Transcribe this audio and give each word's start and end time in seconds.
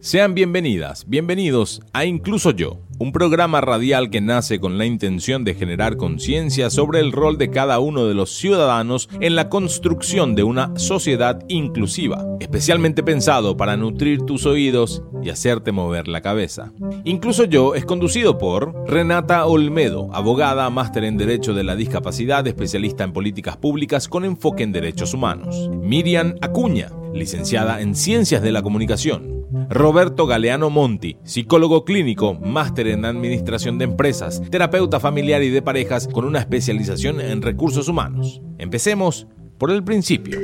Sean 0.00 0.34
bienvenidas, 0.34 1.04
bienvenidos 1.06 1.82
a 1.92 2.06
Incluso 2.06 2.52
Yo, 2.52 2.80
un 2.98 3.12
programa 3.12 3.60
radial 3.60 4.08
que 4.08 4.22
nace 4.22 4.60
con 4.60 4.78
la 4.78 4.86
intención 4.86 5.44
de 5.44 5.54
generar 5.54 5.98
conciencia 5.98 6.70
sobre 6.70 7.00
el 7.00 7.12
rol 7.12 7.36
de 7.36 7.50
cada 7.50 7.80
uno 7.80 8.06
de 8.06 8.14
los 8.14 8.30
ciudadanos 8.30 9.10
en 9.20 9.36
la 9.36 9.50
construcción 9.50 10.34
de 10.34 10.42
una 10.42 10.72
sociedad 10.78 11.44
inclusiva, 11.48 12.24
especialmente 12.40 13.02
pensado 13.02 13.58
para 13.58 13.76
nutrir 13.76 14.22
tus 14.22 14.46
oídos 14.46 15.02
y 15.22 15.28
hacerte 15.28 15.70
mover 15.70 16.08
la 16.08 16.22
cabeza. 16.22 16.72
Incluso 17.04 17.44
Yo 17.44 17.74
es 17.74 17.84
conducido 17.84 18.38
por 18.38 18.88
Renata 18.88 19.44
Olmedo, 19.44 20.08
abogada, 20.14 20.70
máster 20.70 21.04
en 21.04 21.18
Derecho 21.18 21.52
de 21.52 21.64
la 21.64 21.76
Discapacidad, 21.76 22.46
especialista 22.46 23.04
en 23.04 23.12
políticas 23.12 23.58
públicas 23.58 24.08
con 24.08 24.24
enfoque 24.24 24.62
en 24.62 24.72
derechos 24.72 25.12
humanos. 25.12 25.68
Miriam 25.82 26.36
Acuña, 26.40 26.90
licenciada 27.18 27.80
en 27.80 27.94
Ciencias 27.94 28.42
de 28.42 28.52
la 28.52 28.62
Comunicación. 28.62 29.38
Roberto 29.70 30.26
Galeano 30.26 30.70
Monti, 30.70 31.16
psicólogo 31.24 31.84
clínico, 31.84 32.34
máster 32.34 32.88
en 32.88 33.04
administración 33.04 33.78
de 33.78 33.84
empresas, 33.84 34.42
terapeuta 34.50 35.00
familiar 35.00 35.42
y 35.42 35.50
de 35.50 35.62
parejas 35.62 36.08
con 36.08 36.24
una 36.24 36.38
especialización 36.38 37.20
en 37.20 37.42
recursos 37.42 37.88
humanos. 37.88 38.40
Empecemos 38.58 39.26
por 39.58 39.70
el 39.70 39.82
principio. 39.84 40.38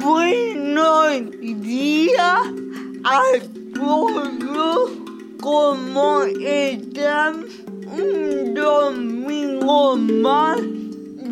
Buenos 0.00 1.30
días 1.62 2.40
a 3.04 3.22
todos. 3.74 4.90
¿Cómo 5.40 6.22
están? 6.24 7.67
Un 7.98 8.54
domingo 8.54 9.96
más 9.96 10.60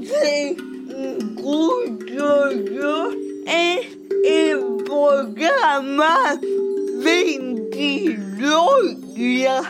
se 0.02 0.50
escucho 0.50 2.50
yo 2.52 3.10
es 3.46 3.86
el 4.24 4.82
programa 4.84 6.40
22 7.04 9.14
días. 9.14 9.64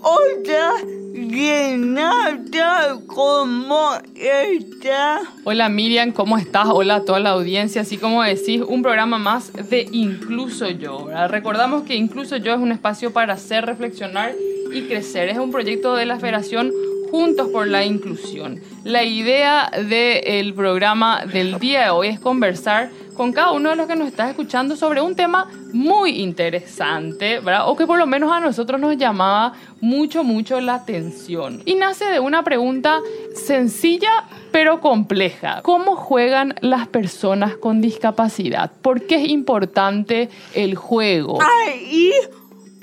Otra 0.00 0.72
Renata, 1.14 2.98
¿cómo 3.06 3.92
estás? 4.14 5.22
Hola 5.44 5.70
Miriam, 5.70 6.12
¿cómo 6.12 6.36
estás? 6.36 6.68
Hola 6.70 6.96
a 6.96 7.04
toda 7.06 7.20
la 7.20 7.30
audiencia. 7.30 7.80
Así 7.80 7.96
como 7.96 8.22
decís, 8.22 8.60
un 8.60 8.82
programa 8.82 9.18
más 9.18 9.54
de 9.70 9.88
Incluso 9.90 10.68
Yo. 10.68 11.08
Recordamos 11.28 11.84
que 11.84 11.94
Incluso 11.94 12.36
Yo 12.36 12.52
es 12.52 12.60
un 12.60 12.72
espacio 12.72 13.10
para 13.10 13.32
hacer 13.34 13.64
reflexionar 13.64 14.34
y 14.72 14.82
crecer. 14.82 15.28
Es 15.28 15.38
un 15.38 15.50
proyecto 15.50 15.94
de 15.94 16.06
la 16.06 16.18
Federación 16.18 16.72
Juntos 17.10 17.48
por 17.48 17.66
la 17.66 17.84
Inclusión. 17.84 18.60
La 18.84 19.04
idea 19.04 19.70
del 19.88 20.54
programa 20.54 21.26
del 21.26 21.58
día 21.58 21.84
de 21.84 21.90
hoy 21.90 22.08
es 22.08 22.18
conversar 22.18 22.90
con 23.14 23.32
cada 23.32 23.52
uno 23.52 23.70
de 23.70 23.76
los 23.76 23.86
que 23.86 23.96
nos 23.96 24.08
está 24.08 24.30
escuchando 24.30 24.76
sobre 24.76 25.02
un 25.02 25.14
tema 25.14 25.46
muy 25.72 26.22
interesante, 26.22 27.40
¿verdad? 27.40 27.68
O 27.68 27.76
que 27.76 27.86
por 27.86 27.98
lo 27.98 28.06
menos 28.06 28.32
a 28.32 28.40
nosotros 28.40 28.80
nos 28.80 28.96
llamaba 28.96 29.52
mucho, 29.80 30.24
mucho 30.24 30.60
la 30.60 30.74
atención. 30.74 31.62
Y 31.66 31.74
nace 31.74 32.06
de 32.06 32.20
una 32.20 32.42
pregunta 32.42 33.00
sencilla 33.34 34.24
pero 34.50 34.80
compleja. 34.80 35.60
¿Cómo 35.62 35.96
juegan 35.96 36.54
las 36.60 36.88
personas 36.88 37.56
con 37.56 37.80
discapacidad? 37.80 38.70
¿Por 38.82 39.06
qué 39.06 39.16
es 39.16 39.28
importante 39.28 40.28
el 40.54 40.76
juego? 40.76 41.38
Ahí 41.42 42.12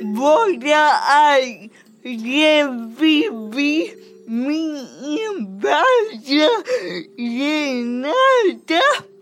voy 0.03 0.59
a 0.73 1.37
revivir 2.17 3.97
mi 4.27 4.81
infancia 5.03 6.49
Renata 7.17 8.81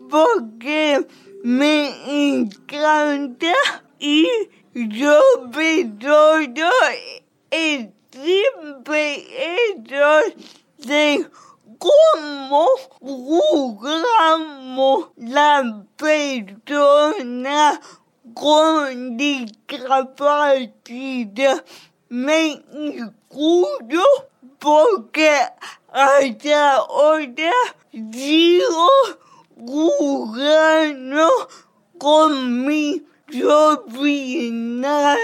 porque 0.09 1.05
me 1.43 1.91
encanta 2.07 3.53
y 3.99 4.27
yo 4.73 5.21
todo 5.99 6.69
el 7.51 7.93
simple 8.11 9.27
hecho 9.73 10.21
de 10.79 11.29
cómo 11.77 12.67
jugamos 12.99 15.09
la 15.15 15.85
persona 15.95 17.79
con 18.33 19.15
discapacidad. 19.17 21.63
Me 22.09 22.63
escucho 22.93 24.03
porque 24.59 25.29
hasta 25.91 26.73
ahora 26.73 27.51
sigo 28.11 28.89
jugando 29.55 31.29
con 31.97 32.65
mi 32.65 33.05
sobrina. 33.31 35.15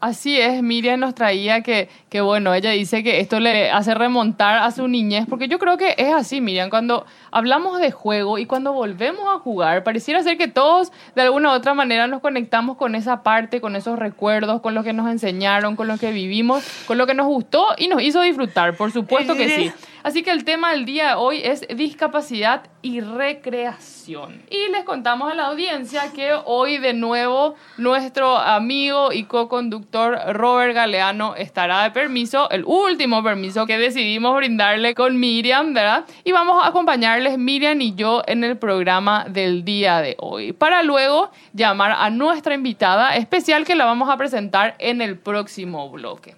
Así 0.00 0.40
es, 0.40 0.62
Miriam 0.78 1.00
nos 1.00 1.12
traía 1.16 1.62
que, 1.62 1.88
que, 2.08 2.20
bueno, 2.20 2.54
ella 2.54 2.70
dice 2.70 3.02
que 3.02 3.18
esto 3.18 3.40
le 3.40 3.68
hace 3.72 3.94
remontar 3.94 4.58
a 4.58 4.70
su 4.70 4.86
niñez, 4.86 5.26
porque 5.28 5.48
yo 5.48 5.58
creo 5.58 5.76
que 5.76 5.96
es 5.98 6.14
así, 6.14 6.40
Miriam, 6.40 6.70
cuando 6.70 7.04
hablamos 7.32 7.80
de 7.80 7.90
juego 7.90 8.38
y 8.38 8.46
cuando 8.46 8.72
volvemos 8.72 9.24
a 9.28 9.40
jugar, 9.40 9.82
pareciera 9.82 10.22
ser 10.22 10.38
que 10.38 10.46
todos 10.46 10.92
de 11.16 11.22
alguna 11.22 11.48
u 11.48 11.52
otra 11.52 11.74
manera 11.74 12.06
nos 12.06 12.20
conectamos 12.20 12.76
con 12.76 12.94
esa 12.94 13.24
parte, 13.24 13.60
con 13.60 13.74
esos 13.74 13.98
recuerdos, 13.98 14.60
con 14.60 14.74
lo 14.74 14.84
que 14.84 14.92
nos 14.92 15.10
enseñaron, 15.10 15.74
con 15.74 15.88
lo 15.88 15.98
que 15.98 16.12
vivimos, 16.12 16.64
con 16.86 16.96
lo 16.96 17.08
que 17.08 17.14
nos 17.14 17.26
gustó 17.26 17.66
y 17.76 17.88
nos 17.88 18.00
hizo 18.00 18.22
disfrutar, 18.22 18.76
por 18.76 18.92
supuesto 18.92 19.34
que 19.34 19.48
sí. 19.48 19.72
Así 20.02 20.22
que 20.22 20.30
el 20.30 20.44
tema 20.44 20.72
del 20.72 20.84
día 20.84 21.08
de 21.08 21.14
hoy 21.14 21.40
es 21.42 21.66
discapacidad 21.74 22.62
y 22.82 23.00
recreación. 23.00 24.42
Y 24.50 24.70
les 24.70 24.84
contamos 24.84 25.30
a 25.30 25.34
la 25.34 25.46
audiencia 25.46 26.12
que 26.14 26.32
hoy 26.44 26.78
de 26.78 26.94
nuevo 26.94 27.56
nuestro 27.76 28.38
amigo 28.38 29.12
y 29.12 29.24
co-conductor 29.24 30.18
Robert 30.34 30.74
Galeano 30.74 31.34
estará 31.34 31.82
de 31.82 31.90
permiso, 31.90 32.48
el 32.50 32.64
último 32.64 33.22
permiso 33.22 33.66
que 33.66 33.78
decidimos 33.78 34.36
brindarle 34.36 34.94
con 34.94 35.18
Miriam, 35.18 35.74
¿verdad? 35.74 36.04
Y 36.24 36.32
vamos 36.32 36.62
a 36.62 36.68
acompañarles 36.68 37.36
Miriam 37.36 37.80
y 37.80 37.94
yo 37.94 38.22
en 38.26 38.44
el 38.44 38.56
programa 38.56 39.26
del 39.28 39.64
día 39.64 40.00
de 40.00 40.16
hoy, 40.18 40.52
para 40.52 40.82
luego 40.82 41.30
llamar 41.52 41.92
a 41.98 42.10
nuestra 42.10 42.54
invitada 42.54 43.16
especial 43.16 43.64
que 43.64 43.74
la 43.74 43.84
vamos 43.84 44.08
a 44.08 44.16
presentar 44.16 44.76
en 44.78 45.02
el 45.02 45.18
próximo 45.18 45.90
bloque. 45.90 46.37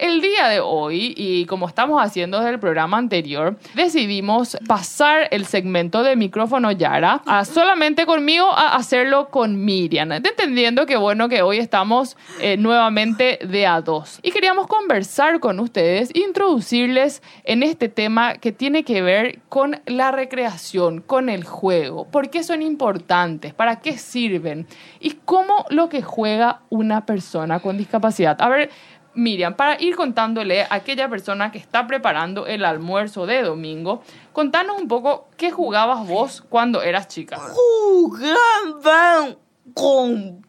El 0.00 0.22
día 0.22 0.48
de 0.48 0.60
hoy, 0.60 1.12
y 1.14 1.44
como 1.44 1.68
estamos 1.68 2.02
haciendo 2.02 2.38
desde 2.38 2.52
el 2.52 2.58
programa 2.58 2.96
anterior, 2.96 3.58
decidimos 3.74 4.56
pasar 4.66 5.28
el 5.30 5.44
segmento 5.44 6.02
de 6.02 6.16
micrófono 6.16 6.72
Yara 6.72 7.20
a 7.26 7.44
solamente 7.44 8.06
conmigo 8.06 8.50
a 8.50 8.76
hacerlo 8.76 9.28
con 9.28 9.62
Miriam, 9.62 10.10
entendiendo 10.12 10.86
que 10.86 10.96
bueno 10.96 11.28
que 11.28 11.42
hoy 11.42 11.58
estamos 11.58 12.16
eh, 12.40 12.56
nuevamente 12.56 13.40
de 13.46 13.66
a 13.66 13.82
dos. 13.82 14.20
Y 14.22 14.30
queríamos 14.30 14.68
conversar 14.68 15.38
con 15.38 15.60
ustedes, 15.60 16.08
introducirles 16.14 17.22
en 17.44 17.62
este 17.62 17.90
tema 17.90 18.38
que 18.38 18.52
tiene 18.52 18.84
que 18.84 19.02
ver 19.02 19.40
con 19.50 19.82
la 19.84 20.12
recreación, 20.12 21.02
con 21.02 21.28
el 21.28 21.44
juego, 21.44 22.06
por 22.06 22.30
qué 22.30 22.42
son 22.42 22.62
importantes, 22.62 23.52
para 23.52 23.82
qué 23.82 23.98
sirven 23.98 24.66
y 24.98 25.18
cómo 25.26 25.66
lo 25.68 25.90
que 25.90 26.00
juega 26.00 26.62
una 26.70 27.04
persona 27.04 27.60
con 27.60 27.76
discapacidad. 27.76 28.40
A 28.40 28.48
ver, 28.48 28.70
Miriam, 29.14 29.54
para 29.54 29.80
ir 29.80 29.96
contándole 29.96 30.62
a 30.62 30.68
aquella 30.70 31.08
persona 31.08 31.50
que 31.50 31.58
está 31.58 31.86
preparando 31.86 32.46
el 32.46 32.64
almuerzo 32.64 33.26
de 33.26 33.42
domingo, 33.42 34.02
contanos 34.32 34.80
un 34.80 34.88
poco 34.88 35.28
qué 35.36 35.50
jugabas 35.50 36.06
vos 36.06 36.42
cuando 36.48 36.82
eras 36.82 37.08
chica. 37.08 37.38
Jugaba 37.38 39.36
con 39.74 40.46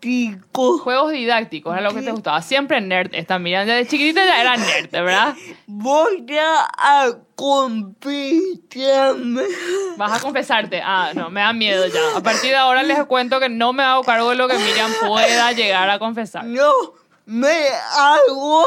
didácticos. 0.00 0.80
Juegos 0.80 1.12
didácticos, 1.12 1.72
era 1.72 1.82
lo 1.82 1.94
que 1.94 2.02
te 2.02 2.10
gustaba. 2.10 2.42
Siempre 2.42 2.80
nerd 2.80 3.14
esta 3.14 3.38
Miriam. 3.38 3.66
Desde 3.66 3.88
chiquitita 3.88 4.24
ya 4.24 4.40
era 4.40 4.56
nerd, 4.56 4.90
¿verdad? 4.90 5.34
Voy 5.66 6.26
a 6.38 7.12
confesarme. 7.34 9.42
Vas 9.96 10.18
a 10.18 10.20
confesarte. 10.20 10.80
Ah, 10.82 11.12
no, 11.14 11.30
me 11.30 11.40
da 11.40 11.52
miedo 11.52 11.86
ya. 11.86 12.16
A 12.16 12.22
partir 12.22 12.50
de 12.50 12.56
ahora 12.56 12.82
les 12.82 13.04
cuento 13.04 13.40
que 13.40 13.48
no 13.48 13.72
me 13.72 13.82
hago 13.82 14.02
cargo 14.04 14.30
de 14.30 14.36
lo 14.36 14.48
que 14.48 14.58
Miriam 14.58 14.90
pueda 15.06 15.52
llegar 15.52 15.88
a 15.90 15.98
confesar. 15.98 16.44
No, 16.44 16.72
me 17.26 17.68
hago 17.96 18.64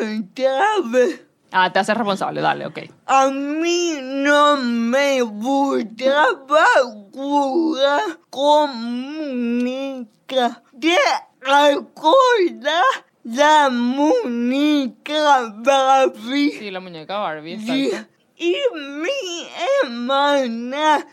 responsable. 0.00 1.23
Ah, 1.56 1.72
te 1.72 1.78
haces 1.78 1.96
responsable, 1.96 2.40
dale, 2.40 2.66
ok. 2.66 2.78
A 3.06 3.28
mí 3.30 3.92
no 4.02 4.56
me 4.56 5.22
gustaba 5.22 6.66
jugar 7.12 8.18
con 8.28 8.70
muñeca. 8.74 10.62
¿Te 10.80 10.96
acuerdas 11.46 12.82
la 13.22 13.70
muñeca 13.70 15.52
Barbie? 15.58 16.50
Sí, 16.58 16.70
la 16.72 16.80
muñeca 16.80 17.18
Barbie, 17.18 17.58
Sí. 17.60 17.90
Y 18.36 18.56
mi 18.74 19.46
hermana 19.84 21.06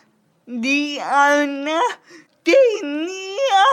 Diana 0.48 1.80
tenía 2.42 3.64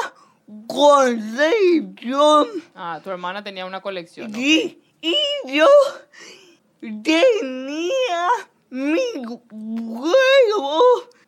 colección 0.67 2.47
Ah, 2.75 3.01
tu 3.03 3.09
hermana 3.11 3.43
tenía 3.43 3.65
una 3.65 3.81
colección. 3.81 4.33
y, 4.37 4.79
y 5.01 5.17
yo 5.47 5.67
tenía 6.81 8.29
mi 8.71 9.01
juego 9.51 10.81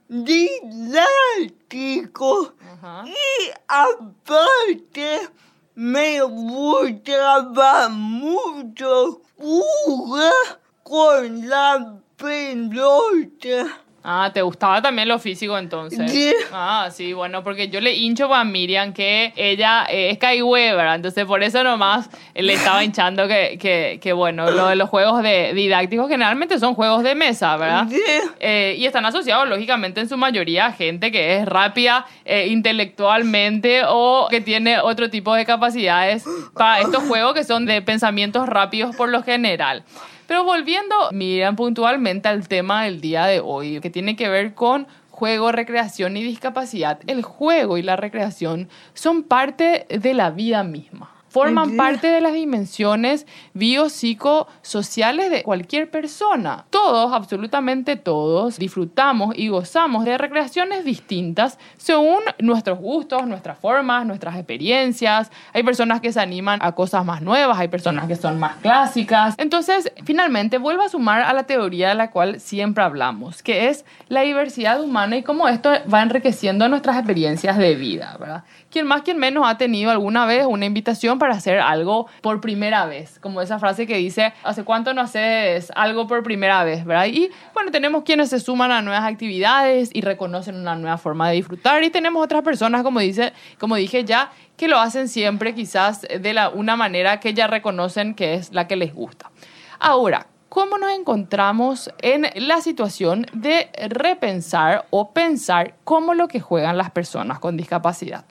didáctico 0.09 2.53
Ajá. 2.73 3.05
y 3.07 3.51
aparte 3.69 5.29
me 5.75 6.21
gustaba 6.23 7.89
mucho 7.89 9.23
jugar 9.37 10.61
con 10.83 11.49
la 11.49 12.01
pelota. 12.17 13.81
Ah, 14.03 14.31
¿te 14.33 14.41
gustaba 14.41 14.81
también 14.81 15.09
lo 15.09 15.19
físico 15.19 15.59
entonces? 15.59 16.11
Sí. 16.11 16.33
Ah, 16.53 16.89
sí, 16.91 17.13
bueno, 17.13 17.45
porque 17.45 17.69
yo 17.69 17.81
le 17.81 17.95
hincho 17.95 18.33
a 18.35 18.45
Miriam 18.45 18.95
que 18.95 19.33
ella 19.37 19.87
eh, 19.91 20.11
es 20.11 20.19
Kaiwe, 20.19 20.75
¿verdad? 20.75 20.95
Entonces 20.95 21.27
por 21.27 21.43
eso 21.43 21.63
nomás 21.63 22.09
le 22.35 22.55
estaba 22.55 22.83
hinchando 22.83 23.29
que, 23.29 23.59
que, 23.61 23.99
que, 24.01 24.13
bueno, 24.13 24.51
lo 24.51 24.69
de 24.69 24.77
los 24.77 24.89
juegos 24.89 25.23
de 25.23 25.53
didácticos 25.55 26.09
generalmente 26.09 26.59
son 26.59 26.75
juegos 26.75 27.03
de 27.03 27.15
mesa, 27.15 27.57
¿verdad? 27.59 27.89
Sí. 27.91 28.01
Eh, 28.41 28.77
y 28.79 28.87
están 28.87 29.05
asociados, 29.05 29.47
lógicamente, 29.49 30.01
en 30.01 30.09
su 30.09 30.17
mayoría 30.17 30.67
a 30.67 30.73
gente 30.73 31.13
que 31.13 31.37
es 31.37 31.47
rápida 31.47 32.07
eh, 32.25 32.47
intelectualmente 32.49 33.83
o 33.87 34.29
que 34.31 34.41
tiene 34.41 34.81
otro 34.81 35.11
tipo 35.11 35.35
de 35.35 35.45
capacidades 35.45 36.25
para 36.55 36.81
estos 36.81 37.03
juegos 37.05 37.35
que 37.35 37.45
son 37.45 37.67
de 37.67 37.83
pensamientos 37.83 38.49
rápidos 38.49 38.97
por 38.97 39.11
lo 39.11 39.23
general. 39.23 39.85
Pero 40.31 40.45
volviendo, 40.45 40.95
miren 41.11 41.57
puntualmente 41.57 42.29
al 42.29 42.47
tema 42.47 42.85
del 42.85 43.01
día 43.01 43.27
de 43.27 43.41
hoy, 43.41 43.81
que 43.81 43.91
tiene 43.91 44.15
que 44.15 44.29
ver 44.29 44.55
con 44.55 44.87
juego, 45.11 45.51
recreación 45.51 46.17
y 46.17 46.23
discapacidad. 46.23 47.01
El 47.09 47.23
juego 47.23 47.79
y 47.79 47.83
la 47.83 47.97
recreación 47.97 48.69
son 48.95 49.25
parte 49.25 49.89
de 49.89 50.15
la 50.15 50.31
vida 50.31 50.63
misma. 50.63 51.20
Forman 51.31 51.77
parte 51.77 52.09
de 52.09 52.21
las 52.21 52.33
dimensiones 52.33 53.25
biopsicosociales 53.55 55.31
de 55.31 55.45
cualquier 55.45 55.89
persona. 55.89 56.65
Todos, 56.71 57.13
absolutamente 57.13 57.95
todos, 57.95 58.59
disfrutamos 58.59 59.39
y 59.39 59.47
gozamos 59.47 60.05
de 60.05 60.19
recreaciones 60.19 60.85
distintas 60.85 61.57
según 61.77 62.19
nuestros 62.41 62.81
gustos, 62.81 63.29
nuestras 63.29 63.61
formas, 63.61 64.05
nuestras 64.05 64.35
experiencias. 64.35 65.31
Hay 65.53 65.63
personas 65.63 66.01
que 66.01 66.13
se 66.13 66.19
animan 66.19 66.59
a 66.63 66.73
cosas 66.73 67.05
más 67.05 67.23
nuevas, 67.23 67.57
hay 67.59 67.69
personas 67.69 68.09
que 68.09 68.17
son 68.17 68.41
más 68.41 68.57
clásicas. 68.57 69.37
Entonces, 69.39 69.93
finalmente, 70.05 70.59
vuelvo 70.59 70.83
a 70.83 70.89
sumar 70.89 71.23
a 71.23 71.33
la 71.33 71.45
teoría 71.45 71.91
de 71.91 71.95
la 71.95 72.11
cual 72.11 72.41
siempre 72.41 72.83
hablamos, 72.83 73.45
que 73.45 73.69
es 73.69 73.85
la 74.09 74.23
diversidad 74.23 74.83
humana 74.83 75.17
y 75.17 75.23
cómo 75.23 75.47
esto 75.47 75.71
va 75.93 76.03
enriqueciendo 76.03 76.69
nuestras 76.69 76.97
experiencias 76.97 77.57
de 77.57 77.77
vida, 77.77 78.17
¿verdad? 78.19 78.43
Quien 78.71 78.89
más, 78.89 79.03
quien 79.03 79.19
menos 79.19 79.45
ha 79.47 79.57
tenido 79.59 79.93
alguna 79.93 80.27
vez 80.27 80.45
una 80.47 80.67
invitación 80.67 81.20
para 81.21 81.35
hacer 81.35 81.61
algo 81.61 82.09
por 82.21 82.41
primera 82.41 82.87
vez, 82.87 83.21
como 83.21 83.41
esa 83.41 83.61
frase 83.61 83.87
que 83.87 83.97
dice, 83.97 84.33
¿hace 84.43 84.65
cuánto 84.65 84.93
no 84.93 85.03
haces 85.03 85.71
algo 85.77 86.09
por 86.09 86.25
primera 86.25 86.65
vez, 86.65 86.85
verdad? 86.85 87.07
Y 87.07 87.31
bueno, 87.55 87.71
tenemos 87.71 88.03
quienes 88.03 88.31
se 88.31 88.41
suman 88.41 88.73
a 88.73 88.83
nuevas 88.83 89.05
actividades 89.05 89.91
y 89.93 90.01
reconocen 90.01 90.57
una 90.57 90.75
nueva 90.75 90.99
forma 90.99 91.29
de 91.29 91.37
disfrutar 91.37 91.85
y 91.85 91.91
tenemos 91.91 92.25
otras 92.25 92.43
personas, 92.43 92.83
como, 92.83 92.99
dice, 92.99 93.33
como 93.61 93.77
dije 93.77 94.05
ya, 94.05 94.33
que 94.57 94.67
lo 94.67 94.81
hacen 94.81 95.09
siempre 95.09 95.55
quizás 95.55 96.03
de 96.03 96.51
una 96.55 96.75
manera 96.75 97.21
que 97.21 97.35
ya 97.35 97.47
reconocen 97.47 98.15
que 98.15 98.35
es 98.35 98.53
la 98.53 98.67
que 98.67 98.75
les 98.75 98.93
gusta. 98.93 99.31
Ahora, 99.79 100.27
¿cómo 100.49 100.79
nos 100.79 100.91
encontramos 100.93 101.91
en 102.03 102.27
la 102.35 102.61
situación 102.61 103.27
de 103.33 103.71
repensar 103.89 104.87
o 104.91 105.13
pensar 105.13 105.77
cómo 105.85 106.15
lo 106.15 106.29
que 106.29 106.41
juegan 106.41 106.77
las 106.77 106.91
personas 106.91 107.39
con 107.39 107.57
discapacidad? 107.57 108.25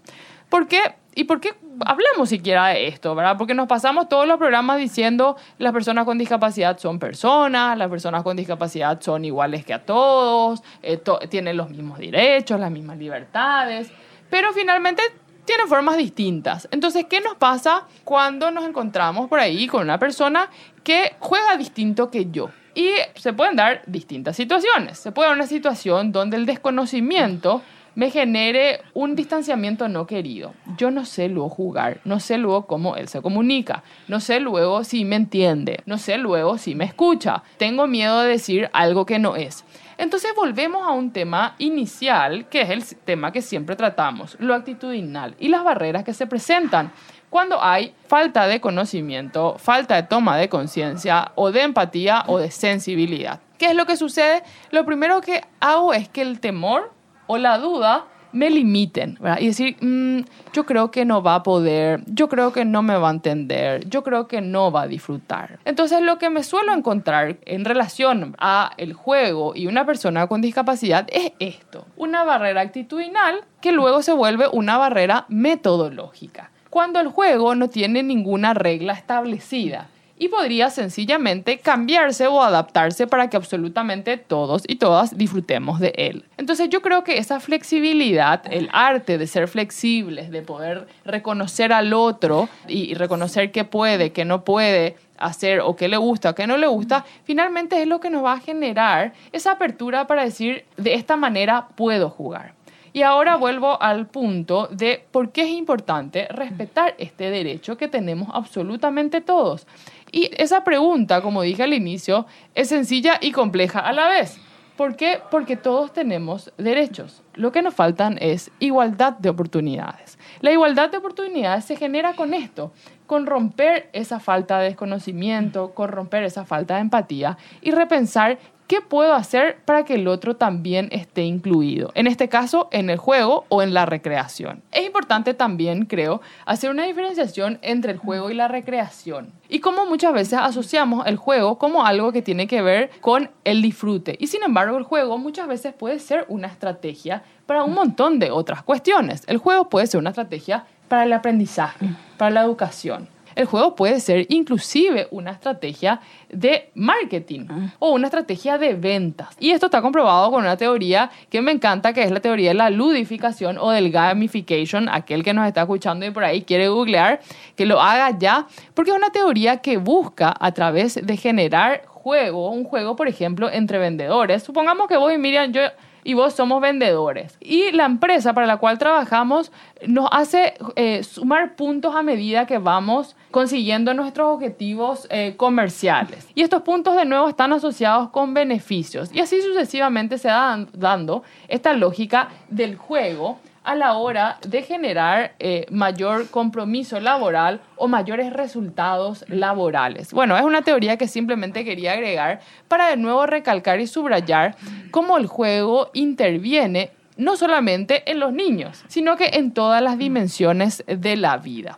¿Por 0.49 0.67
qué? 0.67 0.81
¿Y 1.15 1.25
por 1.25 1.39
qué 1.39 1.53
hablamos 1.85 2.29
siquiera 2.29 2.67
de 2.67 2.87
esto, 2.87 3.15
verdad? 3.15 3.37
Porque 3.37 3.53
nos 3.53 3.67
pasamos 3.67 4.09
todos 4.09 4.27
los 4.27 4.37
programas 4.37 4.77
diciendo 4.77 5.37
las 5.57 5.73
personas 5.73 6.05
con 6.05 6.17
discapacidad 6.17 6.77
son 6.77 6.99
personas, 6.99 7.77
las 7.77 7.89
personas 7.89 8.23
con 8.23 8.37
discapacidad 8.37 9.01
son 9.01 9.25
iguales 9.25 9.65
que 9.65 9.73
a 9.73 9.83
todos, 9.85 10.61
eh, 10.81 11.01
tienen 11.29 11.57
los 11.57 11.69
mismos 11.69 11.99
derechos, 11.99 12.59
las 12.59 12.71
mismas 12.71 12.97
libertades, 12.97 13.91
pero 14.29 14.53
finalmente 14.53 15.01
tienen 15.45 15.67
formas 15.67 15.97
distintas. 15.97 16.67
Entonces, 16.71 17.05
¿qué 17.09 17.21
nos 17.21 17.35
pasa 17.35 17.87
cuando 18.03 18.51
nos 18.51 18.65
encontramos 18.65 19.27
por 19.27 19.39
ahí 19.39 19.67
con 19.67 19.81
una 19.81 19.97
persona 19.97 20.49
que 20.83 21.15
juega 21.19 21.57
distinto 21.57 22.11
que 22.11 22.29
yo? 22.29 22.49
Y 22.75 22.91
se 23.15 23.33
pueden 23.33 23.55
dar 23.55 23.81
distintas 23.87 24.35
situaciones. 24.35 24.99
Se 24.99 25.11
puede 25.11 25.29
dar 25.29 25.35
una 25.35 25.47
situación 25.47 26.11
donde 26.11 26.37
el 26.37 26.45
desconocimiento 26.45 27.63
me 27.99 28.11
genere 28.11 28.79
un 28.93 29.13
distanciamiento 29.13 29.89
no 29.89 30.07
querido. 30.07 30.53
Yo 30.77 30.89
no 30.89 31.03
sé 31.03 31.27
luego 31.27 31.49
jugar, 31.49 31.99
no 32.05 32.21
sé 32.21 32.37
luego 32.37 32.65
cómo 32.65 32.95
él 32.95 33.09
se 33.09 33.21
comunica, 33.21 33.83
no 34.07 34.21
sé 34.21 34.39
luego 34.39 34.85
si 34.85 35.03
me 35.03 35.17
entiende, 35.17 35.81
no 35.85 35.97
sé 35.97 36.17
luego 36.17 36.57
si 36.57 36.75
me 36.75 36.85
escucha. 36.85 37.43
Tengo 37.57 37.87
miedo 37.87 38.21
de 38.21 38.29
decir 38.29 38.69
algo 38.71 39.05
que 39.05 39.19
no 39.19 39.35
es. 39.35 39.65
Entonces 39.97 40.31
volvemos 40.33 40.87
a 40.87 40.91
un 40.91 41.11
tema 41.11 41.55
inicial, 41.57 42.47
que 42.47 42.61
es 42.61 42.69
el 42.69 42.85
tema 42.99 43.33
que 43.33 43.41
siempre 43.41 43.75
tratamos, 43.75 44.37
lo 44.39 44.55
actitudinal 44.55 45.35
y 45.37 45.49
las 45.49 45.65
barreras 45.65 46.05
que 46.05 46.13
se 46.13 46.25
presentan 46.25 46.93
cuando 47.29 47.61
hay 47.61 47.93
falta 48.07 48.47
de 48.47 48.61
conocimiento, 48.61 49.57
falta 49.57 49.97
de 49.97 50.03
toma 50.03 50.37
de 50.37 50.47
conciencia 50.47 51.33
o 51.35 51.51
de 51.51 51.63
empatía 51.63 52.23
o 52.27 52.39
de 52.39 52.49
sensibilidad. 52.49 53.41
¿Qué 53.57 53.65
es 53.65 53.75
lo 53.75 53.85
que 53.85 53.97
sucede? 53.97 54.41
Lo 54.71 54.85
primero 54.85 55.19
que 55.19 55.41
hago 55.59 55.93
es 55.93 56.07
que 56.07 56.21
el 56.21 56.39
temor 56.39 56.93
o 57.29 57.37
la 57.37 57.59
duda 57.59 58.05
me 58.31 58.49
limiten. 58.49 59.19
Y 59.39 59.47
decir, 59.47 59.77
"Mm, 59.81 60.21
yo 60.51 60.65
creo 60.65 60.89
que 60.89 61.05
no 61.05 61.21
va 61.21 61.35
a 61.35 61.43
poder, 61.43 62.01
yo 62.07 62.27
creo 62.27 62.51
que 62.51 62.65
no 62.65 62.81
me 62.81 62.97
va 62.97 63.09
a 63.09 63.11
entender, 63.11 63.87
yo 63.87 64.03
creo 64.03 64.27
que 64.27 64.41
no 64.41 64.71
va 64.71 64.83
a 64.83 64.87
disfrutar. 64.87 65.59
Entonces, 65.63 66.01
lo 66.01 66.17
que 66.17 66.31
me 66.31 66.43
suelo 66.43 66.73
encontrar 66.73 67.37
en 67.45 67.65
relación 67.65 68.35
a 68.39 68.71
el 68.77 68.93
juego 68.93 69.53
y 69.55 69.67
una 69.67 69.85
persona 69.85 70.25
con 70.25 70.41
discapacidad 70.41 71.07
es 71.11 71.33
esto, 71.39 71.85
una 71.97 72.23
barrera 72.23 72.61
actitudinal 72.61 73.41
que 73.61 73.71
luego 73.71 74.01
se 74.01 74.13
vuelve 74.13 74.47
una 74.51 74.77
barrera 74.77 75.25
metodológica. 75.29 76.49
Cuando 76.71 76.99
el 76.99 77.09
juego 77.09 77.53
no 77.53 77.67
tiene 77.67 78.01
ninguna 78.01 78.55
regla 78.55 78.93
establecida 78.93 79.87
y 80.19 80.27
podría 80.27 80.69
sencillamente 80.69 81.57
cambiarse 81.59 82.27
o 82.27 82.43
adaptarse 82.43 83.07
para 83.07 83.29
que 83.29 83.37
absolutamente 83.37 84.17
todos 84.17 84.63
y 84.67 84.75
todas 84.75 85.17
disfrutemos 85.17 85.79
de 85.79 85.93
él. 85.95 86.25
Entonces 86.37 86.69
yo 86.69 86.81
creo 86.81 87.03
que 87.03 87.17
esa 87.17 87.39
flexibilidad, 87.39 88.43
el 88.51 88.69
arte 88.73 89.17
de 89.17 89.25
ser 89.25 89.47
flexibles, 89.47 90.29
de 90.29 90.41
poder 90.41 90.87
reconocer 91.05 91.71
al 91.73 91.93
otro 91.93 92.49
y, 92.67 92.93
reconocer 92.93 93.51
qué 93.51 93.63
puede, 93.63 94.11
qué 94.11 94.25
no 94.25 94.43
puede 94.43 94.97
hacer 95.17 95.61
o 95.61 95.75
qué 95.75 95.87
le 95.87 95.97
gusta 95.97 96.31
o 96.31 96.35
qué 96.35 96.47
no 96.47 96.57
le 96.57 96.67
gusta, 96.67 97.05
finalmente 97.23 97.81
es 97.81 97.87
lo 97.87 98.01
que 98.01 98.09
nos 98.09 98.23
va 98.23 98.33
a 98.33 98.39
generar 98.39 99.13
esa 99.31 99.51
apertura 99.51 100.05
para 100.05 100.25
decir, 100.25 100.65
de 100.75 100.95
esta 100.95 101.15
manera 101.15 101.69
puedo 101.75 102.09
jugar. 102.09 102.59
Y 102.91 103.03
ahora 103.03 103.35
vuelvo 103.35 103.81
al 103.81 104.07
punto 104.07 104.67
de 104.71 105.05
por 105.11 105.31
qué 105.31 105.43
es 105.43 105.49
importante 105.49 106.27
respetar 106.29 106.95
este 106.97 107.29
derecho 107.29 107.77
que 107.77 107.87
tenemos 107.87 108.29
absolutamente 108.33 109.21
todos. 109.21 109.67
Y 110.11 110.31
esa 110.37 110.63
pregunta, 110.63 111.21
como 111.21 111.41
dije 111.41 111.63
al 111.63 111.73
inicio, 111.73 112.25
es 112.55 112.69
sencilla 112.69 113.17
y 113.21 113.31
compleja 113.31 113.79
a 113.79 113.93
la 113.93 114.07
vez. 114.09 114.39
¿Por 114.79 114.95
qué? 114.95 115.19
Porque 115.29 115.57
todos 115.57 115.91
tenemos 115.91 116.53
derechos. 116.57 117.21
Lo 117.33 117.51
que 117.51 117.61
nos 117.61 117.73
faltan 117.73 118.17
es 118.21 118.49
igualdad 118.59 119.11
de 119.17 119.27
oportunidades. 119.27 120.17
La 120.39 120.51
igualdad 120.51 120.89
de 120.89 120.99
oportunidades 120.99 121.65
se 121.65 121.75
genera 121.75 122.13
con 122.13 122.33
esto, 122.33 122.71
con 123.05 123.25
romper 123.25 123.89
esa 123.91 124.21
falta 124.21 124.59
de 124.59 124.67
desconocimiento, 124.67 125.73
con 125.73 125.89
romper 125.89 126.23
esa 126.23 126.45
falta 126.45 126.75
de 126.75 126.81
empatía 126.81 127.37
y 127.61 127.71
repensar 127.71 128.39
¿Qué 128.69 128.81
puedo 128.81 129.15
hacer 129.15 129.57
para 129.65 129.83
que 129.83 129.95
el 129.95 130.07
otro 130.07 130.35
también 130.35 130.89
esté 130.91 131.23
incluido? 131.23 131.89
En 131.95 132.05
este 132.05 132.29
caso, 132.29 132.67
en 132.71 132.91
el 132.91 132.97
juego 132.97 133.45
o 133.49 133.63
en 133.63 133.73
la 133.73 133.87
recreación. 133.87 134.61
Es 134.71 134.85
importante 134.85 135.33
también, 135.33 135.85
creo, 135.87 136.21
hacer 136.45 136.69
una 136.69 136.83
diferenciación 136.83 137.57
entre 137.63 137.93
el 137.93 137.97
juego 137.97 138.29
y 138.29 138.35
la 138.35 138.47
recreación. 138.47 139.33
Y 139.47 139.59
como 139.59 139.87
muchas 139.87 140.13
veces 140.13 140.37
asociamos 140.37 141.07
el 141.07 141.15
juego 141.15 141.57
como 141.57 141.83
algo 141.83 142.11
que 142.11 142.21
tiene 142.21 142.45
que 142.45 142.61
ver 142.61 142.91
con 143.01 143.31
el 143.43 143.63
disfrute. 143.63 144.15
Y 144.19 144.27
sin 144.27 144.43
embargo, 144.43 144.77
el 144.77 144.83
juego 144.83 145.17
muchas 145.17 145.47
veces 145.47 145.73
puede 145.73 145.97
ser 145.97 146.25
una 146.27 146.45
estrategia 146.45 147.23
para 147.47 147.63
un 147.63 147.73
montón 147.73 148.19
de 148.19 148.29
otras 148.29 148.61
cuestiones. 148.61 149.23
El 149.25 149.39
juego 149.39 149.67
puede 149.67 149.87
ser 149.87 149.99
una 149.99 150.11
estrategia 150.11 150.67
para 150.87 151.05
el 151.05 151.13
aprendizaje, 151.13 151.87
para 152.19 152.29
la 152.29 152.41
educación. 152.43 153.07
El 153.39 153.45
juego 153.45 153.73
puede 153.73 154.01
ser 154.01 154.25
inclusive 154.27 155.07
una 155.11 155.31
estrategia 155.31 156.01
de 156.27 156.71
marketing 156.75 157.47
o 157.79 157.91
una 157.91 158.07
estrategia 158.07 158.57
de 158.57 158.73
ventas. 158.73 159.29
Y 159.39 159.51
esto 159.51 159.67
está 159.67 159.81
comprobado 159.81 160.29
con 160.29 160.41
una 160.41 160.57
teoría 160.57 161.09
que 161.29 161.41
me 161.41 161.53
encanta, 161.53 161.93
que 161.93 162.03
es 162.03 162.11
la 162.11 162.19
teoría 162.19 162.49
de 162.49 162.55
la 162.55 162.69
ludificación 162.69 163.57
o 163.57 163.71
del 163.71 163.93
gamification. 163.93 164.89
Aquel 164.89 165.23
que 165.23 165.33
nos 165.33 165.47
está 165.47 165.61
escuchando 165.61 166.05
y 166.05 166.11
por 166.11 166.25
ahí 166.25 166.41
quiere 166.41 166.67
googlear, 166.67 167.21
que 167.55 167.65
lo 167.65 167.79
haga 167.79 168.19
ya, 168.19 168.45
porque 168.73 168.91
es 168.91 168.97
una 168.97 169.09
teoría 169.09 169.61
que 169.61 169.77
busca 169.77 170.35
a 170.37 170.51
través 170.51 170.95
de 170.95 171.15
generar 171.15 171.83
juego, 171.85 172.51
un 172.51 172.65
juego, 172.65 172.97
por 172.97 173.07
ejemplo, 173.07 173.49
entre 173.49 173.77
vendedores. 173.77 174.43
Supongamos 174.43 174.89
que 174.89 174.97
vos 174.97 175.13
y 175.13 175.17
Miriam, 175.17 175.53
yo 175.53 175.61
y 176.03 176.13
vos 176.13 176.33
somos 176.33 176.61
vendedores. 176.61 177.37
Y 177.39 177.71
la 177.71 177.85
empresa 177.85 178.33
para 178.33 178.47
la 178.47 178.57
cual 178.57 178.77
trabajamos 178.77 179.51
nos 179.87 180.09
hace 180.11 180.53
eh, 180.75 181.03
sumar 181.03 181.55
puntos 181.55 181.95
a 181.95 182.03
medida 182.03 182.45
que 182.45 182.57
vamos 182.57 183.15
consiguiendo 183.31 183.93
nuestros 183.93 184.27
objetivos 184.33 185.07
eh, 185.09 185.35
comerciales. 185.37 186.27
Y 186.35 186.41
estos 186.41 186.61
puntos 186.63 186.95
de 186.95 187.05
nuevo 187.05 187.29
están 187.29 187.53
asociados 187.53 188.09
con 188.09 188.33
beneficios. 188.33 189.09
Y 189.13 189.19
así 189.19 189.41
sucesivamente 189.41 190.17
se 190.17 190.29
va 190.29 190.65
dando 190.73 191.23
esta 191.47 191.73
lógica 191.73 192.29
del 192.49 192.75
juego 192.75 193.39
a 193.63 193.75
la 193.75 193.93
hora 193.93 194.37
de 194.47 194.63
generar 194.63 195.33
eh, 195.39 195.65
mayor 195.69 196.29
compromiso 196.29 196.99
laboral 196.99 197.61
o 197.75 197.87
mayores 197.87 198.31
resultados 198.33 199.25
laborales. 199.27 200.13
Bueno, 200.13 200.37
es 200.37 200.43
una 200.43 200.61
teoría 200.61 200.97
que 200.97 201.07
simplemente 201.07 201.65
quería 201.65 201.93
agregar 201.93 202.39
para 202.67 202.87
de 202.87 202.97
nuevo 202.97 203.25
recalcar 203.25 203.79
y 203.79 203.87
subrayar 203.87 204.55
cómo 204.91 205.17
el 205.17 205.27
juego 205.27 205.89
interviene 205.93 206.91
no 207.17 207.35
solamente 207.35 208.09
en 208.09 208.19
los 208.19 208.31
niños, 208.31 208.83
sino 208.87 209.17
que 209.17 209.31
en 209.33 209.51
todas 209.51 209.81
las 209.81 209.97
dimensiones 209.97 210.83
de 210.87 211.17
la 211.17 211.37
vida. 211.37 211.77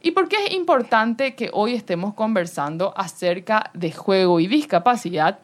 ¿Y 0.00 0.12
por 0.12 0.28
qué 0.28 0.46
es 0.46 0.54
importante 0.54 1.34
que 1.34 1.50
hoy 1.52 1.74
estemos 1.74 2.14
conversando 2.14 2.92
acerca 2.96 3.70
de 3.74 3.92
juego 3.92 4.40
y 4.40 4.48
discapacidad? 4.48 5.38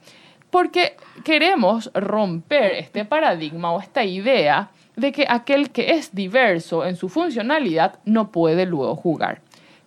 Porque 0.51 0.97
queremos 1.25 1.91
romper 1.95 2.73
este 2.73 3.05
paradigma 3.05 3.71
o 3.71 3.81
esta 3.81 4.03
idea 4.03 4.71
de 4.99 5.13
que 5.13 5.27
aquel 5.29 5.71
que 5.71 5.93
es 5.93 6.15
diverso 6.15 6.85
en 6.85 6.97
su 6.97 7.09
funcionalidad 7.09 8.01
no 8.05 8.33
puede 8.33 8.67
luego 8.67 8.97
jugar. 8.97 9.41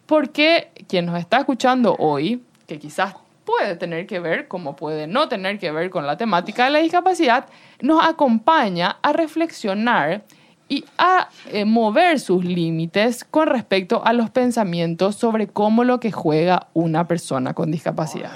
Porque 0.05 0.71
quien 0.87 1.05
nos 1.05 1.19
está 1.19 1.39
escuchando 1.39 1.95
hoy, 1.99 2.41
que 2.65 2.79
quizás 2.79 3.15
puede 3.45 3.75
tener 3.75 4.07
que 4.07 4.21
ver, 4.21 4.47
como 4.47 4.75
puede 4.75 5.07
no 5.07 5.27
tener 5.27 5.59
que 5.59 5.71
ver 5.71 5.89
con 5.89 6.07
la 6.07 6.15
temática 6.15 6.63
de 6.63 6.69
la 6.69 6.79
discapacidad, 6.79 7.45
nos 7.81 8.03
acompaña 8.03 8.97
a 9.01 9.11
reflexionar 9.11 10.23
y 10.69 10.85
a 10.97 11.27
eh, 11.51 11.65
mover 11.65 12.17
sus 12.21 12.45
límites 12.45 13.25
con 13.25 13.47
respecto 13.47 14.01
a 14.05 14.13
los 14.13 14.29
pensamientos 14.29 15.17
sobre 15.17 15.47
cómo 15.47 15.83
lo 15.83 15.99
que 15.99 16.13
juega 16.13 16.67
una 16.73 17.05
persona 17.09 17.53
con 17.53 17.69
discapacidad. 17.69 18.31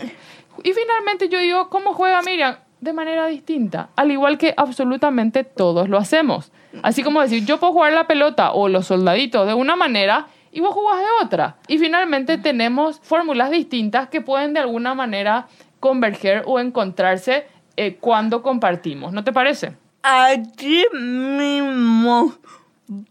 Y 0.62 0.74
finalmente 0.74 1.30
yo 1.30 1.40
digo, 1.40 1.70
¿cómo 1.70 1.94
juega 1.94 2.22
Miriam? 2.22 2.58
De 2.82 2.92
manera 2.92 3.28
distinta, 3.28 3.90
al 3.96 4.12
igual 4.12 4.38
que 4.38 4.54
absolutamente 4.58 5.46
todos 5.46 5.88
lo 5.88 5.98
hacemos. 5.98 6.52
Así 6.84 7.04
como 7.04 7.22
decir, 7.22 7.46
yo 7.46 7.60
puedo 7.60 7.74
jugar 7.74 7.94
la 7.94 8.08
pelota 8.08 8.52
o 8.52 8.68
los 8.68 8.88
soldaditos 8.88 9.48
de 9.48 9.54
una 9.54 9.76
manera 9.76 10.28
y 10.52 10.62
vos 10.62 10.74
jugás 10.74 11.00
de 11.00 11.26
otra. 11.26 11.58
Y 11.68 11.78
finalmente 11.78 12.38
tenemos 12.38 13.00
fórmulas 13.02 13.52
distintas 13.52 14.10
que 14.10 14.22
pueden 14.22 14.54
de 14.54 14.62
alguna 14.62 14.94
manera 14.94 15.48
converger 15.80 16.44
o 16.46 16.60
encontrarse 16.60 17.48
eh, 17.78 17.98
cuando 18.00 18.42
compartimos. 18.42 19.12
¿No 19.14 19.24
te 19.24 19.34
parece? 19.34 19.76
Aquí 20.02 20.86
mismo, 20.94 22.36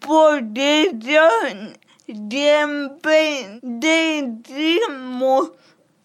por 0.00 0.42
eso 0.54 1.28
siempre 2.06 3.60
decimos 3.62 5.52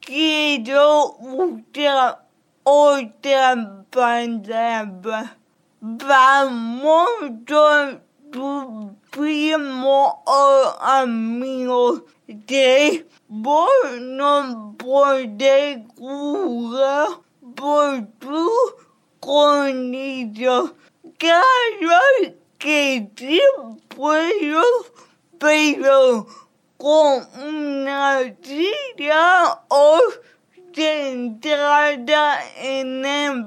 que 0.02 0.62
yo 0.64 1.16
usar 1.20 2.26
otra 2.64 3.86
palabra. 3.90 5.38
Vamos 5.80 7.08
con 7.48 8.04
tu 8.32 8.96
primo 9.12 10.24
o 10.26 10.76
amigo 10.82 12.04
de 12.28 13.08
vos 13.30 13.70
no 14.02 14.76
podés 14.78 15.80
jugar 15.98 17.08
por 17.56 18.08
tu 18.20 18.50
condición. 19.22 20.74
Claro 21.18 22.47
que 22.58 23.10
puedo, 23.96 24.64
pero 25.40 26.28
con 26.78 27.28
una 27.44 28.22
silla 28.42 29.62
o 29.70 30.00
centrada 30.74 32.40
en 32.58 33.06
el. 33.06 33.46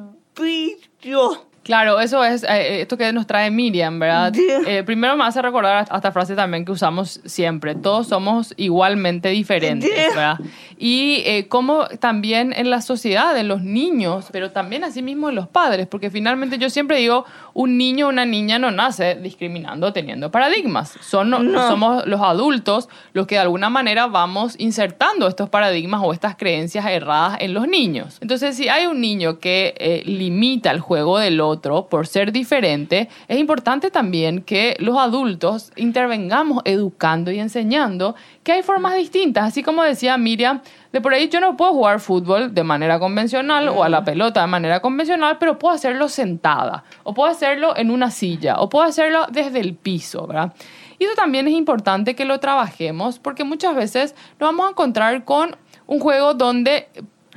Claro, 1.62 2.00
eso 2.00 2.24
es 2.24 2.42
eh, 2.44 2.80
esto 2.80 2.96
que 2.96 3.12
nos 3.12 3.26
trae 3.26 3.50
Miriam, 3.50 3.98
¿verdad? 3.98 4.32
Eh, 4.66 4.82
primero 4.82 5.16
me 5.16 5.24
hace 5.24 5.42
recordar 5.42 5.86
esta 5.94 6.10
frase 6.10 6.34
también 6.34 6.64
que 6.64 6.72
usamos 6.72 7.20
siempre, 7.26 7.74
todos 7.74 8.08
somos 8.08 8.54
igualmente 8.56 9.28
diferentes, 9.28 9.90
¿verdad? 10.14 10.38
Y 10.78 11.22
eh, 11.26 11.48
como 11.48 11.86
también 11.86 12.54
en 12.56 12.70
la 12.70 12.80
sociedad, 12.80 13.36
en 13.36 13.48
los 13.48 13.62
niños, 13.62 14.28
pero 14.32 14.50
también 14.50 14.84
asimismo 14.84 15.28
en 15.28 15.34
los 15.34 15.48
padres, 15.48 15.86
porque 15.86 16.10
finalmente 16.10 16.56
yo 16.56 16.70
siempre 16.70 16.96
digo, 16.96 17.26
un 17.52 17.76
niño 17.76 18.06
o 18.06 18.08
una 18.08 18.24
niña 18.24 18.58
no 18.58 18.70
nace 18.70 19.16
discriminando, 19.16 19.92
teniendo 19.92 20.30
paradigmas. 20.30 20.96
Son, 21.00 21.30
Somos 21.52 22.06
los 22.06 22.22
adultos 22.22 22.88
los 23.12 23.26
que 23.26 23.34
de 23.34 23.42
alguna 23.42 23.68
manera 23.68 24.06
vamos 24.06 24.54
insertando 24.58 25.28
estos 25.28 25.50
paradigmas 25.50 26.00
o 26.02 26.12
estas 26.14 26.36
creencias 26.36 26.86
erradas 26.86 27.36
en 27.40 27.52
los 27.52 27.68
niños. 27.68 28.16
Entonces, 28.22 28.56
si 28.56 28.68
hay 28.68 28.86
un 28.86 29.00
niño 29.00 29.38
que 29.38 30.02
limita 30.06 30.70
el 30.70 30.80
juego 30.80 31.18
del 31.18 31.40
otro, 31.40 31.49
por 31.58 32.06
ser 32.06 32.32
diferente, 32.32 33.08
es 33.28 33.38
importante 33.38 33.90
también 33.90 34.42
que 34.42 34.76
los 34.78 34.96
adultos 34.98 35.72
intervengamos 35.76 36.62
educando 36.64 37.30
y 37.30 37.40
enseñando 37.40 38.14
que 38.42 38.52
hay 38.52 38.62
formas 38.62 38.94
distintas. 38.96 39.44
Así 39.44 39.62
como 39.62 39.82
decía 39.82 40.16
Miriam, 40.16 40.60
de 40.92 41.00
por 41.00 41.14
ahí 41.14 41.28
yo 41.28 41.40
no 41.40 41.56
puedo 41.56 41.72
jugar 41.72 42.00
fútbol 42.00 42.54
de 42.54 42.64
manera 42.64 42.98
convencional 42.98 43.68
o 43.68 43.82
a 43.82 43.88
la 43.88 44.04
pelota 44.04 44.40
de 44.40 44.46
manera 44.46 44.80
convencional, 44.80 45.38
pero 45.38 45.58
puedo 45.58 45.74
hacerlo 45.74 46.08
sentada, 46.08 46.84
o 47.02 47.14
puedo 47.14 47.30
hacerlo 47.30 47.76
en 47.76 47.90
una 47.90 48.10
silla, 48.10 48.60
o 48.60 48.68
puedo 48.68 48.84
hacerlo 48.84 49.26
desde 49.30 49.60
el 49.60 49.74
piso, 49.74 50.26
¿verdad? 50.26 50.52
Y 50.98 51.04
eso 51.04 51.14
también 51.14 51.48
es 51.48 51.54
importante 51.54 52.14
que 52.14 52.24
lo 52.24 52.40
trabajemos 52.40 53.18
porque 53.18 53.44
muchas 53.44 53.74
veces 53.74 54.14
nos 54.38 54.48
vamos 54.48 54.66
a 54.66 54.70
encontrar 54.70 55.24
con 55.24 55.56
un 55.86 55.98
juego 55.98 56.34
donde 56.34 56.88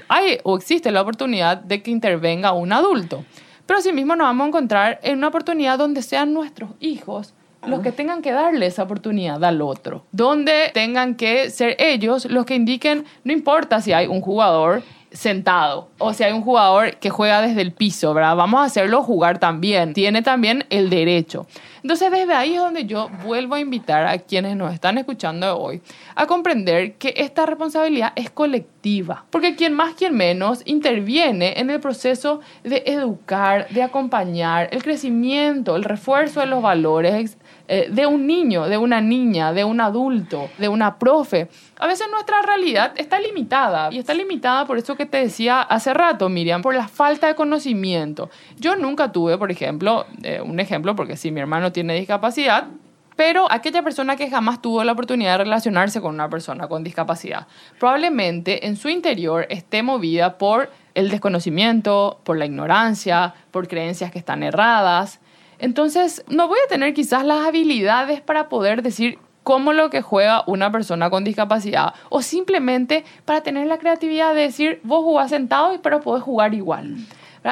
hay 0.07 0.37
o 0.43 0.57
existe 0.57 0.91
la 0.91 1.01
oportunidad 1.01 1.57
de 1.57 1.81
que 1.81 1.91
intervenga 1.91 2.51
un 2.51 2.73
adulto. 2.73 3.23
Pero 3.65 3.79
asimismo 3.79 4.15
nos 4.15 4.27
vamos 4.27 4.45
a 4.45 4.47
encontrar 4.49 4.99
en 5.03 5.17
una 5.17 5.29
oportunidad 5.29 5.77
donde 5.77 6.01
sean 6.01 6.33
nuestros 6.33 6.71
hijos 6.79 7.33
los 7.67 7.79
que 7.79 7.91
tengan 7.91 8.21
que 8.21 8.31
darle 8.31 8.65
esa 8.65 8.83
oportunidad 8.83 9.43
al 9.43 9.61
otro, 9.61 10.05
donde 10.11 10.71
tengan 10.73 11.15
que 11.15 11.49
ser 11.49 11.77
ellos 11.79 12.25
los 12.25 12.45
que 12.45 12.55
indiquen, 12.55 13.05
no 13.23 13.31
importa 13.31 13.79
si 13.79 13.93
hay 13.93 14.07
un 14.07 14.19
jugador 14.19 14.83
sentado 15.13 15.89
o 15.99 16.11
si 16.13 16.23
hay 16.23 16.33
un 16.33 16.41
jugador 16.41 16.97
que 16.97 17.09
juega 17.09 17.41
desde 17.41 17.61
el 17.61 17.71
piso, 17.71 18.13
¿verdad? 18.13 18.35
Vamos 18.35 18.59
a 18.59 18.63
hacerlo 18.65 19.03
jugar 19.03 19.37
también, 19.37 19.93
tiene 19.93 20.21
también 20.21 20.65
el 20.69 20.89
derecho. 20.89 21.45
Entonces 21.83 22.11
desde 22.11 22.33
ahí 22.33 22.55
es 22.55 22.61
donde 22.61 22.85
yo 22.85 23.09
vuelvo 23.25 23.55
a 23.55 23.59
invitar 23.59 24.07
a 24.07 24.17
quienes 24.17 24.55
nos 24.55 24.73
están 24.73 24.97
escuchando 24.97 25.59
hoy 25.59 25.81
a 26.15 26.25
comprender 26.25 26.93
que 26.93 27.13
esta 27.17 27.45
responsabilidad 27.45 28.13
es 28.15 28.29
colectiva, 28.29 29.25
porque 29.29 29.55
quien 29.55 29.73
más, 29.73 29.93
quien 29.93 30.15
menos 30.15 30.61
interviene 30.65 31.59
en 31.59 31.69
el 31.69 31.79
proceso 31.79 32.39
de 32.63 32.83
educar, 32.85 33.67
de 33.69 33.83
acompañar 33.83 34.69
el 34.71 34.81
crecimiento, 34.81 35.75
el 35.75 35.83
refuerzo 35.83 36.39
de 36.39 36.47
los 36.47 36.61
valores 36.61 37.37
eh, 37.75 37.87
de 37.89 38.05
un 38.05 38.27
niño, 38.27 38.67
de 38.67 38.77
una 38.77 39.01
niña, 39.01 39.51
de 39.51 39.63
un 39.63 39.81
adulto, 39.81 40.47
de 40.59 40.67
una 40.67 40.99
profe. 40.99 41.49
A 41.79 41.87
veces 41.87 42.05
nuestra 42.11 42.43
realidad 42.43 42.93
está 42.97 43.19
limitada 43.19 43.91
y 43.91 43.97
está 43.97 44.13
limitada 44.13 44.67
por 44.67 44.77
eso 44.77 44.95
que 44.95 45.07
te 45.07 45.17
decía 45.17 45.59
hace 45.59 45.91
rato, 45.91 46.29
Miriam, 46.29 46.61
por 46.61 46.75
la 46.75 46.87
falta 46.87 47.25
de 47.25 47.33
conocimiento. 47.33 48.29
Yo 48.59 48.75
nunca 48.75 49.11
tuve, 49.11 49.39
por 49.39 49.49
ejemplo, 49.49 50.05
eh, 50.21 50.39
un 50.39 50.59
ejemplo, 50.59 50.95
porque 50.95 51.17
si 51.17 51.31
mi 51.31 51.39
hermano 51.39 51.71
tiene 51.71 51.95
discapacidad, 51.95 52.67
pero 53.15 53.51
aquella 53.51 53.81
persona 53.81 54.17
que 54.17 54.29
jamás 54.29 54.61
tuvo 54.61 54.83
la 54.83 54.91
oportunidad 54.91 55.39
de 55.39 55.45
relacionarse 55.45 55.99
con 55.99 56.13
una 56.13 56.29
persona 56.29 56.67
con 56.67 56.83
discapacidad, 56.83 57.47
probablemente 57.79 58.67
en 58.67 58.75
su 58.75 58.89
interior 58.89 59.47
esté 59.49 59.81
movida 59.81 60.37
por 60.37 60.69
el 60.93 61.09
desconocimiento, 61.09 62.19
por 62.23 62.37
la 62.37 62.45
ignorancia, 62.45 63.33
por 63.49 63.67
creencias 63.67 64.11
que 64.11 64.19
están 64.19 64.43
erradas. 64.43 65.19
Entonces, 65.63 66.25
no 66.27 66.49
voy 66.49 66.59
a 66.65 66.67
tener 66.67 66.93
quizás 66.93 67.25
las 67.25 67.47
habilidades 67.47 68.19
para 68.19 68.49
poder 68.49 68.81
decir 68.81 69.17
cómo 69.43 69.71
lo 69.71 69.89
que 69.89 70.01
juega 70.01 70.43
una 70.45 70.73
persona 70.73 71.09
con 71.09 71.23
discapacidad 71.23 71.93
o 72.09 72.21
simplemente 72.21 73.05
para 73.23 73.43
tener 73.43 73.67
la 73.67 73.77
creatividad 73.77 74.35
de 74.35 74.41
decir, 74.41 74.81
vos 74.83 75.05
jugás 75.05 75.29
sentado, 75.29 75.81
pero 75.81 76.01
podés 76.01 76.21
jugar 76.21 76.53
igual. 76.53 76.97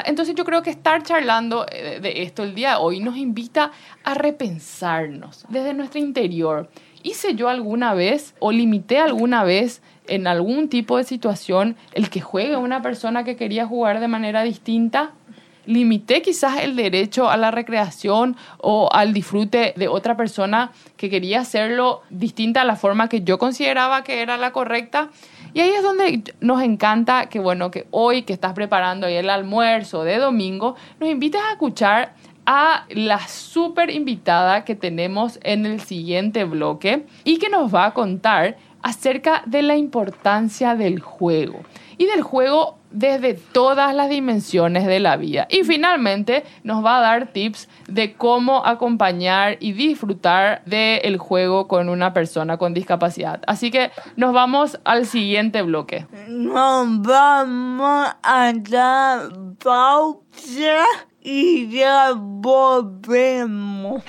Entonces 0.03 0.35
yo 0.35 0.43
creo 0.43 0.61
que 0.61 0.71
estar 0.71 1.03
charlando 1.03 1.65
eh, 1.71 1.99
de 2.01 2.23
esto 2.23 2.43
el 2.43 2.53
día 2.53 2.71
de 2.71 2.75
hoy 2.81 2.99
nos 2.99 3.15
invita 3.15 3.71
a 4.03 4.13
repensarnos 4.13 5.45
desde 5.47 5.73
nuestro 5.73 6.01
interior. 6.01 6.69
¿Hice 7.03 7.35
yo 7.35 7.47
alguna 7.47 7.93
vez 7.93 8.35
o 8.39 8.51
limité 8.51 8.99
alguna 8.99 9.45
vez 9.45 9.81
en 10.09 10.27
algún 10.27 10.67
tipo 10.67 10.97
de 10.97 11.05
situación 11.05 11.77
el 11.93 12.09
que 12.09 12.19
juegue 12.19 12.57
una 12.57 12.81
persona 12.81 13.23
que 13.23 13.37
quería 13.37 13.65
jugar 13.65 14.01
de 14.01 14.09
manera 14.09 14.43
distinta? 14.43 15.13
Limité 15.65 16.21
quizás 16.21 16.61
el 16.61 16.75
derecho 16.75 17.29
a 17.29 17.37
la 17.37 17.51
recreación 17.51 18.35
o 18.57 18.89
al 18.91 19.13
disfrute 19.13 19.73
de 19.75 19.87
otra 19.87 20.17
persona 20.17 20.71
que 20.97 21.09
quería 21.09 21.41
hacerlo 21.41 22.01
distinta 22.09 22.61
a 22.61 22.65
la 22.65 22.75
forma 22.75 23.09
que 23.09 23.21
yo 23.21 23.37
consideraba 23.37 24.03
que 24.03 24.21
era 24.21 24.37
la 24.37 24.51
correcta. 24.51 25.09
Y 25.53 25.59
ahí 25.59 25.69
es 25.69 25.83
donde 25.83 26.23
nos 26.39 26.61
encanta 26.61 27.27
que, 27.27 27.39
bueno, 27.39 27.71
que 27.71 27.87
hoy 27.91 28.23
que 28.23 28.33
estás 28.33 28.53
preparando 28.53 29.07
el 29.07 29.29
almuerzo 29.29 30.03
de 30.03 30.17
domingo, 30.17 30.75
nos 30.99 31.09
invites 31.09 31.41
a 31.41 31.51
escuchar 31.51 32.13
a 32.45 32.85
la 32.89 33.19
súper 33.27 33.91
invitada 33.91 34.65
que 34.65 34.75
tenemos 34.75 35.39
en 35.43 35.65
el 35.65 35.79
siguiente 35.81 36.43
bloque 36.43 37.05
y 37.23 37.37
que 37.37 37.49
nos 37.49 37.73
va 37.73 37.85
a 37.85 37.93
contar 37.93 38.57
acerca 38.81 39.43
de 39.45 39.61
la 39.61 39.77
importancia 39.77 40.75
del 40.75 40.99
juego 40.99 41.59
y 41.97 42.05
del 42.07 42.21
juego 42.23 42.80
desde 42.91 43.33
todas 43.33 43.95
las 43.95 44.09
dimensiones 44.09 44.85
de 44.85 44.99
la 44.99 45.17
vida. 45.17 45.47
Y 45.49 45.63
finalmente 45.63 46.43
nos 46.63 46.83
va 46.83 46.97
a 46.97 47.01
dar 47.01 47.27
tips 47.27 47.69
de 47.87 48.13
cómo 48.13 48.65
acompañar 48.65 49.57
y 49.59 49.73
disfrutar 49.73 50.63
del 50.65 51.17
juego 51.17 51.67
con 51.67 51.89
una 51.89 52.13
persona 52.13 52.57
con 52.57 52.73
discapacidad. 52.73 53.41
Así 53.47 53.71
que 53.71 53.91
nos 54.15 54.33
vamos 54.33 54.79
al 54.83 55.05
siguiente 55.05 55.61
bloque. 55.61 56.05
Nos 56.27 57.01
vamos 57.01 58.09
a 58.23 58.53
la 58.69 59.29
pausa 59.63 60.85
y 61.21 61.69
ya 61.69 62.13
volvemos. 62.15 64.01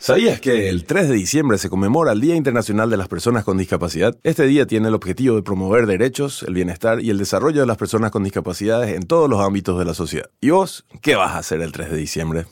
¿Sabías 0.00 0.40
que 0.40 0.70
el 0.70 0.86
3 0.86 1.10
de 1.10 1.14
diciembre 1.14 1.58
se 1.58 1.68
conmemora 1.68 2.12
el 2.12 2.22
Día 2.22 2.34
Internacional 2.34 2.88
de 2.88 2.96
las 2.96 3.06
Personas 3.06 3.44
con 3.44 3.58
Discapacidad? 3.58 4.16
Este 4.22 4.46
día 4.46 4.66
tiene 4.66 4.88
el 4.88 4.94
objetivo 4.94 5.36
de 5.36 5.42
promover 5.42 5.84
derechos, 5.84 6.42
el 6.42 6.54
bienestar 6.54 7.02
y 7.02 7.10
el 7.10 7.18
desarrollo 7.18 7.60
de 7.60 7.66
las 7.66 7.76
personas 7.76 8.10
con 8.10 8.24
discapacidades 8.24 8.96
en 8.96 9.02
todos 9.02 9.28
los 9.28 9.44
ámbitos 9.44 9.78
de 9.78 9.84
la 9.84 9.92
sociedad. 9.92 10.30
¿Y 10.40 10.48
vos 10.48 10.86
qué 11.02 11.16
vas 11.16 11.32
a 11.32 11.38
hacer 11.38 11.60
el 11.60 11.72
3 11.72 11.90
de 11.90 11.96
diciembre? 11.98 12.46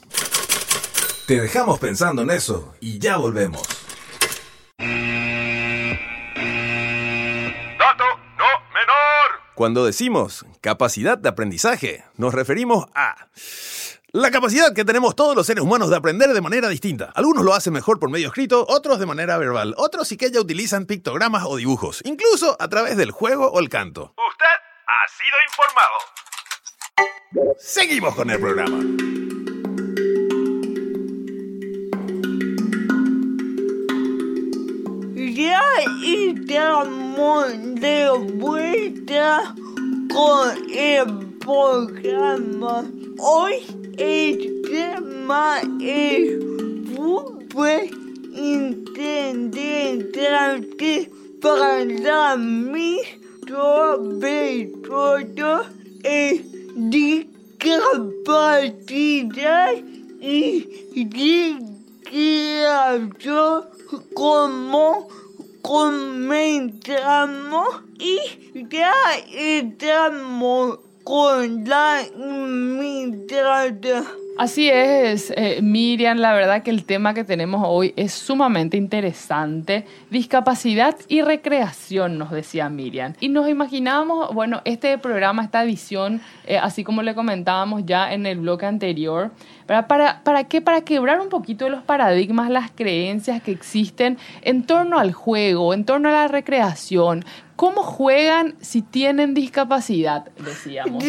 Te 1.27 1.41
dejamos 1.41 1.79
pensando 1.79 2.21
en 2.21 2.33
eso 2.33 2.75
y 2.81 2.99
ya 2.99 3.17
volvemos. 3.17 3.63
Dato 7.79 8.05
no 8.37 8.45
menor. 8.75 9.41
Cuando 9.55 9.87
decimos 9.87 10.45
capacidad 10.61 11.17
de 11.17 11.31
aprendizaje, 11.31 12.05
nos 12.19 12.35
referimos 12.35 12.89
a 12.95 13.29
la 14.13 14.31
capacidad 14.31 14.73
que 14.75 14.87
tenemos 14.87 15.15
todos 15.15 15.37
los 15.37 15.47
seres 15.47 15.63
humanos 15.63 15.91
de 15.91 15.97
aprender 15.97 16.33
de 16.33 16.41
manera 16.41 16.69
distinta. 16.69 17.13
Algunos 17.15 17.45
lo 17.45 17.53
hacen 17.53 17.75
mejor 17.75 17.99
por 17.99 18.11
medio 18.11 18.29
escrito, 18.29 18.65
otros 18.69 18.99
de 18.99 19.05
manera 19.07 19.37
verbal, 19.37 19.75
otros 19.77 20.09
sí 20.09 20.17
que 20.17 20.31
ya 20.31 20.41
utilizan 20.41 20.87
pictogramas 20.87 21.45
o 21.47 21.57
dibujos, 21.57 22.01
incluso 22.05 22.57
a 22.59 22.69
través 22.69 22.97
del 22.97 23.11
juego 23.11 23.49
o 23.49 23.61
el 23.61 23.69
canto. 23.69 24.15
Usted 24.17 24.47
ha 24.87 25.09
sido 25.19 25.37
informado. 25.47 25.93
Seguimos 27.59 28.15
con 28.15 28.31
el 28.31 28.41
programa. 28.41 28.79
Ya 35.35 35.63
estamos 36.03 37.49
de 37.75 38.09
vuelta 38.35 39.55
con 40.11 40.71
el 40.71 41.37
programa. 41.41 42.85
Hoy 43.19 43.88
el 43.99 44.63
tema 44.63 45.61
es 45.83 46.39
súper 46.95 47.91
interesante 48.33 51.11
para 51.41 52.37
mí, 52.37 52.99
sobre 53.47 54.67
todo 54.87 55.65
es 56.03 56.43
discapacidad 56.77 59.77
y 60.21 60.67
discriminación 61.05 63.65
como 64.15 65.09
comenzamos 65.63 67.69
y 67.99 68.19
ya 68.71 68.93
estamos 69.33 70.81
Así 74.39 74.69
es, 74.69 75.33
eh, 75.37 75.61
Miriam, 75.63 76.19
la 76.19 76.33
verdad 76.33 76.63
que 76.63 76.71
el 76.71 76.85
tema 76.85 77.13
que 77.13 77.25
tenemos 77.25 77.63
hoy 77.65 77.93
es 77.97 78.13
sumamente 78.13 78.77
interesante. 78.77 79.85
Discapacidad 80.11 80.95
y 81.09 81.23
recreación, 81.23 82.19
nos 82.19 82.31
decía 82.31 82.69
Miriam. 82.69 83.15
Y 83.19 83.31
nos 83.31 83.49
imaginábamos, 83.49 84.33
bueno, 84.33 84.61
este 84.65 84.97
programa, 84.99 85.43
esta 85.43 85.65
edición, 85.65 86.21
eh, 86.47 86.57
así 86.57 86.85
como 86.85 87.03
le 87.03 87.17
comentábamos 87.17 87.83
ya 87.85 88.13
en 88.13 88.27
el 88.27 88.39
bloque 88.39 88.67
anterior, 88.67 89.33
¿para, 89.67 89.89
para, 89.89 90.23
¿para 90.23 90.45
qué? 90.45 90.61
Para 90.61 90.83
quebrar 90.83 91.21
un 91.21 91.31
poquito 91.31 91.69
los 91.69 91.83
paradigmas, 91.83 92.49
las 92.49 92.71
creencias 92.71 93.43
que 93.43 93.51
existen 93.51 94.19
en 94.43 94.63
torno 94.63 95.01
al 95.01 95.13
juego, 95.13 95.75
en 95.75 95.85
torno 95.85 96.11
a 96.11 96.13
la 96.13 96.29
recreación. 96.29 97.25
¿Cómo 97.59 97.83
juegan 97.83 98.55
si 98.61 98.83
tienen 98.83 99.35
discapacidad? 99.35 100.31
Decíamos. 100.39 101.03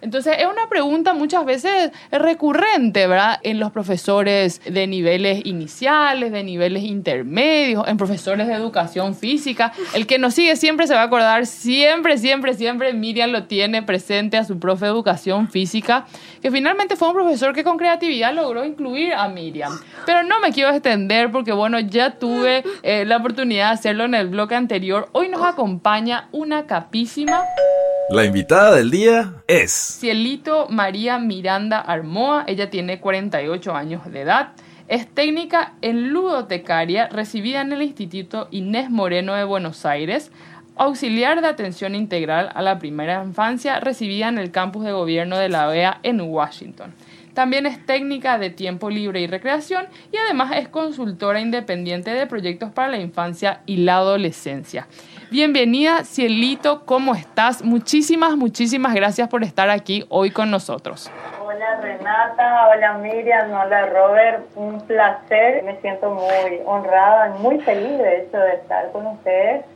Entonces 0.00 0.36
es 0.38 0.46
una 0.46 0.68
pregunta 0.68 1.14
muchas 1.14 1.44
veces 1.44 1.90
recurrente, 2.10 3.06
¿verdad? 3.06 3.38
En 3.42 3.58
los 3.58 3.72
profesores 3.72 4.60
de 4.64 4.86
niveles 4.86 5.44
iniciales, 5.44 6.32
de 6.32 6.42
niveles 6.44 6.84
intermedios, 6.84 7.86
en 7.88 7.96
profesores 7.96 8.46
de 8.46 8.54
educación 8.54 9.14
física. 9.14 9.72
El 9.94 10.06
que 10.06 10.18
nos 10.18 10.34
sigue 10.34 10.56
siempre 10.56 10.86
se 10.86 10.94
va 10.94 11.02
a 11.02 11.04
acordar, 11.04 11.46
siempre, 11.46 12.18
siempre, 12.18 12.54
siempre 12.54 12.92
Miriam 12.92 13.30
lo 13.30 13.44
tiene 13.44 13.82
presente 13.82 14.36
a 14.36 14.44
su 14.44 14.58
profe 14.58 14.86
de 14.86 14.90
educación 14.90 15.48
física, 15.48 16.06
que 16.40 16.50
finalmente 16.50 16.96
fue 16.96 17.08
un 17.08 17.14
profesor 17.14 17.54
que 17.54 17.64
con 17.64 17.76
creatividad 17.76 18.32
logró 18.34 18.64
incluir 18.64 19.14
a 19.14 19.28
Miriam. 19.28 19.78
Pero 20.06 20.22
no 20.22 20.40
me 20.40 20.52
quiero 20.52 20.70
extender 20.70 21.30
porque, 21.30 21.52
bueno, 21.52 21.78
ya 21.80 22.18
tuve 22.18 22.64
eh, 22.82 23.04
la 23.04 23.18
oportunidad 23.18 23.68
de 23.68 23.74
hacerlo 23.74 24.04
en 24.04 24.14
el 24.14 24.28
bloque 24.28 24.54
anterior. 24.54 25.08
Hoy 25.12 25.28
nos 25.28 25.42
acompaña 25.42 26.28
una 26.32 26.66
capísima 26.66 27.42
La 28.10 28.24
invitada 28.24 28.74
del 28.74 28.90
día 28.90 29.34
es... 29.46 29.70
Cielito 29.70 30.66
María 30.70 31.18
Miranda 31.18 31.78
Armoa, 31.78 32.44
ella 32.46 32.70
tiene 32.70 33.00
48 33.00 33.74
años 33.76 34.10
de 34.10 34.22
edad. 34.22 34.52
Es 34.88 35.06
técnica 35.06 35.74
en 35.82 36.08
ludotecaria, 36.08 37.08
recibida 37.08 37.60
en 37.60 37.70
el 37.70 37.82
Instituto 37.82 38.48
Inés 38.50 38.88
Moreno 38.88 39.34
de 39.34 39.44
Buenos 39.44 39.84
Aires, 39.84 40.32
auxiliar 40.76 41.42
de 41.42 41.48
atención 41.48 41.94
integral 41.94 42.50
a 42.54 42.62
la 42.62 42.78
primera 42.78 43.22
infancia, 43.22 43.78
recibida 43.78 44.28
en 44.28 44.38
el 44.38 44.52
campus 44.52 44.86
de 44.86 44.92
gobierno 44.92 45.36
de 45.36 45.50
la 45.50 45.68
OEA 45.68 46.00
en 46.02 46.22
Washington. 46.22 46.94
También 47.34 47.66
es 47.66 47.84
técnica 47.84 48.38
de 48.38 48.48
tiempo 48.48 48.88
libre 48.88 49.20
y 49.20 49.26
recreación 49.26 49.86
y 50.10 50.16
además 50.16 50.52
es 50.56 50.68
consultora 50.68 51.40
independiente 51.40 52.10
de 52.10 52.26
proyectos 52.26 52.72
para 52.72 52.88
la 52.88 52.98
infancia 52.98 53.60
y 53.66 53.76
la 53.76 53.98
adolescencia. 53.98 54.88
Bienvenida, 55.30 56.04
Cielito, 56.04 56.86
¿cómo 56.86 57.14
estás? 57.14 57.62
Muchísimas, 57.62 58.34
muchísimas 58.34 58.94
gracias 58.94 59.28
por 59.28 59.44
estar 59.44 59.68
aquí 59.68 60.06
hoy 60.08 60.30
con 60.30 60.50
nosotros. 60.50 61.10
Hola 61.44 61.80
Renata, 61.82 62.68
hola 62.68 62.94
Miriam, 62.94 63.52
hola 63.52 63.86
Robert, 63.86 64.46
un 64.54 64.80
placer, 64.86 65.64
me 65.64 65.78
siento 65.82 66.12
muy 66.14 66.60
honrada 66.64 67.36
muy 67.40 67.60
feliz 67.60 67.98
de 67.98 68.22
hecho 68.22 68.38
de 68.38 68.54
estar 68.54 68.90
con 68.92 69.06
ustedes. 69.06 69.66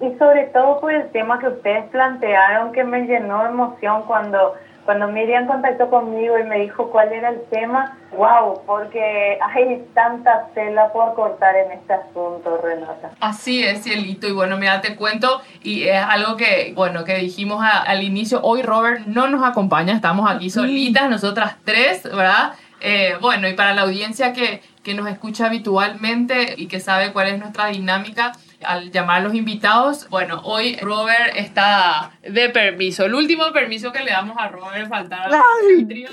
Y 0.00 0.16
sobre 0.16 0.44
todo 0.44 0.80
por 0.80 0.92
el 0.92 1.10
tema 1.10 1.40
que 1.40 1.48
ustedes 1.48 1.86
plantearon 1.90 2.70
que 2.70 2.84
me 2.84 3.00
llenó 3.02 3.42
de 3.42 3.48
emoción 3.48 4.04
cuando, 4.06 4.54
cuando 4.90 5.06
Miriam 5.06 5.46
contactó 5.46 5.88
conmigo 5.88 6.36
y 6.36 6.42
me 6.42 6.58
dijo 6.62 6.90
cuál 6.90 7.12
era 7.12 7.28
el 7.28 7.42
tema, 7.48 7.96
wow, 8.10 8.60
porque 8.66 9.38
hay 9.40 9.84
tanta 9.94 10.48
tela 10.52 10.92
por 10.92 11.14
cortar 11.14 11.54
en 11.54 11.70
este 11.70 11.92
asunto, 11.92 12.58
Renata. 12.60 13.12
Así 13.20 13.62
es, 13.62 13.84
Cielito. 13.84 14.26
Y 14.26 14.32
bueno, 14.32 14.56
mira, 14.56 14.80
te 14.80 14.96
cuento, 14.96 15.42
y 15.62 15.84
es 15.84 16.02
algo 16.02 16.36
que, 16.36 16.72
bueno, 16.74 17.04
que 17.04 17.14
dijimos 17.18 17.62
a- 17.62 17.82
al 17.82 18.02
inicio, 18.02 18.40
hoy 18.42 18.62
Robert 18.62 19.06
no 19.06 19.28
nos 19.28 19.44
acompaña, 19.48 19.92
estamos 19.92 20.28
aquí 20.28 20.50
solitas, 20.50 21.08
nosotras 21.08 21.54
tres, 21.64 22.02
¿verdad? 22.02 22.54
Eh, 22.80 23.14
bueno, 23.20 23.46
y 23.48 23.52
para 23.52 23.74
la 23.74 23.82
audiencia 23.82 24.32
que, 24.32 24.60
que 24.82 24.94
nos 24.94 25.06
escucha 25.08 25.46
habitualmente 25.46 26.54
y 26.56 26.66
que 26.66 26.80
sabe 26.80 27.12
cuál 27.12 27.28
es 27.28 27.38
nuestra 27.38 27.66
dinámica, 27.66 28.32
al 28.64 28.90
llamar 28.90 29.20
a 29.20 29.24
los 29.24 29.34
invitados, 29.34 30.08
bueno, 30.10 30.40
hoy 30.44 30.76
Robert 30.76 31.34
está 31.36 32.12
de 32.22 32.48
permiso. 32.50 33.04
El 33.04 33.14
último 33.14 33.52
permiso 33.52 33.92
que 33.92 34.02
le 34.02 34.10
damos 34.10 34.36
a 34.38 34.48
Robert 34.48 34.88
faltar 34.88 35.32
al 35.32 35.86
trío. 35.86 36.08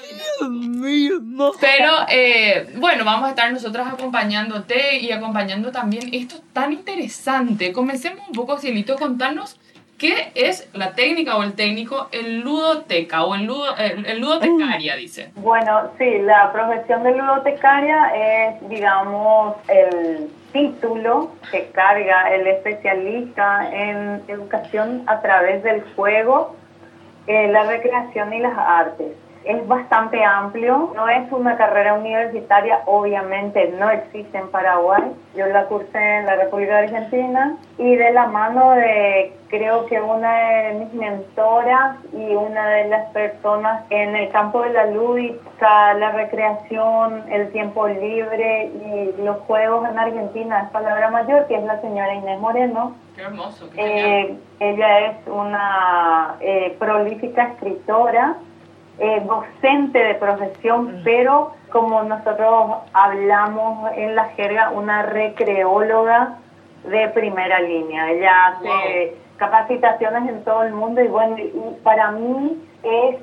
Mío. 0.49 1.21
Pero 1.59 1.91
eh, 2.09 2.69
bueno, 2.77 3.03
vamos 3.05 3.27
a 3.27 3.29
estar 3.29 3.51
nosotras 3.51 3.87
acompañándote 3.93 4.99
y 4.99 5.11
acompañando 5.11 5.71
también 5.71 6.09
esto 6.13 6.41
tan 6.53 6.73
interesante. 6.73 7.71
Comencemos 7.73 8.27
un 8.27 8.33
poco, 8.33 8.57
Cielito, 8.57 8.95
contarnos 8.95 9.59
qué 9.97 10.31
es 10.35 10.69
la 10.73 10.93
técnica 10.93 11.37
o 11.37 11.43
el 11.43 11.53
técnico 11.53 12.07
en 12.11 12.41
ludoteca 12.41 13.23
o 13.23 13.35
en, 13.35 13.47
ludo, 13.47 13.77
en, 13.77 14.05
en 14.05 14.21
ludotecaria, 14.21 14.95
dice. 14.95 15.31
Bueno, 15.35 15.91
sí, 15.97 16.19
la 16.19 16.51
profesión 16.51 17.03
de 17.03 17.15
ludotecaria 17.15 18.11
es, 18.15 18.69
digamos, 18.69 19.55
el 19.67 20.29
título 20.53 21.31
que 21.51 21.69
carga 21.71 22.33
el 22.33 22.47
especialista 22.47 23.69
en 23.71 24.23
educación 24.27 25.03
a 25.07 25.21
través 25.21 25.63
del 25.63 25.83
juego 25.95 26.55
eh, 27.27 27.49
la 27.49 27.63
recreación 27.63 28.33
y 28.33 28.39
las 28.39 28.57
artes. 28.57 29.11
Es 29.47 29.65
bastante 29.65 30.21
amplio, 30.23 30.91
no 30.93 31.07
es 31.07 31.31
una 31.31 31.55
carrera 31.55 31.93
universitaria, 31.93 32.81
obviamente 32.85 33.73
no 33.79 33.89
existe 33.89 34.37
en 34.37 34.49
Paraguay. 34.49 35.03
Yo 35.37 35.45
la 35.45 35.65
cursé 35.67 36.17
en 36.17 36.25
la 36.25 36.35
República 36.35 36.79
Argentina 36.79 37.55
y 37.77 37.95
de 37.95 38.11
la 38.11 38.27
mano 38.27 38.71
de 38.71 39.33
creo 39.49 39.85
que 39.85 40.01
una 40.01 40.33
de 40.33 40.73
mis 40.73 40.93
mentoras 40.93 41.95
y 42.11 42.35
una 42.35 42.67
de 42.71 42.89
las 42.89 43.09
personas 43.11 43.85
en 43.89 44.15
el 44.15 44.29
campo 44.29 44.61
de 44.63 44.71
la 44.71 44.87
lúdica, 44.87 45.93
la 45.93 46.11
recreación, 46.11 47.23
el 47.29 47.51
tiempo 47.51 47.87
libre 47.87 48.65
y 48.65 49.21
los 49.21 49.37
juegos 49.47 49.89
en 49.89 49.97
Argentina 49.97 50.63
es 50.63 50.69
palabra 50.71 51.09
mayor, 51.09 51.47
que 51.47 51.55
es 51.55 51.63
la 51.63 51.79
señora 51.81 52.13
Inés 52.13 52.39
Moreno. 52.39 52.95
Qué 53.15 53.21
hermoso. 53.21 53.69
Qué. 53.71 54.21
Eh, 54.21 54.37
ella 54.59 54.99
es 55.07 55.27
una 55.27 56.35
eh, 56.39 56.75
prolífica 56.79 57.43
escritora, 57.43 58.35
eh, 58.99 59.23
docente 59.25 59.99
de 59.99 60.15
profesión, 60.15 61.01
pero 61.03 61.53
como 61.71 62.03
nosotros 62.03 62.77
hablamos 62.93 63.91
en 63.95 64.15
la 64.15 64.25
jerga, 64.29 64.71
una 64.71 65.03
recreóloga 65.03 66.37
de 66.83 67.07
primera 67.09 67.59
línea. 67.59 68.11
Ella 68.11 68.47
hace 68.47 69.17
capacitaciones 69.37 70.29
en 70.29 70.43
todo 70.43 70.63
el 70.63 70.73
mundo 70.73 71.01
y 71.01 71.07
bueno, 71.07 71.37
y 71.37 71.51
para 71.83 72.11
mí 72.11 72.57
es 72.83 73.17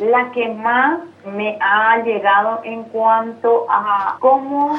la 0.00 0.30
que 0.32 0.48
más 0.48 1.00
me 1.26 1.58
ha 1.60 1.98
llegado 1.98 2.60
en 2.64 2.84
cuanto 2.84 3.66
a 3.68 4.16
cómo 4.18 4.74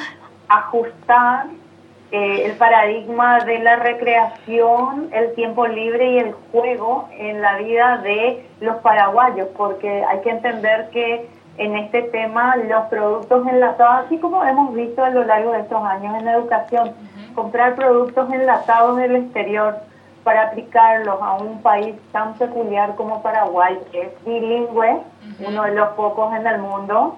ajustar 0.49 1.45
eh, 2.11 2.45
el 2.45 2.57
paradigma 2.57 3.39
de 3.45 3.59
la 3.59 3.77
recreación, 3.77 5.09
el 5.13 5.33
tiempo 5.33 5.65
libre 5.65 6.11
y 6.11 6.17
el 6.19 6.33
juego 6.51 7.07
en 7.17 7.41
la 7.41 7.57
vida 7.57 7.99
de 7.99 8.45
los 8.59 8.77
paraguayos, 8.77 9.47
porque 9.55 10.03
hay 10.03 10.19
que 10.19 10.29
entender 10.29 10.89
que 10.89 11.29
en 11.57 11.77
este 11.77 12.01
tema 12.03 12.57
los 12.57 12.85
productos 12.87 13.47
enlatados, 13.47 14.05
así 14.05 14.17
como 14.17 14.43
hemos 14.43 14.73
visto 14.73 15.03
a 15.03 15.09
lo 15.09 15.23
largo 15.23 15.53
de 15.53 15.59
estos 15.61 15.83
años 15.83 16.17
en 16.17 16.25
la 16.25 16.33
educación, 16.33 16.91
comprar 17.33 17.75
productos 17.75 18.31
enlatados 18.33 18.97
del 18.97 19.15
exterior 19.15 19.75
para 20.23 20.47
aplicarlos 20.49 21.17
a 21.21 21.35
un 21.35 21.61
país 21.61 21.95
tan 22.11 22.33
peculiar 22.33 22.95
como 22.95 23.21
Paraguay, 23.21 23.79
que 23.91 24.01
es 24.01 24.25
bilingüe, 24.25 24.99
uno 25.47 25.63
de 25.63 25.75
los 25.75 25.89
pocos 25.89 26.33
en 26.35 26.45
el 26.45 26.59
mundo, 26.59 27.15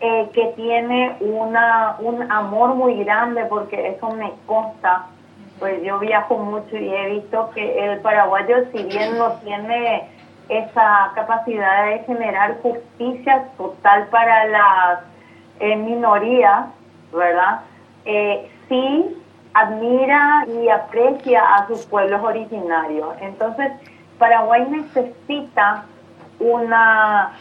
eh, 0.00 0.28
que 0.32 0.46
tiene 0.56 1.16
una, 1.20 1.96
un 2.00 2.30
amor 2.30 2.74
muy 2.74 3.02
grande, 3.04 3.44
porque 3.46 3.88
eso 3.88 4.10
me 4.10 4.32
consta, 4.46 5.06
pues 5.58 5.82
yo 5.82 5.98
viajo 5.98 6.38
mucho 6.38 6.76
y 6.76 6.92
he 6.92 7.10
visto 7.10 7.50
que 7.54 7.92
el 7.92 8.00
paraguayo, 8.00 8.56
si 8.72 8.82
bien 8.84 9.16
no 9.16 9.32
tiene 9.44 10.08
esa 10.48 11.12
capacidad 11.14 11.86
de 11.86 12.00
generar 12.00 12.60
justicia 12.60 13.48
total 13.56 14.08
para 14.08 14.46
las 14.46 15.00
eh, 15.60 15.76
minorías, 15.76 16.66
¿verdad? 17.12 17.60
Eh, 18.04 18.50
sí 18.68 19.16
admira 19.54 20.44
y 20.48 20.68
aprecia 20.68 21.42
a 21.54 21.66
sus 21.68 21.86
pueblos 21.86 22.20
originarios. 22.22 23.14
Entonces, 23.20 23.72
Paraguay 24.18 24.66
necesita 24.68 25.84
una 26.40 27.32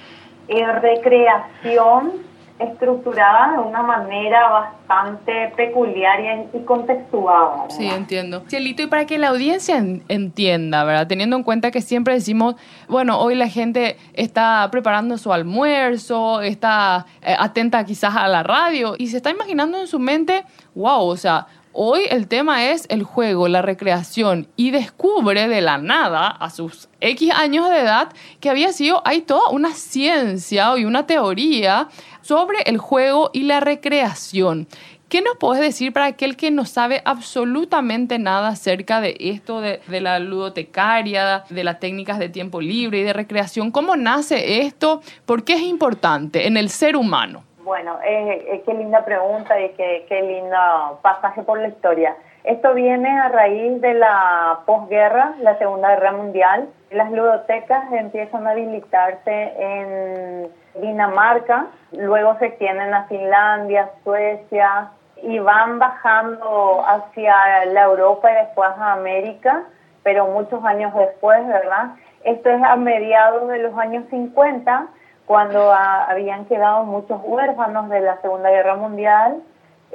eh, 0.48 0.72
recreación 0.74 2.24
estructurada 2.64 3.54
de 3.54 3.60
una 3.60 3.82
manera 3.82 4.50
bastante 4.50 5.54
peculiar 5.56 6.20
y, 6.54 6.60
contextuada. 6.66 7.66
Sí, 7.70 7.88
entiendo. 7.88 8.44
Cielito, 8.48 8.82
y 8.84 8.88
para 8.88 9.06
que 9.06 9.18
la 9.18 9.30
audiencia 9.30 9.78
en- 9.78 10.04
entienda, 10.08 10.84
¿verdad? 10.84 11.08
Teniendo 11.08 11.36
en 11.36 11.44
cuenta 11.44 11.72
que 11.72 11.82
siempre 11.82 12.14
decimos, 12.14 12.56
bueno, 12.88 13.20
hoy 13.20 13.36
la 13.36 13.48
gente 13.48 13.98
está 14.14 14.68
preparando 14.72 15.18
su 15.18 15.32
almuerzo, 15.34 16.42
está 16.42 17.06
eh, 17.22 17.36
atenta 17.38 17.84
quizás 17.86 18.16
a 18.16 18.28
la 18.28 18.44
radio 18.44 18.96
y 18.98 19.08
se 19.08 19.18
está 19.18 19.30
imaginando 19.30 19.80
en 19.80 19.88
su 19.88 20.00
mente, 20.00 20.44
wow, 20.76 21.06
o 21.08 21.18
sea, 21.18 21.48
hoy 21.74 22.04
el 22.10 22.28
tema 22.28 22.70
es 22.70 22.86
el 22.90 23.04
juego, 23.04 23.48
la 23.48 23.62
recreación 23.62 24.48
y 24.56 24.72
descubre 24.72 25.48
de 25.48 25.62
la 25.62 25.78
nada 25.78 26.28
a 26.28 26.50
sus 26.50 26.88
X 27.02 27.32
años 27.32 27.70
de 27.70 27.82
edad 27.82 28.14
que 28.40 28.50
había 28.50 28.72
sido, 28.72 29.02
hay 29.06 29.22
toda 29.22 29.50
una 29.50 29.74
ciencia 29.74 30.78
y 30.78 30.86
una 30.86 31.06
teoría 31.06 31.90
sobre 32.22 32.60
el 32.66 32.78
juego 32.78 33.32
y 33.34 33.44
la 33.44 33.60
recreación. 33.60 34.68
¿Qué 35.10 35.22
nos 35.22 35.38
puedes 35.38 35.62
decir 35.62 35.94
para 35.94 36.08
aquel 36.08 36.36
que 36.36 36.50
no 36.50 36.66
sabe 36.66 37.04
absolutamente 37.06 38.18
nada 38.18 38.48
acerca 38.48 39.00
de 39.00 39.16
esto, 39.20 39.62
de, 39.62 39.80
de 39.88 40.02
la 40.02 40.18
ludotecaria, 40.18 41.44
de 41.50 41.64
las 41.64 41.80
técnicas 41.80 42.18
de 42.18 42.30
tiempo 42.30 42.62
libre 42.62 43.00
y 43.00 43.04
de 43.04 43.14
recreación? 43.14 43.70
¿Cómo 43.70 43.96
nace 43.96 44.62
esto? 44.62 45.02
¿Por 45.26 45.44
qué 45.44 45.54
es 45.54 45.62
importante 45.62 46.48
en 46.48 46.58
el 46.58 46.70
ser 46.72 46.96
humano? 46.96 47.44
Bueno, 47.64 47.98
eh, 48.04 48.46
eh, 48.50 48.64
qué 48.66 48.74
linda 48.74 49.06
pregunta 49.06 49.58
y 49.60 49.70
qué, 49.70 50.06
qué 50.10 50.22
lindo 50.22 51.00
pasaje 51.02 51.44
por 51.44 51.60
la 51.60 51.70
historia. 51.70 52.14
Esto 52.44 52.74
viene 52.74 53.10
a 53.10 53.30
raíz 53.30 53.80
de 53.80 53.94
la 53.94 54.60
posguerra, 54.66 55.36
la 55.40 55.58
Segunda 55.58 55.92
Guerra 55.92 56.12
Mundial. 56.12 56.68
Las 56.92 57.10
ludotecas 57.12 57.90
empiezan 57.94 58.46
a 58.46 58.52
habilitarse 58.52 59.54
en 59.58 60.50
Dinamarca, 60.76 61.68
luego 61.94 62.38
se 62.40 62.48
extienden 62.48 62.94
a 62.94 63.06
Finlandia, 63.06 63.92
Suecia 64.04 64.90
y 65.22 65.40
van 65.40 65.80
bajando 65.80 66.84
hacia 66.86 67.64
la 67.68 67.84
Europa 67.84 68.30
y 68.30 68.36
después 68.36 68.72
a 68.78 68.92
América, 68.92 69.64
pero 70.04 70.28
muchos 70.28 70.66
años 70.66 70.94
después, 70.94 71.48
¿verdad? 71.48 71.92
Esto 72.26 72.50
es 72.50 72.62
a 72.62 72.76
mediados 72.76 73.48
de 73.48 73.60
los 73.60 73.78
años 73.78 74.04
50 74.10 74.88
cuando 75.26 75.72
ah, 75.72 76.06
habían 76.10 76.46
quedado 76.46 76.84
muchos 76.84 77.22
huérfanos 77.24 77.90
de 77.90 78.02
la 78.02 78.18
Segunda 78.22 78.50
Guerra 78.50 78.76
Mundial, 78.76 79.42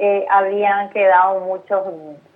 eh, 0.01 0.25
habían 0.31 0.89
quedado 0.91 1.41
muchos, 1.41 1.85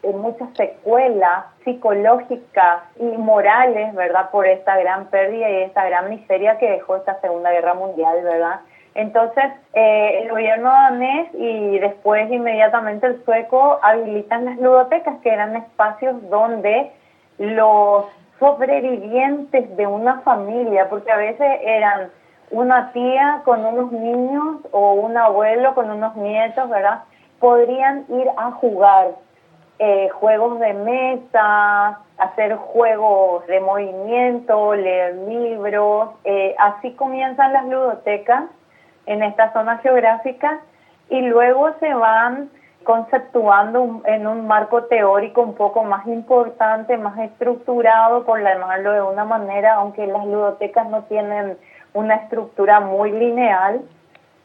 muchas 0.03 0.49
secuelas 0.57 1.45
psicológicas 1.63 2.81
y 2.99 3.05
morales, 3.05 3.95
¿verdad? 3.95 4.29
Por 4.31 4.45
esta 4.45 4.77
gran 4.77 5.05
pérdida 5.05 5.49
y 5.49 5.61
esta 5.63 5.85
gran 5.85 6.09
miseria 6.09 6.57
que 6.57 6.69
dejó 6.69 6.97
esta 6.97 7.21
Segunda 7.21 7.51
Guerra 7.51 7.73
Mundial, 7.73 8.21
¿verdad? 8.21 8.59
Entonces, 8.95 9.45
eh, 9.73 10.19
el 10.21 10.29
gobierno 10.29 10.69
danés 10.69 11.29
y 11.33 11.79
después 11.79 12.29
inmediatamente 12.29 13.07
el 13.07 13.23
sueco 13.23 13.79
habilitan 13.81 14.45
las 14.45 14.57
ludotecas, 14.57 15.19
que 15.21 15.29
eran 15.29 15.55
espacios 15.55 16.29
donde 16.29 16.91
los 17.37 18.05
sobrevivientes 18.39 19.75
de 19.77 19.87
una 19.87 20.19
familia, 20.19 20.89
porque 20.89 21.11
a 21.11 21.17
veces 21.17 21.47
eran 21.63 22.11
una 22.53 22.91
tía 22.91 23.41
con 23.43 23.65
unos 23.65 23.91
niños 23.91 24.57
o 24.71 24.93
un 24.93 25.17
abuelo 25.17 25.73
con 25.73 25.89
unos 25.89 26.15
nietos, 26.15 26.69
¿verdad? 26.69 27.03
Podrían 27.39 28.05
ir 28.09 28.29
a 28.37 28.51
jugar 28.51 29.09
eh, 29.79 30.09
juegos 30.09 30.59
de 30.59 30.73
mesa, 30.73 31.99
hacer 32.17 32.55
juegos 32.55 33.45
de 33.47 33.59
movimiento, 33.59 34.75
leer 34.75 35.15
libros. 35.27 36.11
eh, 36.23 36.55
así 36.59 36.91
comienzan 36.91 37.53
las 37.53 37.65
ludotecas 37.65 38.43
en 39.07 39.23
esta 39.23 39.51
zona 39.51 39.79
geográfica 39.79 40.59
y 41.09 41.21
luego 41.21 41.71
se 41.79 41.91
van 41.93 42.51
conceptuando 42.83 44.01
en 44.05 44.27
un 44.27 44.45
marco 44.45 44.83
teórico 44.83 45.41
un 45.41 45.55
poco 45.55 45.83
más 45.83 46.05
importante, 46.05 46.97
más 46.97 47.17
estructurado, 47.17 48.25
por 48.25 48.41
llamarlo 48.43 48.91
de 48.91 49.01
una 49.01 49.25
manera, 49.25 49.75
aunque 49.75 50.05
las 50.05 50.25
ludotecas 50.25 50.87
no 50.89 51.03
tienen 51.03 51.57
una 51.93 52.15
estructura 52.15 52.79
muy 52.79 53.11
lineal, 53.11 53.81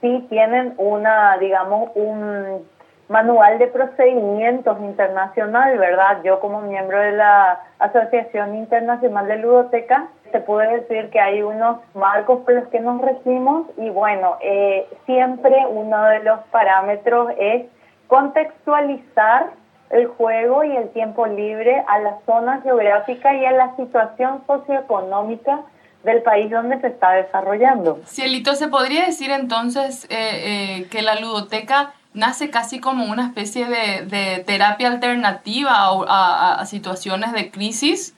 sí 0.01 0.27
tienen 0.29 0.75
una, 0.77 1.37
digamos, 1.39 1.91
un 1.95 2.67
manual 3.09 3.59
de 3.59 3.69
procedimientos 3.69 4.79
internacional, 4.81 5.79
¿verdad? 5.79 6.23
Yo 6.25 6.41
como 6.41 6.61
miembro 6.61 7.01
de 7.01 7.13
la 7.13 7.61
Asociación 7.79 8.55
Internacional 8.55 9.27
de 9.27 9.39
Ludoteca, 9.39 10.09
te 10.31 10.41
puedo 10.41 10.71
decir 10.71 11.09
que 11.11 11.19
hay 11.19 11.43
unos 11.43 11.79
marcos 11.95 12.41
por 12.41 12.55
los 12.55 12.69
que 12.69 12.81
nos 12.81 13.01
regimos 13.01 13.67
y 13.79 13.89
bueno, 13.89 14.37
eh, 14.43 14.87
siempre 15.07 15.57
uno 15.71 16.05
de 16.05 16.21
los 16.21 16.41
parámetros 16.51 17.33
es 17.39 17.65
contextualizar 18.09 19.47
el 19.91 20.07
juego 20.07 20.65
y 20.65 20.77
el 20.77 20.91
tiempo 20.91 21.27
libre 21.27 21.83
a 21.89 21.99
la 22.01 22.19
zona 22.27 22.61
geográfica 22.61 23.35
y 23.35 23.47
a 23.47 23.53
la 23.53 23.75
situación 23.77 24.43
socioeconómica 24.47 25.61
del 26.05 26.23
país 26.23 26.51
donde 26.51 26.81
se 26.81 26.87
está 26.89 27.13
desarrollando. 27.13 28.01
Cielito, 28.07 28.55
¿se 28.55 28.69
podría 28.69 29.05
decir 29.07 29.31
entonces 29.31 30.05
eh, 30.11 30.81
eh, 30.81 30.89
que 30.91 31.03
la 31.03 31.17
ludoteca 31.17 31.93
nace 32.15 32.51
casi 32.51 32.81
como 32.81 33.05
una 33.05 33.27
especie 33.27 33.67
de, 33.67 34.07
de 34.07 34.43
terapia 34.45 34.89
alternativa 34.89 35.71
a, 35.73 35.91
a- 36.07 36.61
a 36.61 36.67
situaciones 36.67 37.33
de 37.33 37.51
crisis? 37.51 38.15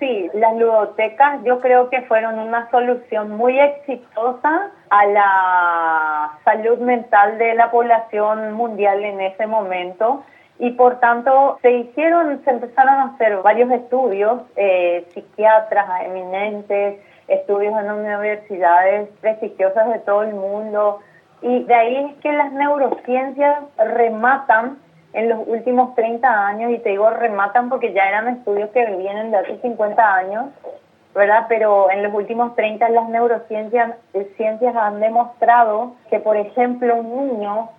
Sí, 0.00 0.28
las 0.34 0.54
ludotecas 0.56 1.40
yo 1.44 1.60
creo 1.60 1.88
que 1.88 2.02
fueron 2.02 2.38
una 2.38 2.68
solución 2.70 3.30
muy 3.30 3.58
exitosa 3.58 4.70
a 4.90 5.06
la 5.06 6.38
salud 6.44 6.78
mental 6.78 7.38
de 7.38 7.54
la 7.54 7.70
población 7.70 8.52
mundial 8.54 9.04
en 9.04 9.20
ese 9.20 9.46
momento 9.46 10.24
y 10.58 10.70
por 10.72 11.00
tanto 11.00 11.58
se 11.62 11.70
hicieron, 11.72 12.42
se 12.44 12.50
empezaron 12.50 12.94
a 12.94 13.04
hacer 13.14 13.36
varios 13.38 13.70
estudios, 13.70 14.42
eh, 14.56 15.04
psiquiatras 15.12 15.86
eminentes 16.04 17.00
estudios 17.28 17.74
en 17.80 17.90
universidades 17.90 19.08
prestigiosas 19.20 19.88
de 19.88 19.98
todo 20.00 20.22
el 20.22 20.34
mundo. 20.34 21.00
Y 21.42 21.64
de 21.64 21.74
ahí 21.74 21.96
es 21.96 22.14
que 22.22 22.32
las 22.32 22.52
neurociencias 22.52 23.58
rematan 23.78 24.78
en 25.12 25.28
los 25.28 25.46
últimos 25.46 25.94
30 25.94 26.46
años, 26.46 26.72
y 26.72 26.78
te 26.78 26.90
digo 26.90 27.08
rematan 27.10 27.68
porque 27.68 27.92
ya 27.92 28.08
eran 28.08 28.28
estudios 28.28 28.70
que 28.70 28.84
vienen 28.96 29.30
de 29.30 29.38
hace 29.38 29.60
50 29.60 30.14
años, 30.14 30.46
¿verdad? 31.14 31.46
Pero 31.48 31.90
en 31.90 32.02
los 32.02 32.12
últimos 32.12 32.56
30 32.56 32.88
las 32.88 33.08
neurociencias 33.08 33.94
eh, 34.12 34.32
ciencias 34.36 34.74
han 34.74 35.00
demostrado 35.00 35.94
que, 36.10 36.18
por 36.18 36.36
ejemplo, 36.36 36.96
un 36.96 37.28
niño 37.28 37.70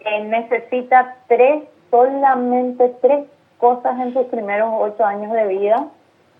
eh, 0.00 0.24
necesita 0.24 1.14
tres, 1.28 1.62
solamente 1.92 2.88
tres 3.02 3.26
cosas 3.58 4.00
en 4.00 4.14
sus 4.14 4.26
primeros 4.26 4.70
ocho 4.78 5.04
años 5.04 5.30
de 5.30 5.46
vida 5.46 5.86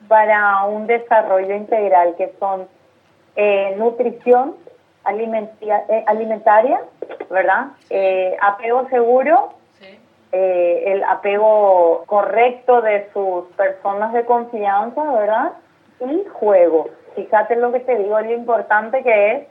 para 0.09 0.65
un 0.65 0.87
desarrollo 0.87 1.55
integral, 1.55 2.15
que 2.17 2.33
son 2.41 2.67
eh, 3.37 3.77
nutrición 3.79 4.55
eh, 5.05 6.05
alimentaria, 6.07 6.81
¿verdad? 7.31 7.67
Eh, 7.91 8.35
apego 8.41 8.88
seguro, 8.88 9.51
eh, 10.33 10.85
el 10.87 11.05
apego 11.05 12.05
correcto 12.07 12.81
de 12.81 13.11
sus 13.12 13.45
personas 13.55 14.15
de 14.15 14.25
confianza, 14.25 15.03
¿verdad? 15.12 15.53
Y 16.01 16.25
juego. 16.33 16.88
Fíjate 17.15 17.57
lo 17.57 17.73
que 17.73 17.81
te 17.81 17.99
digo, 17.99 18.19
lo 18.19 18.33
importante 18.33 19.03
que 19.03 19.33
es 19.33 19.47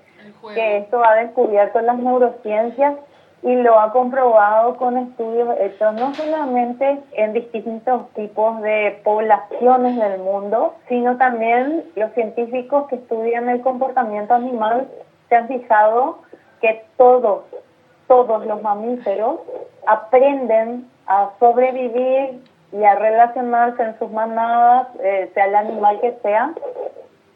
que 0.56 0.78
esto 0.78 1.06
ha 1.06 1.16
descubierto 1.16 1.80
las 1.82 1.98
neurociencias 2.00 2.96
y 3.44 3.56
lo 3.56 3.80
ha 3.80 3.92
comprobado 3.92 4.78
con 4.78 4.98
estudios 4.98 5.50
hechos 5.60 5.94
no 5.96 6.14
solamente 6.14 7.00
en 7.14 7.34
distintos 7.34 8.08
tipos 8.14 8.62
de 8.62 9.02
poblaciones 9.04 9.98
del 9.98 10.20
mundo, 10.20 10.76
sino 10.88 11.18
también 11.18 11.84
los 11.96 12.12
científicos 12.14 12.88
que 12.88 12.96
estudian 12.96 13.50
el 13.50 13.62
comportamiento 13.62 14.34
animal 14.36 14.88
se 15.28 15.36
han 15.36 15.48
fijado 15.48 16.20
que 16.62 16.84
todos, 16.98 17.46
todos 18.08 18.46
los 18.46 18.62
mamíferos 18.62 19.40
aprenden 19.88 20.88
a 21.08 21.32
sobrevivir 21.40 22.44
y 22.72 22.84
a 22.84 22.96
relacionarse 22.96 23.82
en 23.82 23.98
sus 23.98 24.12
manadas, 24.12 24.88
eh, 25.04 25.32
sea 25.34 25.46
el 25.46 25.56
animal 25.56 26.00
que 26.00 26.14
sea, 26.22 26.54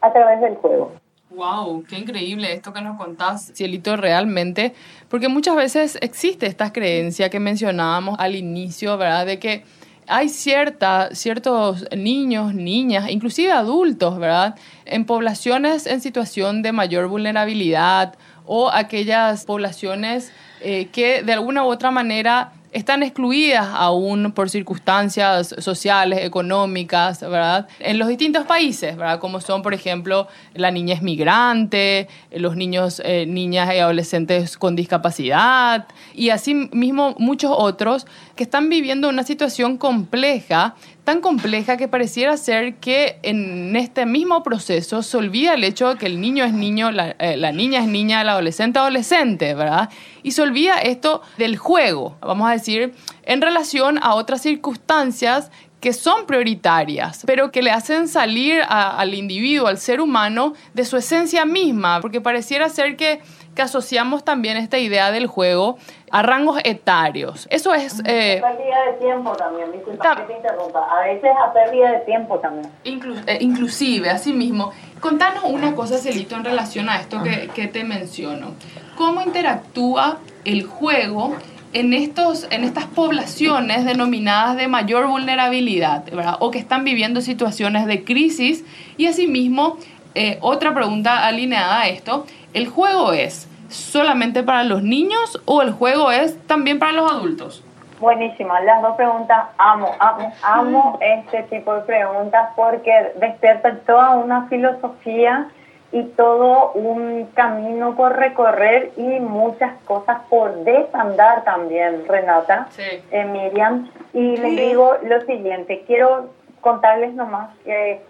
a 0.00 0.12
través 0.12 0.40
del 0.40 0.56
juego. 0.56 0.92
Wow, 1.30 1.84
qué 1.88 1.98
increíble 1.98 2.52
esto 2.52 2.72
que 2.72 2.80
nos 2.80 2.96
contás, 2.96 3.52
Cielito, 3.54 3.96
realmente, 3.96 4.74
porque 5.08 5.28
muchas 5.28 5.56
veces 5.56 5.98
existe 6.00 6.46
esta 6.46 6.72
creencia 6.72 7.30
que 7.30 7.40
mencionábamos 7.40 8.16
al 8.20 8.36
inicio, 8.36 8.96
¿verdad? 8.96 9.26
De 9.26 9.40
que 9.40 9.64
hay 10.06 10.28
cierta, 10.28 11.14
ciertos 11.14 11.84
niños, 11.96 12.54
niñas, 12.54 13.10
inclusive 13.10 13.50
adultos, 13.50 14.18
¿verdad? 14.18 14.54
En 14.84 15.04
poblaciones 15.04 15.86
en 15.86 16.00
situación 16.00 16.62
de 16.62 16.70
mayor 16.70 17.08
vulnerabilidad 17.08 18.14
o 18.44 18.70
aquellas 18.70 19.44
poblaciones 19.44 20.30
eh, 20.60 20.86
que 20.92 21.24
de 21.24 21.32
alguna 21.32 21.64
u 21.64 21.66
otra 21.66 21.90
manera 21.90 22.52
están 22.76 23.02
excluidas 23.02 23.66
aún 23.72 24.32
por 24.32 24.50
circunstancias 24.50 25.54
sociales, 25.58 26.20
económicas, 26.22 27.20
¿verdad? 27.22 27.66
En 27.80 27.98
los 27.98 28.06
distintos 28.06 28.44
países, 28.44 28.98
¿verdad? 28.98 29.18
Como 29.18 29.40
son, 29.40 29.62
por 29.62 29.72
ejemplo, 29.72 30.28
la 30.52 30.70
niñez 30.70 31.00
migrante, 31.00 32.06
los 32.30 32.54
niños, 32.54 33.00
eh, 33.02 33.24
niñas 33.24 33.74
y 33.74 33.78
adolescentes 33.78 34.58
con 34.58 34.76
discapacidad 34.76 35.86
y 36.14 36.28
así 36.28 36.54
mismo 36.54 37.14
muchos 37.18 37.50
otros 37.56 38.06
que 38.36 38.44
están 38.44 38.68
viviendo 38.68 39.08
una 39.08 39.24
situación 39.24 39.78
compleja, 39.78 40.74
tan 41.04 41.20
compleja 41.20 41.76
que 41.76 41.88
pareciera 41.88 42.36
ser 42.36 42.76
que 42.76 43.18
en 43.22 43.74
este 43.76 44.04
mismo 44.04 44.42
proceso 44.42 45.02
se 45.02 45.16
olvida 45.16 45.54
el 45.54 45.64
hecho 45.64 45.94
de 45.94 45.98
que 45.98 46.06
el 46.06 46.20
niño 46.20 46.44
es 46.44 46.52
niño, 46.52 46.90
la, 46.90 47.16
eh, 47.18 47.52
niña 47.52 47.80
es 47.80 47.88
niña, 47.88 48.20
el 48.20 48.28
adolescente 48.28 48.78
adolescente, 48.78 49.54
¿verdad? 49.54 49.88
Y 50.22 50.32
se 50.32 50.42
olvida 50.42 50.74
esto 50.78 51.22
del 51.38 51.56
juego, 51.56 52.18
vamos 52.20 52.48
a 52.48 52.52
decir, 52.52 52.94
en 53.24 53.40
relación 53.40 53.98
a 54.02 54.14
otras 54.14 54.42
circunstancias 54.42 55.50
que 55.80 55.92
son 55.92 56.26
prioritarias, 56.26 57.22
pero 57.26 57.52
que 57.52 57.62
le 57.62 57.70
hacen 57.70 58.08
salir 58.08 58.62
al 58.68 59.14
individuo, 59.14 59.68
al 59.68 59.78
ser 59.78 60.00
humano, 60.00 60.54
de 60.74 60.84
su 60.84 60.96
esencia 60.96 61.44
misma, 61.44 62.00
porque 62.00 62.20
pareciera 62.20 62.68
ser 62.68 62.96
que, 62.96 63.20
que 63.56 63.62
asociamos 63.62 64.22
también 64.22 64.56
esta 64.56 64.78
idea 64.78 65.10
del 65.10 65.26
juego 65.26 65.78
a 66.12 66.22
rangos 66.22 66.60
etarios. 66.62 67.48
Eso 67.50 67.74
es... 67.74 68.00
eh, 68.04 68.40
pérdida 68.40 68.82
de 68.92 68.98
tiempo 69.04 69.32
también, 69.32 69.72
disculpa 69.72 70.14
que 70.14 70.22
te 70.22 70.36
interrumpa. 70.36 70.86
A 70.88 71.00
veces 71.06 71.30
a 71.44 71.52
pérdida 71.52 71.90
de 71.90 71.98
tiempo 72.00 72.38
también. 72.38 72.70
Inclu- 72.84 73.20
eh, 73.26 73.38
inclusive, 73.40 74.10
así 74.10 74.32
mismo, 74.32 74.70
contanos 75.00 75.42
una 75.44 75.74
cosa, 75.74 75.98
Celito, 75.98 76.36
en 76.36 76.44
relación 76.44 76.88
a 76.88 77.00
esto 77.00 77.22
que, 77.24 77.48
que 77.54 77.66
te 77.66 77.82
menciono. 77.82 78.52
¿Cómo 78.94 79.20
interactúa 79.22 80.18
el 80.44 80.62
juego 80.64 81.34
en, 81.72 81.92
estos, 81.92 82.46
en 82.50 82.62
estas 82.62 82.84
poblaciones 82.84 83.84
denominadas 83.84 84.56
de 84.56 84.68
mayor 84.68 85.06
vulnerabilidad, 85.08 86.04
¿verdad? 86.12 86.36
o 86.40 86.50
que 86.50 86.58
están 86.58 86.84
viviendo 86.84 87.20
situaciones 87.20 87.86
de 87.86 88.04
crisis? 88.04 88.64
Y 88.96 89.06
asimismo, 89.06 89.76
eh, 90.14 90.38
otra 90.40 90.72
pregunta 90.74 91.26
alineada 91.26 91.80
a 91.80 91.88
esto, 91.88 92.26
¿el 92.56 92.68
juego 92.68 93.12
es 93.12 93.48
solamente 93.68 94.42
para 94.42 94.64
los 94.64 94.82
niños 94.82 95.40
o 95.44 95.60
el 95.60 95.72
juego 95.72 96.10
es 96.10 96.38
también 96.46 96.78
para 96.78 96.92
los 96.92 97.10
adultos? 97.12 97.62
Buenísima, 98.00 98.60
las 98.62 98.80
dos 98.82 98.96
preguntas 98.96 99.44
amo, 99.58 99.90
amo, 99.98 100.32
amo 100.42 100.98
este 101.00 101.42
tipo 101.44 101.74
de 101.74 101.80
preguntas 101.82 102.50
porque 102.56 103.12
despiertan 103.16 103.80
toda 103.86 104.16
una 104.16 104.46
filosofía 104.48 105.48
y 105.92 106.02
todo 106.02 106.72
un 106.72 107.26
camino 107.34 107.94
por 107.94 108.16
recorrer 108.16 108.92
y 108.96 109.20
muchas 109.20 109.72
cosas 109.84 110.18
por 110.28 110.54
desandar 110.64 111.44
también, 111.44 112.04
Renata, 112.08 112.66
Sí. 112.70 112.82
eh, 113.10 113.24
Miriam. 113.24 113.88
Y 114.12 114.36
les 114.36 114.56
digo 114.56 114.94
lo 115.04 115.20
siguiente, 115.22 115.84
quiero 115.86 116.30
contarles 116.60 117.14
nomás 117.14 117.50
que 117.64 118.02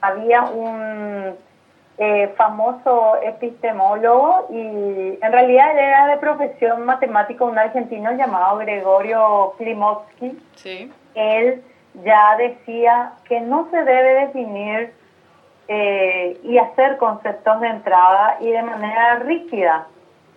había 0.00 0.42
un 0.42 1.34
eh, 2.02 2.32
famoso 2.34 3.16
epistemólogo 3.22 4.46
y 4.50 5.18
en 5.22 5.32
realidad 5.32 5.76
era 5.78 6.06
de 6.06 6.16
profesión 6.16 6.86
matemático, 6.86 7.44
un 7.44 7.58
argentino 7.58 8.10
llamado 8.12 8.56
Gregorio 8.56 9.52
Klimovsky. 9.58 10.38
Sí. 10.56 10.90
Él 11.14 11.62
ya 12.02 12.36
decía 12.38 13.12
que 13.28 13.42
no 13.42 13.68
se 13.70 13.82
debe 13.84 14.26
definir 14.26 14.94
eh, 15.68 16.40
y 16.42 16.56
hacer 16.56 16.96
conceptos 16.96 17.60
de 17.60 17.68
entrada 17.68 18.38
y 18.40 18.50
de 18.50 18.62
manera 18.62 19.16
rígida, 19.16 19.86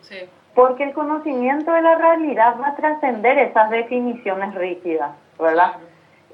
Sí. 0.01 0.29
porque 0.53 0.83
el 0.83 0.91
conocimiento 0.93 1.71
de 1.71 1.81
la 1.81 1.95
realidad 1.95 2.55
va 2.61 2.67
a 2.67 2.75
trascender 2.75 3.39
esas 3.39 3.69
definiciones 3.69 4.53
rígidas, 4.53 5.11
¿verdad? 5.39 5.75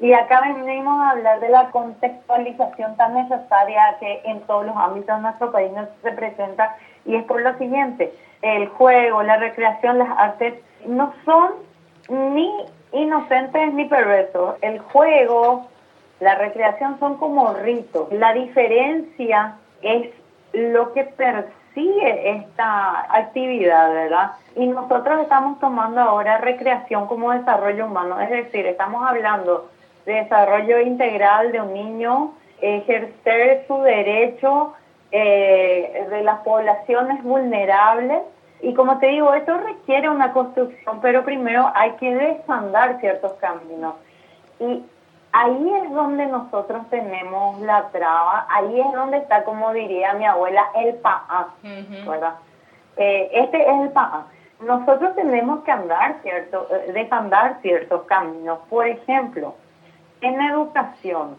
Y 0.01 0.13
acá 0.13 0.41
venimos 0.41 1.01
a 1.01 1.11
hablar 1.11 1.39
de 1.41 1.49
la 1.49 1.71
contextualización 1.71 2.95
tan 2.95 3.15
necesaria 3.15 3.97
que 3.99 4.21
en 4.23 4.39
todos 4.41 4.65
los 4.65 4.75
ámbitos 4.77 5.15
de 5.15 5.21
nuestro 5.21 5.51
país 5.51 5.71
nos 5.73 5.89
se 6.01 6.11
presenta 6.13 6.77
y 7.05 7.15
es 7.15 7.23
por 7.25 7.41
lo 7.41 7.57
siguiente, 7.57 8.13
el 8.41 8.67
juego, 8.69 9.23
la 9.23 9.37
recreación, 9.37 9.99
las 9.99 10.09
artes 10.17 10.53
no 10.85 11.13
son 11.25 11.51
ni 12.09 12.49
inocentes 12.93 13.73
ni 13.73 13.85
perversos. 13.85 14.55
El 14.61 14.79
juego, 14.79 15.67
la 16.19 16.35
recreación 16.35 16.97
son 16.99 17.17
como 17.17 17.53
ritos. 17.53 18.11
La 18.11 18.33
diferencia 18.33 19.55
es 19.81 20.09
lo 20.53 20.93
que 20.93 21.03
persigue 21.03 22.31
esta 22.31 23.05
actividad, 23.13 23.93
¿verdad? 23.93 24.31
Y 24.55 24.65
nosotros 24.67 25.19
estamos 25.21 25.59
tomando 25.59 26.01
ahora 26.01 26.37
recreación 26.37 27.07
como 27.07 27.31
desarrollo 27.31 27.85
humano, 27.85 28.19
es 28.19 28.29
decir, 28.29 28.65
estamos 28.65 29.05
hablando 29.05 29.69
desarrollo 30.13 30.79
integral 30.79 31.51
de 31.51 31.61
un 31.61 31.73
niño, 31.73 32.33
ejercer 32.61 33.65
su 33.67 33.81
derecho 33.81 34.73
eh, 35.11 36.07
de 36.09 36.23
las 36.23 36.39
poblaciones 36.39 37.23
vulnerables. 37.23 38.21
Y 38.61 38.73
como 38.73 38.99
te 38.99 39.07
digo, 39.07 39.33
esto 39.33 39.57
requiere 39.57 40.09
una 40.09 40.33
construcción, 40.33 40.99
pero 41.01 41.23
primero 41.23 41.71
hay 41.73 41.91
que 41.93 42.13
desandar 42.13 42.99
ciertos 42.99 43.33
caminos. 43.33 43.95
Y 44.59 44.83
ahí 45.31 45.73
es 45.83 45.91
donde 45.91 46.25
nosotros 46.25 46.81
tenemos 46.89 47.59
la 47.61 47.89
traba, 47.89 48.45
ahí 48.49 48.79
es 48.79 48.91
donde 48.93 49.17
está, 49.17 49.43
como 49.43 49.71
diría 49.73 50.13
mi 50.13 50.25
abuela, 50.25 50.65
el 50.75 50.95
paá, 50.95 51.49
¿verdad? 52.07 52.35
Eh, 52.97 53.29
este 53.33 53.61
es 53.61 53.81
el 53.81 53.89
paá. 53.89 54.25
Nosotros 54.59 55.15
tenemos 55.15 55.63
que 55.63 55.71
andar 55.71 56.17
cierto, 56.21 56.67
eh, 56.69 56.91
desandar 56.91 57.59
ciertos 57.61 58.03
caminos. 58.03 58.59
Por 58.69 58.87
ejemplo, 58.87 59.55
en 60.21 60.41
educación, 60.41 61.37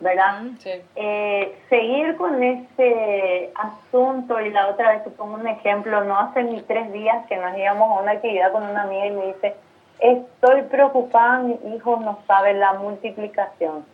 ¿verdad? 0.00 0.42
Sí. 0.58 0.70
Eh, 0.96 1.58
seguir 1.68 2.16
con 2.16 2.42
ese 2.42 3.52
asunto, 3.54 4.40
y 4.40 4.50
la 4.50 4.68
otra 4.68 4.92
vez 4.92 5.04
te 5.04 5.10
pongo 5.10 5.34
un 5.34 5.46
ejemplo, 5.46 6.04
no 6.04 6.18
hace 6.18 6.42
ni 6.42 6.62
tres 6.62 6.92
días 6.92 7.26
que 7.26 7.36
nos 7.36 7.56
íbamos 7.56 7.96
a 7.96 8.02
una 8.02 8.12
actividad 8.12 8.52
con 8.52 8.62
una 8.62 8.82
amiga 8.82 9.06
y 9.06 9.10
me 9.10 9.26
dice, 9.26 9.54
estoy 10.00 10.62
preocupada, 10.62 11.40
mi 11.40 11.58
hijo 11.74 11.96
no 11.96 12.18
sabe 12.26 12.54
la 12.54 12.74
multiplicación. 12.74 13.84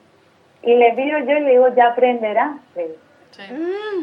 Y 0.63 0.75
le 0.75 0.93
miro 0.95 1.19
yo 1.21 1.37
y 1.37 1.41
le 1.41 1.51
digo, 1.51 1.69
ya 1.75 1.89
aprenderás. 1.89 2.57
Sí. 2.75 2.83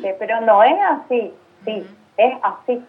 Sí, 0.02 0.10
pero 0.20 0.42
no 0.42 0.62
es 0.64 0.78
así, 0.82 1.34
sí, 1.64 1.88
es 2.18 2.34
así. 2.44 2.84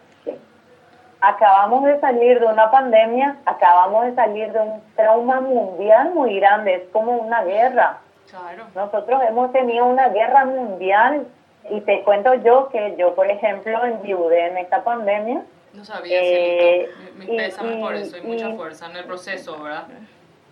Sí. 1.23 1.27
Acabamos 1.35 1.83
de 1.85 1.99
salir 1.99 2.39
de 2.39 2.45
una 2.45 2.69
pandemia, 2.71 3.37
acabamos 3.45 4.05
de 4.05 4.15
salir 4.15 4.51
de 4.51 4.59
un 4.59 4.81
trauma 4.95 5.41
mundial 5.41 6.11
muy 6.13 6.39
grande, 6.39 6.75
es 6.75 6.83
como 6.91 7.11
una 7.13 7.43
guerra. 7.43 7.97
Claro. 8.29 8.65
Nosotros 8.75 9.21
hemos 9.27 9.51
tenido 9.51 9.85
una 9.85 10.09
guerra 10.09 10.45
mundial 10.45 11.27
y 11.69 11.81
te 11.81 12.03
cuento 12.03 12.33
yo 12.35 12.69
que 12.69 12.95
yo, 12.97 13.13
por 13.15 13.27
ejemplo, 13.29 13.83
enviudé 13.85 14.47
en 14.47 14.57
esta 14.57 14.83
pandemia. 14.83 15.43
No 15.73 15.83
sabía, 15.85 16.19
Eh. 16.21 16.89
Mis 17.17 17.29
y- 17.29 17.37
pésames 17.37 17.77
por 17.77 17.95
eso 17.95 18.17
y 18.17 18.21
mucha 18.21 18.49
y- 18.49 18.55
fuerza 18.57 18.85
en 18.89 18.95
el 18.97 19.05
proceso, 19.05 19.59
¿verdad? 19.61 19.85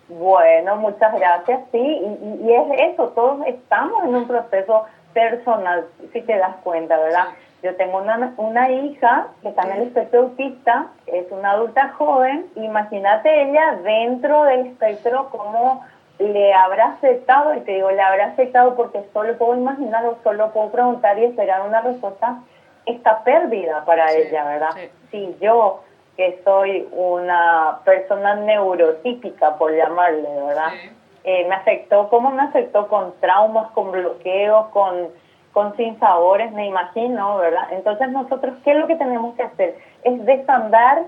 Bueno, 0.08 0.76
muchas 0.76 1.12
gracias, 1.14 1.60
sí, 1.70 1.78
y, 1.78 1.80
y- 1.80 2.48
y 2.48 2.52
es 2.54 2.92
eso, 2.92 3.08
todos 3.10 3.46
estamos 3.46 4.04
en 4.04 4.14
un 4.14 4.26
proceso 4.26 4.84
personal, 5.14 5.86
si 6.12 6.20
te 6.22 6.36
das 6.36 6.56
cuenta, 6.64 6.98
¿verdad? 6.98 7.26
Yo 7.62 7.76
tengo 7.76 7.98
una, 7.98 8.34
una 8.38 8.70
hija 8.70 9.28
que 9.40 9.48
está 9.50 9.62
en 9.62 9.72
el 9.72 9.82
espectro 9.88 10.20
autista, 10.22 10.88
es 11.06 11.30
una 11.30 11.52
adulta 11.52 11.90
joven, 11.96 12.46
imagínate 12.56 13.42
ella 13.42 13.76
dentro 13.84 14.44
del 14.44 14.66
espectro 14.66 15.28
cómo 15.30 15.84
le 16.18 16.52
habrá 16.52 16.86
aceptado, 16.94 17.54
y 17.54 17.60
te 17.60 17.72
digo, 17.72 17.90
le 17.90 18.02
habrá 18.02 18.26
aceptado 18.26 18.74
porque 18.74 19.04
solo 19.12 19.36
puedo 19.38 19.54
imaginar 19.56 20.04
o 20.06 20.16
solo 20.24 20.50
puedo 20.52 20.70
preguntar 20.70 21.18
y 21.18 21.24
esperar 21.24 21.62
una 21.66 21.80
respuesta, 21.82 22.38
esta 22.86 23.22
pérdida 23.22 23.84
para 23.84 24.08
Sí, 24.08 24.22
ella, 24.22 24.44
¿verdad? 24.44 24.70
sí. 24.74 24.90
Si 25.10 25.36
yo, 25.40 25.82
que 26.16 26.40
soy 26.44 26.88
una 26.92 27.78
persona 27.84 28.34
neurotípica, 28.34 29.56
por 29.56 29.72
llamarle, 29.74 30.28
¿verdad? 30.46 30.70
Sí. 30.72 30.90
Eh, 31.24 31.46
me 31.48 31.54
afectó, 31.54 32.08
¿cómo 32.08 32.30
me 32.30 32.42
afectó? 32.42 32.88
Con 32.88 33.14
traumas, 33.20 33.70
con 33.70 33.92
bloqueos, 33.92 34.66
con, 34.68 35.08
con 35.52 35.76
sinsabores, 35.76 36.52
me 36.52 36.66
imagino, 36.66 37.36
¿verdad? 37.38 37.68
Entonces 37.72 38.10
nosotros, 38.10 38.54
¿qué 38.64 38.72
es 38.72 38.76
lo 38.78 38.86
que 38.86 38.96
tenemos 38.96 39.34
que 39.36 39.42
hacer? 39.42 39.76
Es 40.02 40.24
desandar 40.24 41.02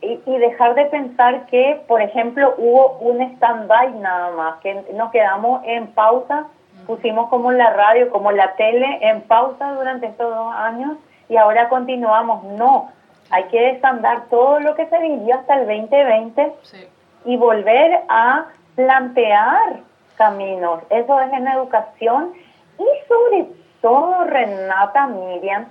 y, 0.00 0.20
y 0.24 0.38
dejar 0.38 0.74
de 0.74 0.86
pensar 0.86 1.46
que, 1.46 1.82
por 1.88 2.00
ejemplo, 2.00 2.54
hubo 2.56 2.98
un 3.00 3.20
stand-by 3.20 3.92
nada 3.94 4.30
más, 4.30 4.60
que 4.60 4.74
nos 4.94 5.10
quedamos 5.10 5.62
en 5.64 5.88
pausa, 5.88 6.46
pusimos 6.86 7.28
como 7.28 7.52
la 7.52 7.70
radio, 7.72 8.10
como 8.10 8.32
la 8.32 8.54
tele 8.54 8.98
en 9.02 9.22
pausa 9.22 9.72
durante 9.74 10.06
estos 10.06 10.34
dos 10.34 10.54
años 10.54 10.96
y 11.28 11.36
ahora 11.36 11.68
continuamos. 11.68 12.42
No, 12.44 12.90
hay 13.30 13.44
que 13.44 13.60
desandar 13.74 14.22
todo 14.30 14.60
lo 14.60 14.74
que 14.74 14.86
se 14.86 14.98
vivió 14.98 15.34
hasta 15.36 15.54
el 15.54 15.66
2020 15.66 16.52
Sí. 16.62 16.88
y 17.24 17.36
volver 17.36 18.00
a 18.08 18.46
plantear 18.76 19.80
caminos. 20.16 20.80
Eso 20.90 21.20
es 21.20 21.32
en 21.32 21.46
educación 21.48 22.32
y 22.78 22.84
sobre 23.08 23.46
todo, 23.80 24.24
Renata 24.24 25.06
Miriam, 25.06 25.66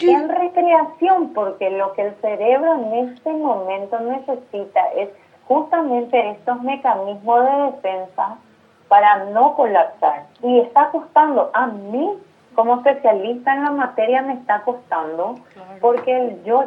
en 0.00 0.28
recreación, 0.28 1.32
porque 1.32 1.70
lo 1.70 1.92
que 1.92 2.02
el 2.08 2.14
cerebro 2.16 2.74
en 2.74 3.08
este 3.08 3.32
momento 3.32 3.98
necesita 4.00 4.80
es 4.96 5.08
justamente 5.46 6.30
estos 6.30 6.60
mecanismos 6.62 7.44
de 7.44 7.56
defensa 7.72 8.36
para 8.88 9.24
no 9.26 9.54
colapsar. 9.54 10.24
Y 10.42 10.58
está 10.60 10.90
costando, 10.90 11.50
a 11.54 11.66
mí 11.66 12.10
como 12.54 12.76
especialista 12.76 13.54
en 13.54 13.64
la 13.64 13.70
materia 13.70 14.22
me 14.22 14.34
está 14.34 14.60
costando, 14.62 15.36
porque 15.80 16.14
el- 16.16 16.44
yo, 16.44 16.64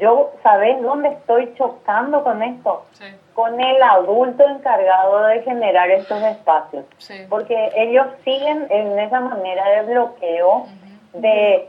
yo, 0.00 0.32
¿sabes 0.42 0.80
dónde 0.82 1.08
estoy 1.10 1.52
chocando 1.56 2.22
con 2.24 2.42
esto? 2.42 2.84
Sí. 2.92 3.04
con 3.34 3.60
el 3.60 3.82
adulto 3.82 4.42
encargado 4.48 5.24
de 5.24 5.42
generar 5.42 5.90
estos 5.90 6.22
espacios. 6.22 6.86
Sí. 6.96 7.14
Porque 7.28 7.70
ellos 7.76 8.06
siguen 8.24 8.66
en 8.70 8.98
esa 8.98 9.20
manera 9.20 9.62
de 9.68 9.92
bloqueo, 9.92 10.64
de 11.12 11.68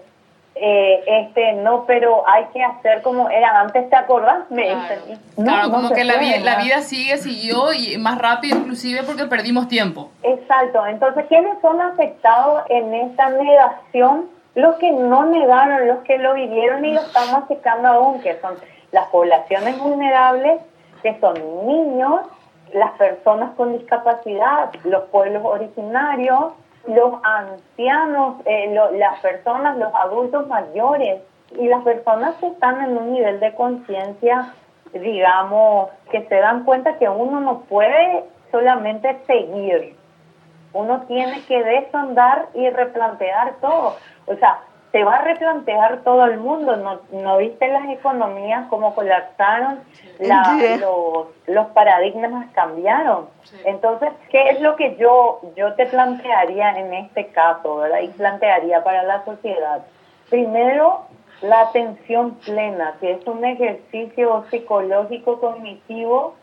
eh, 0.55 1.03
este 1.05 1.53
no, 1.53 1.83
pero 1.85 2.23
hay 2.27 2.45
que 2.53 2.63
hacer 2.63 3.01
como 3.01 3.29
era 3.29 3.59
antes, 3.59 3.89
¿te 3.89 3.95
acordás? 3.97 4.49
Me 4.49 4.63
Claro, 4.63 4.79
dicen. 4.81 5.19
no, 5.37 5.43
Claro, 5.43 5.67
no 5.67 5.73
como 5.73 5.89
que 5.91 6.03
la, 6.05 6.15
vi- 6.17 6.39
la 6.39 6.55
vida 6.63 6.81
sigue, 6.81 7.17
siguió 7.17 7.73
y 7.73 7.97
más 7.97 8.17
rápido 8.17 8.57
inclusive 8.57 9.03
porque 9.03 9.25
perdimos 9.25 9.67
tiempo. 9.67 10.09
Exacto, 10.23 10.85
entonces, 10.87 11.25
¿quiénes 11.27 11.59
son 11.61 11.79
afectados 11.81 12.63
en 12.69 12.93
esta 12.93 13.29
negación? 13.29 14.29
Los 14.57 14.75
que 14.77 14.91
no 14.91 15.25
negaron, 15.25 15.87
los 15.87 15.99
que 15.99 16.17
lo 16.17 16.33
vivieron 16.33 16.83
y 16.83 16.93
lo 16.93 17.01
están 17.01 17.31
masticando 17.31 17.87
aún, 17.89 18.21
que 18.21 18.39
son 18.41 18.55
las 18.91 19.05
poblaciones 19.09 19.77
vulnerables, 19.79 20.61
que 21.03 21.19
son 21.19 21.35
niños, 21.67 22.21
las 22.73 22.91
personas 22.93 23.51
con 23.55 23.73
discapacidad, 23.77 24.71
los 24.83 25.03
pueblos 25.05 25.43
originarios, 25.45 26.53
los 26.87 27.13
ancianos, 27.23 28.37
eh, 28.45 28.73
lo- 28.73 28.91
las 28.93 29.19
personas, 29.19 29.77
los 29.77 29.93
adultos 29.93 30.47
mayores. 30.47 31.21
Y 31.51 31.67
las 31.67 31.83
personas 31.83 32.33
que 32.39 32.47
están 32.47 32.81
en 32.83 32.97
un 32.97 33.13
nivel 33.13 33.39
de 33.39 33.53
conciencia, 33.53 34.53
digamos, 34.91 35.89
que 36.09 36.25
se 36.27 36.35
dan 36.35 36.63
cuenta 36.63 36.97
que 36.97 37.07
uno 37.07 37.39
no 37.41 37.59
puede 37.69 38.23
solamente 38.51 39.19
seguir, 39.27 39.95
uno 40.73 41.01
tiene 41.07 41.41
que 41.45 41.63
desandar 41.63 42.47
y 42.55 42.69
replantear 42.69 43.55
todo. 43.61 43.95
O 44.27 44.35
sea, 44.35 44.59
se 44.91 45.03
va 45.03 45.15
a 45.15 45.21
replantear 45.23 45.99
todo 46.03 46.25
el 46.25 46.37
mundo. 46.39 46.75
¿No, 46.77 46.99
no 47.11 47.37
viste 47.37 47.67
las 47.67 47.87
economías 47.89 48.67
cómo 48.69 48.95
colapsaron? 48.95 49.79
La- 50.19 50.43
Sí. 50.59 50.79
los, 50.79 51.27
los 51.45 51.67
paradigmas 51.67 52.47
cambiaron. 52.53 53.27
Sí. 53.43 53.57
Entonces, 53.65 54.09
¿qué 54.29 54.49
es 54.49 54.61
lo 54.61 54.75
que 54.75 54.95
yo, 54.95 55.41
yo 55.55 55.73
te 55.73 55.85
plantearía 55.87 56.71
en 56.79 56.93
este 56.93 57.27
caso, 57.27 57.77
verdad? 57.77 57.99
Y 57.99 58.07
plantearía 58.09 58.83
para 58.83 59.03
la 59.03 59.23
sociedad. 59.25 59.81
Primero, 60.29 61.01
la 61.41 61.61
atención 61.61 62.35
plena, 62.45 62.95
que 62.99 63.11
es 63.11 63.27
un 63.27 63.45
ejercicio 63.45 64.45
psicológico 64.49 65.39
cognitivo 65.39 66.33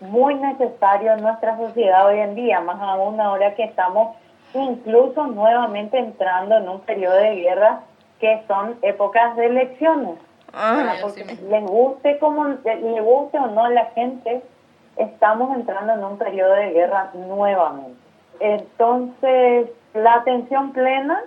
muy 0.00 0.34
necesario 0.34 1.12
en 1.12 1.22
nuestra 1.22 1.56
sociedad 1.56 2.06
hoy 2.06 2.20
en 2.20 2.34
día, 2.34 2.60
más 2.60 2.80
aún 2.80 3.20
ahora 3.20 3.54
que 3.54 3.64
estamos 3.64 4.16
incluso 4.60 5.26
nuevamente 5.26 5.98
entrando 5.98 6.56
en 6.56 6.68
un 6.68 6.80
periodo 6.80 7.16
de 7.16 7.36
guerra 7.36 7.80
que 8.20 8.42
son 8.46 8.76
épocas 8.82 9.36
de 9.36 9.46
elecciones. 9.46 10.18
¿verdad? 10.52 10.94
Sí, 10.96 11.02
Porque 11.02 11.60
guste 11.60 12.18
como 12.18 12.44
le 12.46 13.00
guste 13.00 13.38
o 13.38 13.46
no 13.48 13.64
a 13.64 13.70
la 13.70 13.86
gente, 13.86 14.42
estamos 14.96 15.56
entrando 15.56 15.94
en 15.94 16.04
un 16.04 16.18
periodo 16.18 16.52
de 16.54 16.70
guerra 16.70 17.10
nuevamente. 17.14 17.98
Entonces, 18.40 19.68
la 19.94 20.14
atención 20.14 20.72
plena 20.72 21.22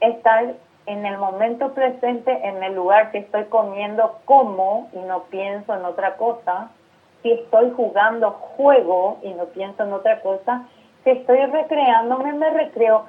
estar 0.00 0.54
en 0.86 1.06
el 1.06 1.18
momento 1.18 1.72
presente, 1.72 2.46
en 2.46 2.62
el 2.62 2.74
lugar 2.74 3.10
que 3.12 3.18
estoy 3.18 3.44
comiendo, 3.44 4.18
como 4.24 4.88
y 4.92 4.98
no 4.98 5.24
pienso 5.24 5.74
en 5.74 5.84
otra 5.84 6.16
cosa. 6.16 6.70
Si 7.22 7.30
estoy 7.30 7.70
jugando 7.70 8.32
juego 8.32 9.18
y 9.22 9.32
no 9.34 9.44
pienso 9.46 9.84
en 9.84 9.92
otra 9.92 10.20
cosa, 10.22 10.66
si 11.04 11.10
estoy 11.10 11.38
recreándome, 11.46 12.32
me 12.32 12.50
recreo, 12.50 13.04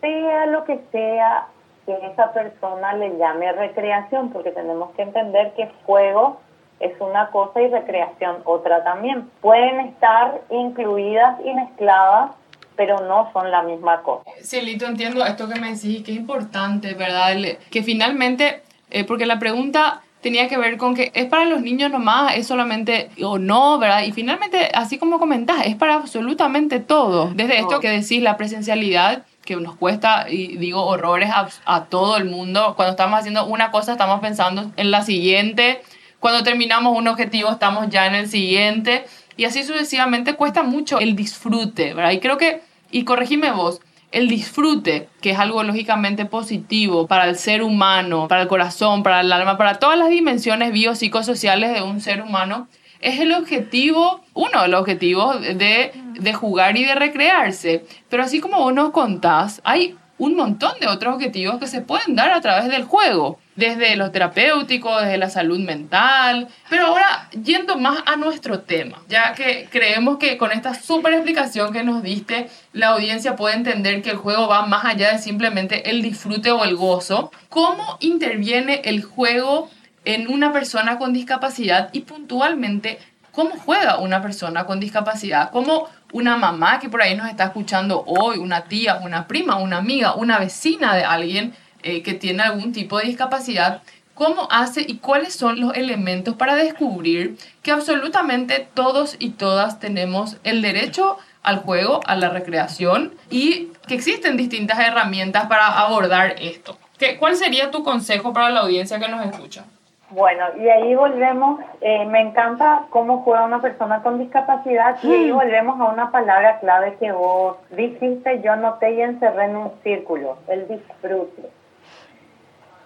sea 0.00 0.46
lo 0.46 0.64
que 0.64 0.80
sea 0.90 1.46
que 1.86 1.94
esa 2.06 2.32
persona 2.32 2.94
le 2.94 3.16
llame 3.18 3.52
recreación, 3.52 4.30
porque 4.30 4.50
tenemos 4.50 4.90
que 4.94 5.02
entender 5.02 5.52
que 5.54 5.70
juego 5.84 6.40
es 6.80 6.92
una 7.00 7.28
cosa 7.30 7.60
y 7.60 7.68
recreación 7.68 8.36
otra 8.44 8.84
también. 8.84 9.30
Pueden 9.40 9.80
estar 9.80 10.40
incluidas 10.50 11.40
y 11.44 11.52
mezcladas, 11.54 12.32
pero 12.76 13.00
no 13.00 13.30
son 13.32 13.50
la 13.50 13.62
misma 13.62 14.02
cosa. 14.02 14.24
Cielito, 14.42 14.86
entiendo 14.86 15.24
esto 15.24 15.48
que 15.48 15.60
me 15.60 15.74
decís, 15.74 16.02
que 16.02 16.12
es 16.12 16.18
importante, 16.18 16.94
¿verdad? 16.94 17.34
Que 17.70 17.82
finalmente, 17.82 18.62
eh, 18.90 19.04
porque 19.04 19.26
la 19.26 19.38
pregunta 19.38 20.02
tenía 20.22 20.48
que 20.48 20.56
ver 20.56 20.78
con 20.78 20.94
que 20.94 21.10
es 21.14 21.26
para 21.26 21.44
los 21.44 21.60
niños 21.60 21.90
nomás, 21.90 22.36
es 22.36 22.46
solamente 22.46 23.10
o 23.22 23.38
no, 23.38 23.78
¿verdad? 23.78 24.04
Y 24.04 24.12
finalmente, 24.12 24.70
así 24.72 24.96
como 24.96 25.18
comentás, 25.18 25.66
es 25.66 25.76
para 25.76 25.96
absolutamente 25.96 26.80
todo. 26.80 27.32
Desde 27.34 27.58
esto 27.58 27.80
que 27.80 27.90
decís, 27.90 28.22
la 28.22 28.36
presencialidad, 28.36 29.26
que 29.44 29.56
nos 29.56 29.74
cuesta, 29.76 30.26
y 30.30 30.56
digo, 30.56 30.84
horrores 30.86 31.28
a, 31.30 31.48
a 31.64 31.84
todo 31.86 32.16
el 32.16 32.24
mundo. 32.24 32.74
Cuando 32.76 32.92
estamos 32.92 33.18
haciendo 33.18 33.44
una 33.46 33.72
cosa, 33.72 33.92
estamos 33.92 34.20
pensando 34.20 34.70
en 34.76 34.90
la 34.92 35.02
siguiente. 35.02 35.82
Cuando 36.20 36.44
terminamos 36.44 36.96
un 36.96 37.08
objetivo, 37.08 37.50
estamos 37.50 37.90
ya 37.90 38.06
en 38.06 38.14
el 38.14 38.28
siguiente. 38.28 39.04
Y 39.36 39.44
así 39.44 39.64
sucesivamente 39.64 40.34
cuesta 40.34 40.62
mucho 40.62 41.00
el 41.00 41.16
disfrute, 41.16 41.94
¿verdad? 41.94 42.12
Y 42.12 42.20
creo 42.20 42.36
que, 42.36 42.60
y 42.92 43.02
corregime 43.02 43.50
vos, 43.50 43.80
el 44.12 44.28
disfrute, 44.28 45.08
que 45.20 45.30
es 45.30 45.38
algo 45.38 45.62
lógicamente 45.62 46.26
positivo 46.26 47.06
para 47.06 47.26
el 47.26 47.36
ser 47.36 47.62
humano, 47.62 48.28
para 48.28 48.42
el 48.42 48.48
corazón, 48.48 49.02
para 49.02 49.20
el 49.20 49.32
alma, 49.32 49.56
para 49.56 49.78
todas 49.78 49.98
las 49.98 50.10
dimensiones 50.10 50.72
biopsicosociales 50.72 51.74
de 51.74 51.82
un 51.82 52.00
ser 52.00 52.22
humano, 52.22 52.68
es 53.00 53.18
el 53.18 53.32
objetivo, 53.32 54.20
uno 54.34 54.62
de 54.62 54.68
los 54.68 54.80
objetivos 54.80 55.40
de, 55.40 55.92
de 56.20 56.32
jugar 56.32 56.76
y 56.76 56.84
de 56.84 56.94
recrearse. 56.94 57.84
Pero 58.08 58.22
así 58.22 58.38
como 58.38 58.58
vos 58.58 58.72
nos 58.72 58.90
contás, 58.90 59.60
hay 59.64 59.96
un 60.18 60.36
montón 60.36 60.72
de 60.80 60.86
otros 60.86 61.14
objetivos 61.14 61.58
que 61.58 61.66
se 61.66 61.80
pueden 61.80 62.14
dar 62.14 62.30
a 62.32 62.40
través 62.40 62.68
del 62.68 62.84
juego, 62.84 63.38
desde 63.56 63.96
lo 63.96 64.10
terapéutico, 64.10 64.98
desde 65.00 65.18
la 65.18 65.30
salud 65.30 65.58
mental. 65.58 66.48
Pero 66.70 66.86
ahora, 66.86 67.28
yendo 67.30 67.76
más 67.76 68.02
a 68.06 68.16
nuestro 68.16 68.60
tema, 68.60 69.02
ya 69.08 69.34
que 69.34 69.68
creemos 69.70 70.18
que 70.18 70.38
con 70.38 70.52
esta 70.52 70.74
súper 70.74 71.14
explicación 71.14 71.72
que 71.72 71.84
nos 71.84 72.02
diste, 72.02 72.48
la 72.72 72.88
audiencia 72.88 73.36
puede 73.36 73.56
entender 73.56 74.02
que 74.02 74.10
el 74.10 74.16
juego 74.16 74.48
va 74.48 74.66
más 74.66 74.84
allá 74.84 75.12
de 75.12 75.18
simplemente 75.18 75.90
el 75.90 76.02
disfrute 76.02 76.50
o 76.50 76.64
el 76.64 76.76
gozo. 76.76 77.30
¿Cómo 77.48 77.98
interviene 78.00 78.82
el 78.84 79.02
juego 79.02 79.70
en 80.04 80.28
una 80.28 80.52
persona 80.52 80.98
con 80.98 81.12
discapacidad 81.12 81.90
y 81.92 82.00
puntualmente 82.00 82.98
cómo 83.30 83.50
juega 83.50 83.98
una 83.98 84.22
persona 84.22 84.64
con 84.64 84.80
discapacidad? 84.80 85.50
¿Cómo 85.50 85.88
una 86.12 86.36
mamá 86.36 86.78
que 86.78 86.88
por 86.88 87.02
ahí 87.02 87.16
nos 87.16 87.28
está 87.28 87.44
escuchando 87.44 88.04
hoy, 88.06 88.38
una 88.38 88.64
tía, 88.64 88.96
una 88.96 89.26
prima, 89.26 89.56
una 89.56 89.78
amiga, 89.78 90.14
una 90.14 90.38
vecina 90.38 90.94
de 90.94 91.04
alguien 91.04 91.54
eh, 91.82 92.02
que 92.02 92.14
tiene 92.14 92.42
algún 92.42 92.72
tipo 92.72 92.98
de 92.98 93.06
discapacidad, 93.06 93.82
cómo 94.14 94.48
hace 94.50 94.82
y 94.86 94.98
cuáles 94.98 95.34
son 95.34 95.60
los 95.60 95.74
elementos 95.74 96.34
para 96.34 96.54
descubrir 96.54 97.36
que 97.62 97.72
absolutamente 97.72 98.66
todos 98.74 99.16
y 99.18 99.30
todas 99.30 99.80
tenemos 99.80 100.38
el 100.44 100.62
derecho 100.62 101.18
al 101.42 101.58
juego, 101.58 102.00
a 102.06 102.14
la 102.16 102.28
recreación 102.28 103.14
y 103.30 103.72
que 103.88 103.94
existen 103.94 104.36
distintas 104.36 104.78
herramientas 104.78 105.46
para 105.46 105.66
abordar 105.66 106.36
esto. 106.38 106.78
¿Qué, 106.98 107.18
¿Cuál 107.18 107.36
sería 107.36 107.70
tu 107.70 107.82
consejo 107.82 108.32
para 108.32 108.50
la 108.50 108.60
audiencia 108.60 109.00
que 109.00 109.08
nos 109.08 109.26
escucha? 109.26 109.64
Bueno, 110.10 110.44
y 110.60 110.68
ahí 110.68 110.94
volvemos, 110.94 111.60
eh, 111.80 112.04
me 112.04 112.20
encanta 112.20 112.82
cómo 112.90 113.22
juega 113.22 113.46
una 113.46 113.62
persona 113.62 114.02
con 114.02 114.18
discapacidad 114.18 114.98
y 115.02 115.10
ahí 115.10 115.30
volvemos 115.30 115.80
a 115.80 115.84
una 115.84 116.10
palabra 116.10 116.60
clave 116.60 116.96
que 117.00 117.10
vos 117.12 117.56
dijiste, 117.70 118.42
yo 118.42 118.54
noté 118.56 118.92
y 118.92 119.00
encerré 119.00 119.46
en 119.46 119.56
un 119.56 119.72
círculo, 119.82 120.36
el 120.48 120.68
disfrute. 120.68 121.48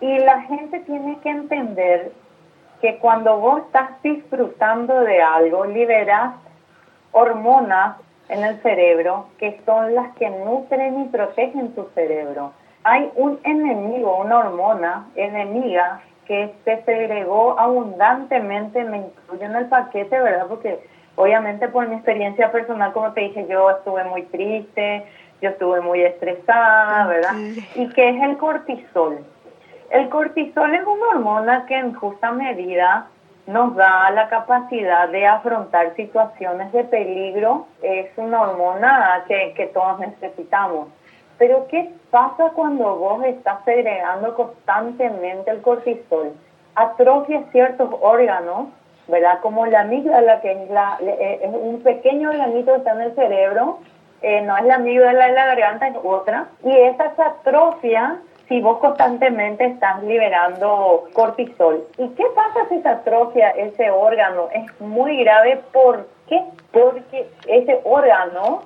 Y 0.01 0.19
la 0.19 0.43
gente 0.43 0.81
tiene 0.81 1.19
que 1.21 1.31
entender 1.31 2.13
que 2.81 2.99
cuando 2.99 3.39
vos 3.39 3.63
estás 3.63 4.03
disfrutando 4.03 5.01
de 5.01 5.23
algo, 5.23 5.65
liberas 5.65 6.35
hormonas 7.13 7.97
en 8.29 8.45
el 8.45 8.61
cerebro 8.61 9.27
que 9.39 9.61
son 9.65 9.95
las 9.95 10.15
que 10.17 10.29
nutren 10.29 11.01
y 11.01 11.05
protegen 11.09 11.75
tu 11.75 11.89
cerebro. 11.95 12.53
Hay 12.85 13.11
un 13.17 13.39
enemigo, 13.45 14.19
una 14.19 14.39
hormona 14.39 15.07
enemiga 15.17 16.03
que 16.27 16.53
se 16.65 16.83
segregó 16.83 17.59
abundantemente, 17.59 18.85
me 18.85 18.99
incluyo 18.99 19.45
en 19.45 19.57
el 19.57 19.67
paquete, 19.67 20.21
¿verdad? 20.21 20.47
Porque 20.49 20.81
obviamente 21.15 21.69
por 21.69 21.89
mi 21.89 21.97
experiencia 21.97 22.53
personal, 22.53 22.93
como 22.93 23.13
te 23.13 23.23
dije, 23.23 23.47
yo 23.49 23.71
estuve 23.71 24.05
muy 24.05 24.23
triste, 24.25 25.05
yo 25.41 25.51
estuve 25.51 25.81
muy 25.81 26.03
estresada, 26.03 27.07
¿verdad? 27.07 27.35
Y 27.75 27.89
que 27.91 28.09
es 28.09 28.23
el 28.23 28.37
cortisol. 28.39 29.19
El 29.91 30.09
cortisol 30.09 30.75
es 30.75 30.85
una 30.85 31.09
hormona 31.11 31.67
que 31.67 31.77
en 31.77 31.95
justa 31.95 32.33
medida 32.33 33.07
nos 33.47 33.77
da 33.77 34.11
la 34.11 34.29
capacidad 34.29 35.09
de 35.09 35.27
afrontar 35.27 35.95
situaciones 35.95 36.73
de 36.73 36.85
peligro. 36.85 37.67
Es 37.83 38.09
una 38.17 38.43
hormona 38.43 39.25
que, 39.29 39.55
que 39.57 39.67
todos 39.67 40.01
necesitamos. 40.01 40.89
Pero 41.39 41.67
¿qué 41.69 41.91
pasa 42.11 42.51
cuando 42.55 42.97
vos 42.97 43.25
estás 43.25 43.59
segregando 43.65 44.35
constantemente 44.35 45.51
el 45.51 45.63
cortisol? 45.63 46.33
Atrofia 46.75 47.45
ciertos 47.53 47.91
órganos, 48.01 48.69
¿verdad? 49.07 49.41
Como 49.41 49.67
la 49.67 49.83
amígdala, 49.83 50.41
que 50.41 50.53
es, 50.53 50.71
la, 50.71 50.99
eh, 51.01 51.41
es 51.43 51.51
un 51.55 51.83
pequeño 51.83 52.31
organito 52.31 52.73
que 52.73 52.79
está 52.79 52.93
en 52.93 53.01
el 53.03 53.15
cerebro, 53.15 53.79
eh, 54.23 54.41
no 54.43 54.57
es 54.57 54.65
la 54.65 54.77
amígdala 54.77 55.27
de 55.27 55.33
la 55.33 55.47
garganta, 55.47 55.89
es 55.89 55.97
otra. 56.03 56.49
Y 56.65 56.71
esa 56.71 57.13
atrofia 57.19 58.19
si 58.49 58.61
vos 58.61 58.79
constantemente 58.79 59.65
estás 59.65 60.03
liberando 60.03 61.05
cortisol. 61.13 61.85
¿Y 61.99 62.09
qué 62.11 62.25
pasa 62.35 62.69
si 62.69 62.81
se 62.81 62.89
atrofia 62.89 63.51
ese 63.51 63.91
órgano? 63.91 64.49
Es 64.53 64.81
muy 64.81 65.17
grave. 65.25 65.61
¿Por 65.73 66.07
qué? 66.29 66.43
Porque 66.73 67.29
ese 67.49 67.81
órgano 67.85 68.63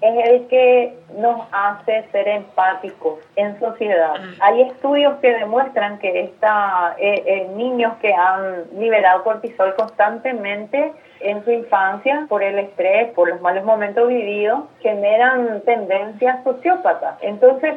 es 0.00 0.28
el 0.28 0.46
que 0.48 0.98
nos 1.16 1.46
hace 1.52 2.04
ser 2.12 2.28
empáticos 2.28 3.18
en 3.36 3.58
sociedad. 3.58 4.14
Hay 4.40 4.62
estudios 4.62 5.16
que 5.20 5.32
demuestran 5.32 5.98
que 5.98 6.20
esta, 6.20 6.94
eh, 6.98 7.22
eh, 7.26 7.48
niños 7.56 7.94
que 8.02 8.12
han 8.12 8.64
liberado 8.78 9.24
cortisol 9.24 9.74
constantemente 9.74 10.92
en 11.20 11.42
su 11.44 11.50
infancia 11.50 12.26
por 12.28 12.42
el 12.42 12.58
estrés, 12.58 13.10
por 13.14 13.28
los 13.28 13.40
malos 13.40 13.64
momentos 13.64 14.06
vividos, 14.08 14.64
generan 14.80 15.62
tendencias 15.62 16.44
sociópatas. 16.44 17.16
Entonces, 17.22 17.76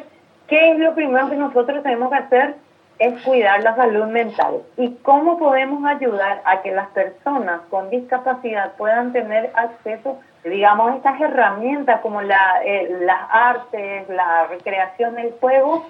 ¿qué 0.50 0.72
es 0.72 0.78
lo 0.78 0.94
primero 0.94 1.30
que 1.30 1.36
nosotros 1.36 1.82
tenemos 1.82 2.10
que 2.10 2.16
hacer? 2.16 2.56
Es 2.98 3.22
cuidar 3.22 3.62
la 3.62 3.74
salud 3.76 4.04
mental. 4.06 4.60
¿Y 4.76 4.90
cómo 4.96 5.38
podemos 5.38 5.82
ayudar 5.86 6.42
a 6.44 6.60
que 6.60 6.72
las 6.72 6.88
personas 6.88 7.62
con 7.70 7.88
discapacidad 7.88 8.72
puedan 8.76 9.12
tener 9.14 9.50
acceso 9.54 10.18
digamos, 10.44 10.96
estas 10.96 11.20
herramientas 11.20 12.00
como 12.00 12.22
la, 12.22 12.62
eh, 12.64 12.98
las 13.02 13.20
artes, 13.30 14.08
la 14.08 14.46
recreación 14.46 15.14
del 15.14 15.32
juego, 15.32 15.86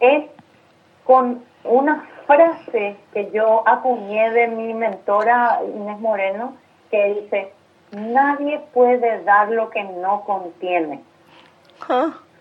es 0.00 0.26
con 1.04 1.42
una 1.64 2.06
frase 2.26 2.96
que 3.12 3.30
yo 3.30 3.62
acuñé 3.66 4.30
de 4.32 4.48
mi 4.48 4.74
mentora 4.74 5.60
Inés 5.64 5.98
Moreno, 6.00 6.56
que 6.90 7.14
dice, 7.14 7.52
nadie 7.92 8.60
puede 8.74 9.22
dar 9.24 9.48
lo 9.48 9.70
que 9.70 9.84
no 9.84 10.22
contiene. 10.22 11.02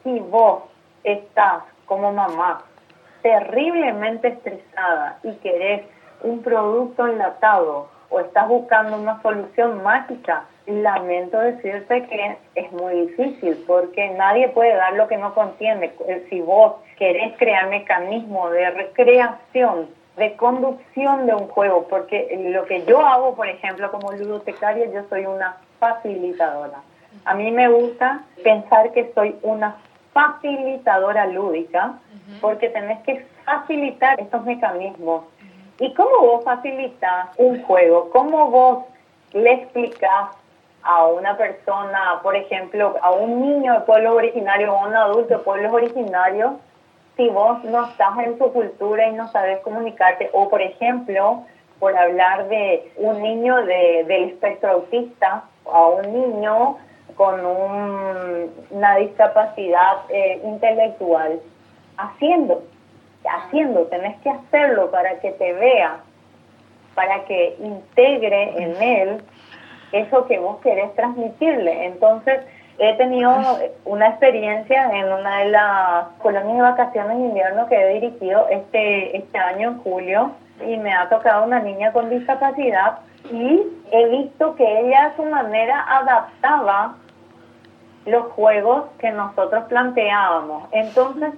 Si 0.03 0.19
vos 0.19 0.63
estás 1.05 1.63
como 1.85 2.11
mamá 2.11 2.63
terriblemente 3.25 4.27
estresada 4.27 5.17
y 5.23 5.33
querés 5.37 5.81
un 6.21 6.43
producto 6.43 7.07
enlatado 7.07 7.87
o 8.09 8.19
estás 8.19 8.47
buscando 8.47 8.97
una 8.97 9.19
solución 9.23 9.81
mágica, 9.81 10.45
lamento 10.67 11.39
decirte 11.39 12.05
que 12.05 12.37
es 12.53 12.71
muy 12.71 13.07
difícil 13.07 13.63
porque 13.65 14.09
nadie 14.11 14.49
puede 14.49 14.75
dar 14.75 14.93
lo 14.93 15.07
que 15.07 15.17
no 15.17 15.33
contiene. 15.33 15.91
Eh, 16.07 16.27
si 16.29 16.39
vos 16.41 16.75
querés 16.97 17.35
crear 17.37 17.67
mecanismos 17.67 18.51
de 18.51 18.69
recreación, 18.69 19.89
de 20.17 20.35
conducción 20.35 21.25
de 21.25 21.33
un 21.33 21.47
juego, 21.47 21.87
porque 21.87 22.39
lo 22.51 22.65
que 22.65 22.85
yo 22.85 23.05
hago, 23.05 23.35
por 23.35 23.47
ejemplo, 23.47 23.91
como 23.91 24.11
ludotecaria, 24.11 24.85
yo 24.91 25.01
soy 25.09 25.25
una 25.25 25.57
facilitadora. 25.79 26.79
A 27.25 27.33
mí 27.33 27.51
me 27.51 27.67
gusta 27.69 28.21
pensar 28.43 28.91
que 28.91 29.11
soy 29.15 29.35
una 29.41 29.77
facilitadora 30.15 31.27
lúdica 31.27 31.99
porque 32.39 32.69
tenés 32.69 32.99
que 33.01 33.25
facilitar 33.43 34.17
estos 34.19 34.45
mecanismos. 34.45 35.25
¿Y 35.77 35.93
cómo 35.93 36.21
vos 36.21 36.45
facilitas 36.45 37.27
un 37.37 37.61
juego? 37.63 38.09
¿Cómo 38.11 38.49
vos 38.49 38.85
le 39.33 39.51
explicas 39.51 40.29
a 40.83 41.07
una 41.07 41.35
persona, 41.35 42.21
por 42.23 42.37
ejemplo, 42.37 42.95
a 43.01 43.11
un 43.11 43.41
niño 43.41 43.73
de 43.73 43.79
pueblos 43.81 44.13
originarios 44.13 44.69
o 44.69 44.77
a 44.77 44.87
un 44.87 44.95
adulto 44.95 45.37
de 45.37 45.43
pueblos 45.43 45.73
originarios, 45.73 46.53
si 47.17 47.27
vos 47.27 47.61
no 47.65 47.85
estás 47.85 48.17
en 48.19 48.37
su 48.37 48.53
cultura 48.53 49.09
y 49.09 49.13
no 49.13 49.27
sabes 49.31 49.59
comunicarte, 49.59 50.29
o 50.31 50.49
por 50.49 50.61
ejemplo, 50.61 51.43
por 51.79 51.97
hablar 51.97 52.47
de 52.47 52.89
un 52.95 53.21
niño 53.21 53.65
de, 53.65 54.05
del 54.07 54.29
espectro 54.29 54.71
autista, 54.71 55.43
a 55.65 55.87
un 55.87 56.13
niño 56.13 56.77
con 57.15 57.45
una 57.45 58.95
discapacidad 58.97 59.97
eh, 60.09 60.41
intelectual, 60.43 61.39
haciendo, 61.97 62.63
haciendo, 63.23 63.83
tenés 63.83 64.17
que 64.21 64.29
hacerlo 64.29 64.91
para 64.91 65.19
que 65.19 65.31
te 65.31 65.53
vea, 65.53 65.97
para 66.93 67.23
que 67.25 67.55
integre 67.59 68.61
en 68.61 68.81
él 68.81 69.21
eso 69.91 70.25
que 70.27 70.39
vos 70.39 70.57
querés 70.61 70.93
transmitirle. 70.95 71.85
Entonces, 71.85 72.41
he 72.77 72.93
tenido 72.95 73.33
una 73.85 74.09
experiencia 74.09 74.89
en 74.91 75.11
una 75.11 75.39
de 75.39 75.49
las 75.49 76.07
colonias 76.21 76.55
de 76.55 76.61
vacaciones 76.61 77.17
de 77.17 77.23
invierno 77.23 77.67
que 77.67 77.75
he 77.75 77.93
dirigido 77.99 78.47
este, 78.49 79.17
este 79.17 79.37
año 79.37 79.69
en 79.69 79.79
julio 79.79 80.31
y 80.67 80.77
me 80.77 80.93
ha 80.93 81.07
tocado 81.07 81.45
una 81.45 81.59
niña 81.59 81.93
con 81.93 82.09
discapacidad 82.09 82.99
y 83.31 83.61
he 83.91 84.07
visto 84.09 84.55
que 84.55 84.79
ella 84.81 85.05
a 85.05 85.15
su 85.15 85.23
manera 85.23 85.85
adaptaba 85.87 86.95
los 88.05 88.25
juegos 88.33 88.85
que 88.99 89.11
nosotros 89.11 89.65
planteábamos. 89.69 90.67
Entonces, 90.71 91.33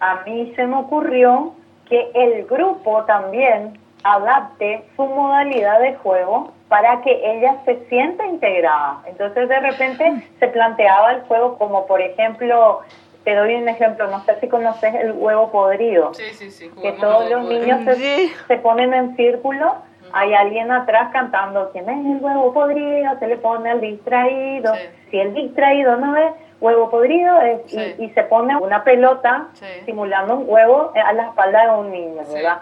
a 0.00 0.22
mí 0.24 0.52
se 0.56 0.66
me 0.66 0.76
ocurrió 0.76 1.54
que 1.88 2.10
el 2.14 2.44
grupo 2.46 3.04
también 3.04 3.78
adapte 4.04 4.84
su 4.96 5.04
modalidad 5.06 5.80
de 5.80 5.94
juego 5.96 6.52
para 6.68 7.02
que 7.02 7.12
ella 7.24 7.56
se 7.64 7.84
sienta 7.88 8.26
integrada. 8.26 9.02
Entonces 9.06 9.48
de 9.48 9.60
repente 9.60 10.28
se 10.40 10.48
planteaba 10.48 11.12
el 11.12 11.20
juego 11.22 11.56
como 11.58 11.86
por 11.86 12.00
ejemplo, 12.00 12.80
te 13.24 13.34
doy 13.36 13.54
un 13.54 13.68
ejemplo, 13.68 14.08
no 14.08 14.20
sé 14.24 14.40
si 14.40 14.48
conoces 14.48 14.94
el 14.94 15.12
huevo 15.12 15.50
podrido, 15.52 16.14
Sí, 16.14 16.24
sí, 16.32 16.50
sí. 16.50 16.70
que 16.82 16.92
todos 16.92 17.30
los 17.30 17.44
niños 17.48 17.84
se, 17.84 17.94
Sí. 17.94 18.32
se 18.48 18.56
ponen 18.56 18.92
en 18.94 19.14
círculo, 19.16 19.76
hay 20.12 20.34
alguien 20.34 20.70
atrás 20.70 21.10
cantando, 21.12 21.70
¿quién 21.72 21.88
es 21.88 22.06
el 22.06 22.18
huevo 22.24 22.52
podrido? 22.52 23.18
Se 23.18 23.26
le 23.26 23.36
pone 23.36 23.70
el 23.70 23.80
distraído, 23.80 24.74
Sí. 24.74 24.80
si 25.10 25.18
el 25.20 25.34
distraído 25.34 25.96
no 25.96 26.12
ve, 26.12 26.30
huevo 26.60 26.90
podrido 26.90 27.40
es- 27.40 27.62
Sí. 27.70 27.94
y, 27.98 28.04
y 28.04 28.10
se 28.10 28.22
pone 28.24 28.56
una 28.56 28.84
pelota 28.84 29.48
Sí. 29.54 29.66
simulando 29.84 30.36
un 30.36 30.44
huevo 30.48 30.92
a 30.94 31.12
la 31.12 31.24
espalda 31.28 31.72
de 31.74 31.80
un 31.80 31.90
niño. 31.90 32.22
¿verdad? 32.32 32.58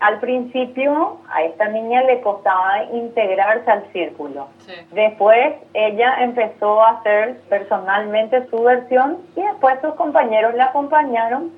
Al 0.00 0.20
principio 0.20 1.16
a 1.32 1.42
esta 1.42 1.66
niña 1.68 2.02
le 2.04 2.20
costaba 2.20 2.84
integrarse 2.92 3.68
al 3.68 3.82
círculo. 3.92 4.46
Después 4.92 5.54
ella 5.74 6.22
empezó 6.22 6.82
a 6.84 6.90
hacer 6.90 7.40
personalmente 7.48 8.46
su 8.48 8.62
versión 8.62 9.18
y 9.34 9.42
después 9.42 9.80
sus 9.80 9.94
compañeros 9.94 10.54
la 10.54 10.66
acompañaron 10.66 11.50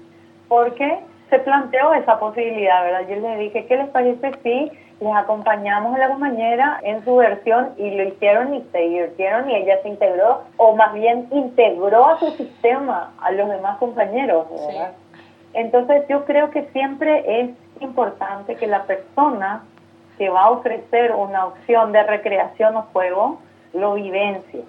porque 0.48 1.00
se 1.28 1.38
planteó 1.40 1.92
esa 1.94 2.18
posibilidad, 2.18 2.82
¿verdad? 2.82 3.02
Yo 3.08 3.16
les 3.16 3.38
dije, 3.40 3.66
¿qué 3.66 3.76
les 3.76 3.88
parece 3.90 4.32
si 4.42 4.72
les 5.00 5.16
acompañamos 5.16 5.94
a 5.96 5.98
la 5.98 6.08
compañera 6.08 6.78
en 6.82 7.02
su 7.04 7.16
versión 7.16 7.70
y 7.78 7.90
lo 7.90 8.04
hicieron 8.04 8.54
y 8.54 8.62
se 8.70 8.78
divirtieron 8.78 9.50
y 9.50 9.56
ella 9.56 9.80
se 9.82 9.88
integró 9.88 10.42
o 10.58 10.76
más 10.76 10.92
bien 10.92 11.26
integró 11.30 12.06
a 12.06 12.18
su 12.18 12.30
sistema 12.32 13.12
a 13.20 13.30
los 13.32 13.48
demás 13.48 13.78
compañeros, 13.78 14.46
¿verdad? 14.50 14.92
Entonces 15.54 16.04
yo 16.08 16.26
creo 16.26 16.50
que 16.50 16.64
siempre 16.72 17.40
es 17.40 17.50
importante 17.80 18.56
que 18.56 18.66
la 18.66 18.84
persona 18.84 19.62
que 20.18 20.28
va 20.28 20.42
a 20.42 20.50
ofrecer 20.50 21.12
una 21.12 21.46
opción 21.46 21.92
de 21.92 22.02
recreación 22.02 22.76
o 22.76 22.82
juego 22.92 23.38
lo 23.72 23.94
vivencie, 23.94 24.62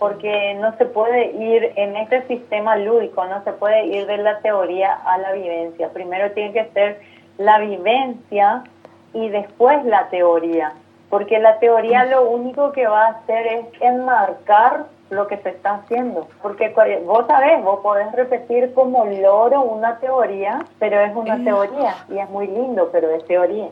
porque 0.00 0.54
no 0.54 0.76
se 0.78 0.86
puede 0.86 1.30
ir 1.30 1.72
en 1.76 1.96
este 1.96 2.26
sistema 2.26 2.74
lúdico, 2.74 3.24
no 3.24 3.44
se 3.44 3.52
puede 3.52 3.86
ir 3.86 4.06
de 4.06 4.16
la 4.18 4.40
teoría 4.40 4.92
a 4.92 5.16
la 5.18 5.32
vivencia. 5.32 5.90
Primero 5.90 6.32
tiene 6.32 6.52
que 6.52 6.64
ser 6.72 7.00
la 7.38 7.60
vivencia 7.60 8.64
y 9.12 9.28
después 9.28 9.84
la 9.84 10.08
teoría, 10.08 10.72
porque 11.08 11.38
la 11.38 11.58
teoría 11.58 12.04
lo 12.04 12.28
único 12.28 12.72
que 12.72 12.86
va 12.86 13.06
a 13.06 13.10
hacer 13.10 13.46
es 13.46 13.64
enmarcar 13.80 14.84
lo 15.10 15.26
que 15.26 15.38
se 15.38 15.48
está 15.48 15.74
haciendo, 15.74 16.28
porque 16.40 16.68
vos 17.04 17.26
sabés, 17.26 17.62
vos 17.64 17.80
podés 17.80 18.12
repetir 18.12 18.72
como 18.74 19.04
loro 19.06 19.62
una 19.62 19.98
teoría, 19.98 20.60
pero 20.78 21.00
es 21.00 21.14
una 21.16 21.42
teoría 21.42 21.94
y 22.08 22.18
es 22.18 22.30
muy 22.30 22.46
lindo, 22.46 22.90
pero 22.92 23.10
es 23.10 23.24
teoría, 23.26 23.68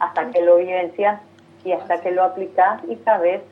hasta 0.00 0.30
que 0.30 0.40
lo 0.40 0.56
vivencias 0.56 1.20
y 1.64 1.72
hasta 1.72 2.00
que 2.00 2.10
lo 2.12 2.24
aplicas 2.24 2.80
y 2.88 2.96
sabes 3.04 3.42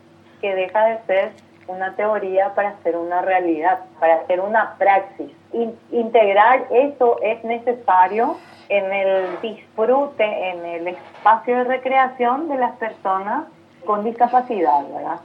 que 0.40 0.54
deja 0.54 0.84
de 0.86 0.98
ser 1.06 1.32
una 1.66 1.94
teoría 1.96 2.54
para 2.54 2.74
ser 2.82 2.96
una 2.96 3.20
realidad, 3.20 3.80
para 4.00 4.14
hacer 4.14 4.40
una 4.40 4.74
praxis. 4.78 5.30
In- 5.52 5.78
integrar 5.92 6.64
eso 6.70 7.18
es 7.20 7.44
necesario 7.44 8.36
en 8.68 8.92
el 8.92 9.40
disfrute, 9.40 10.50
en 10.50 10.64
el 10.64 10.88
espacio 10.88 11.56
de 11.56 11.64
recreación 11.64 12.48
de 12.48 12.56
las 12.56 12.76
personas 12.76 13.44
con 13.84 14.04
discapacidad, 14.04 14.86
¿verdad? 14.92 15.20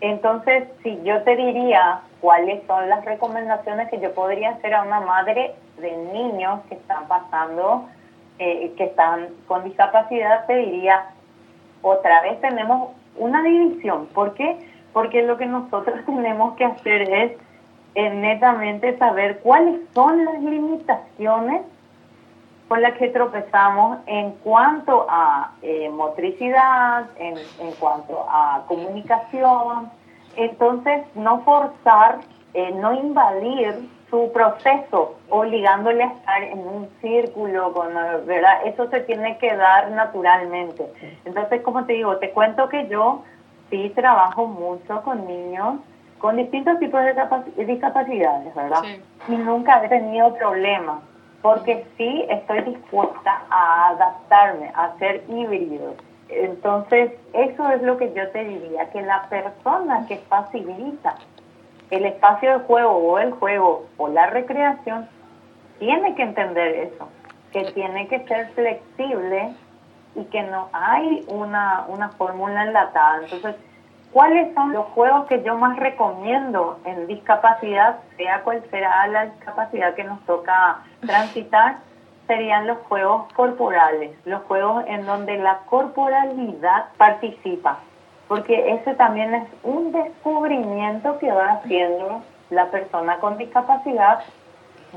Entonces, 0.00 0.64
si 0.82 1.00
yo 1.02 1.22
te 1.22 1.36
diría 1.36 2.00
cuáles 2.20 2.64
son 2.66 2.88
las 2.88 3.04
recomendaciones 3.04 3.88
que 3.88 3.98
yo 3.98 4.12
podría 4.12 4.50
hacer 4.50 4.74
a 4.74 4.82
una 4.82 5.00
madre 5.00 5.54
de 5.78 5.96
niños 6.12 6.60
que 6.68 6.74
están 6.74 7.08
pasando, 7.08 7.86
eh, 8.38 8.72
que 8.76 8.84
están 8.84 9.28
con 9.46 9.64
discapacidad, 9.64 10.46
te 10.46 10.56
diría, 10.56 11.06
otra 11.82 12.20
vez 12.22 12.40
tenemos 12.40 12.90
una 13.16 13.42
división. 13.42 14.06
¿Por 14.06 14.34
qué? 14.34 14.58
Porque 14.92 15.22
lo 15.22 15.38
que 15.38 15.46
nosotros 15.46 15.98
tenemos 16.06 16.56
que 16.56 16.64
hacer 16.64 17.02
es 17.10 17.32
netamente 17.96 18.98
saber 18.98 19.38
cuáles 19.38 19.80
son 19.94 20.22
las 20.26 20.42
limitaciones 20.42 21.62
con 22.68 22.82
las 22.82 22.94
que 22.94 23.08
tropezamos 23.08 23.98
en 24.06 24.32
cuanto 24.42 25.06
a 25.08 25.52
eh, 25.62 25.88
motricidad, 25.88 27.06
en, 27.18 27.36
en 27.60 27.72
cuanto 27.78 28.26
a 28.28 28.62
comunicación. 28.66 29.90
Entonces, 30.36 31.04
no 31.14 31.40
forzar, 31.40 32.18
eh, 32.54 32.72
no 32.72 32.92
invadir 32.94 33.88
su 34.10 34.30
proceso, 34.32 35.16
obligándole 35.30 36.04
a 36.04 36.06
estar 36.08 36.42
en 36.42 36.58
un 36.58 36.88
círculo, 37.00 37.72
con, 37.72 37.92
la- 37.94 38.18
¿verdad? 38.18 38.58
Eso 38.66 38.88
se 38.90 39.00
tiene 39.00 39.38
que 39.38 39.54
dar 39.56 39.90
naturalmente. 39.90 40.86
Entonces, 41.24 41.62
como 41.62 41.84
te 41.86 41.94
digo, 41.94 42.16
te 42.18 42.30
cuento 42.30 42.68
que 42.68 42.86
yo 42.88 43.22
sí 43.70 43.90
trabajo 43.94 44.46
mucho 44.46 45.02
con 45.02 45.26
niños 45.26 45.76
con 46.18 46.36
distintos 46.36 46.78
tipos 46.78 47.04
de 47.04 47.14
capaci- 47.14 47.52
discapacidades, 47.66 48.54
¿verdad? 48.54 48.80
Sí. 48.84 49.02
Y 49.28 49.36
nunca 49.36 49.84
he 49.84 49.88
tenido 49.88 50.34
problemas, 50.34 51.00
porque 51.46 51.86
sí 51.96 52.26
estoy 52.28 52.60
dispuesta 52.62 53.40
a 53.50 53.90
adaptarme, 53.90 54.72
a 54.74 54.98
ser 54.98 55.22
híbrido. 55.28 55.94
Entonces, 56.28 57.12
eso 57.34 57.70
es 57.70 57.82
lo 57.82 57.96
que 57.98 58.12
yo 58.14 58.28
te 58.30 58.42
diría, 58.42 58.90
que 58.90 59.00
la 59.00 59.28
persona 59.28 60.06
que 60.08 60.16
facilita 60.16 61.14
el 61.90 62.04
espacio 62.04 62.58
de 62.58 62.64
juego 62.64 62.96
o 62.96 63.18
el 63.20 63.30
juego 63.30 63.86
o 63.96 64.08
la 64.08 64.26
recreación 64.26 65.08
tiene 65.78 66.16
que 66.16 66.22
entender 66.24 66.90
eso, 66.90 67.08
que 67.52 67.62
tiene 67.66 68.08
que 68.08 68.26
ser 68.26 68.48
flexible 68.48 69.54
y 70.16 70.24
que 70.24 70.42
no 70.42 70.68
hay 70.72 71.24
una, 71.28 71.84
una 71.86 72.08
fórmula 72.08 72.64
enlatada. 72.64 73.20
Entonces, 73.22 73.54
¿cuáles 74.12 74.54
son 74.54 74.72
los 74.72 74.86
juegos 74.86 75.26
que 75.26 75.42
yo 75.42 75.56
más 75.56 75.78
recomiendo 75.78 76.78
en 76.84 77.06
discapacidad, 77.06 77.98
sea 78.16 78.42
cual 78.42 78.62
sea 78.70 79.06
la 79.08 79.26
discapacidad 79.26 79.94
que 79.94 80.04
nos 80.04 80.20
toca 80.24 80.78
transitar? 81.00 81.78
Serían 82.26 82.66
los 82.66 82.78
juegos 82.88 83.32
corporales, 83.34 84.10
los 84.24 84.42
juegos 84.44 84.84
en 84.88 85.06
donde 85.06 85.38
la 85.38 85.58
corporalidad 85.66 86.86
participa, 86.96 87.78
porque 88.26 88.72
ese 88.72 88.94
también 88.94 89.34
es 89.34 89.48
un 89.62 89.92
descubrimiento 89.92 91.18
que 91.18 91.30
va 91.30 91.52
haciendo 91.52 92.22
la 92.50 92.66
persona 92.66 93.18
con 93.18 93.38
discapacidad 93.38 94.20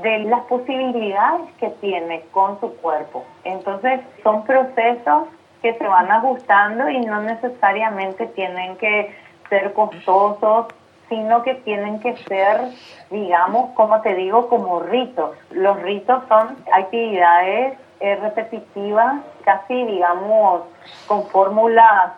de 0.02 0.20
las 0.20 0.40
posibilidades 0.42 1.52
que 1.58 1.68
tiene 1.80 2.22
con 2.32 2.58
su 2.60 2.74
cuerpo. 2.76 3.24
Entonces, 3.44 4.00
son 4.22 4.44
procesos 4.44 5.28
que 5.62 5.74
se 5.74 5.86
van 5.86 6.10
ajustando 6.10 6.88
y 6.88 7.00
no 7.00 7.22
necesariamente 7.22 8.26
tienen 8.26 8.76
que 8.76 9.14
ser 9.48 9.72
costosos, 9.72 10.66
sino 11.08 11.42
que 11.42 11.54
tienen 11.56 12.00
que 12.00 12.16
ser, 12.16 12.70
digamos, 13.10 13.70
como 13.74 14.00
te 14.00 14.14
digo, 14.14 14.48
como 14.48 14.80
ritos. 14.80 15.36
Los 15.50 15.80
ritos 15.82 16.22
son 16.28 16.56
actividades 16.72 17.76
eh, 17.98 18.16
repetitivas, 18.16 19.16
casi, 19.44 19.84
digamos, 19.84 20.62
con 21.06 21.26
fórmulas 21.28 22.12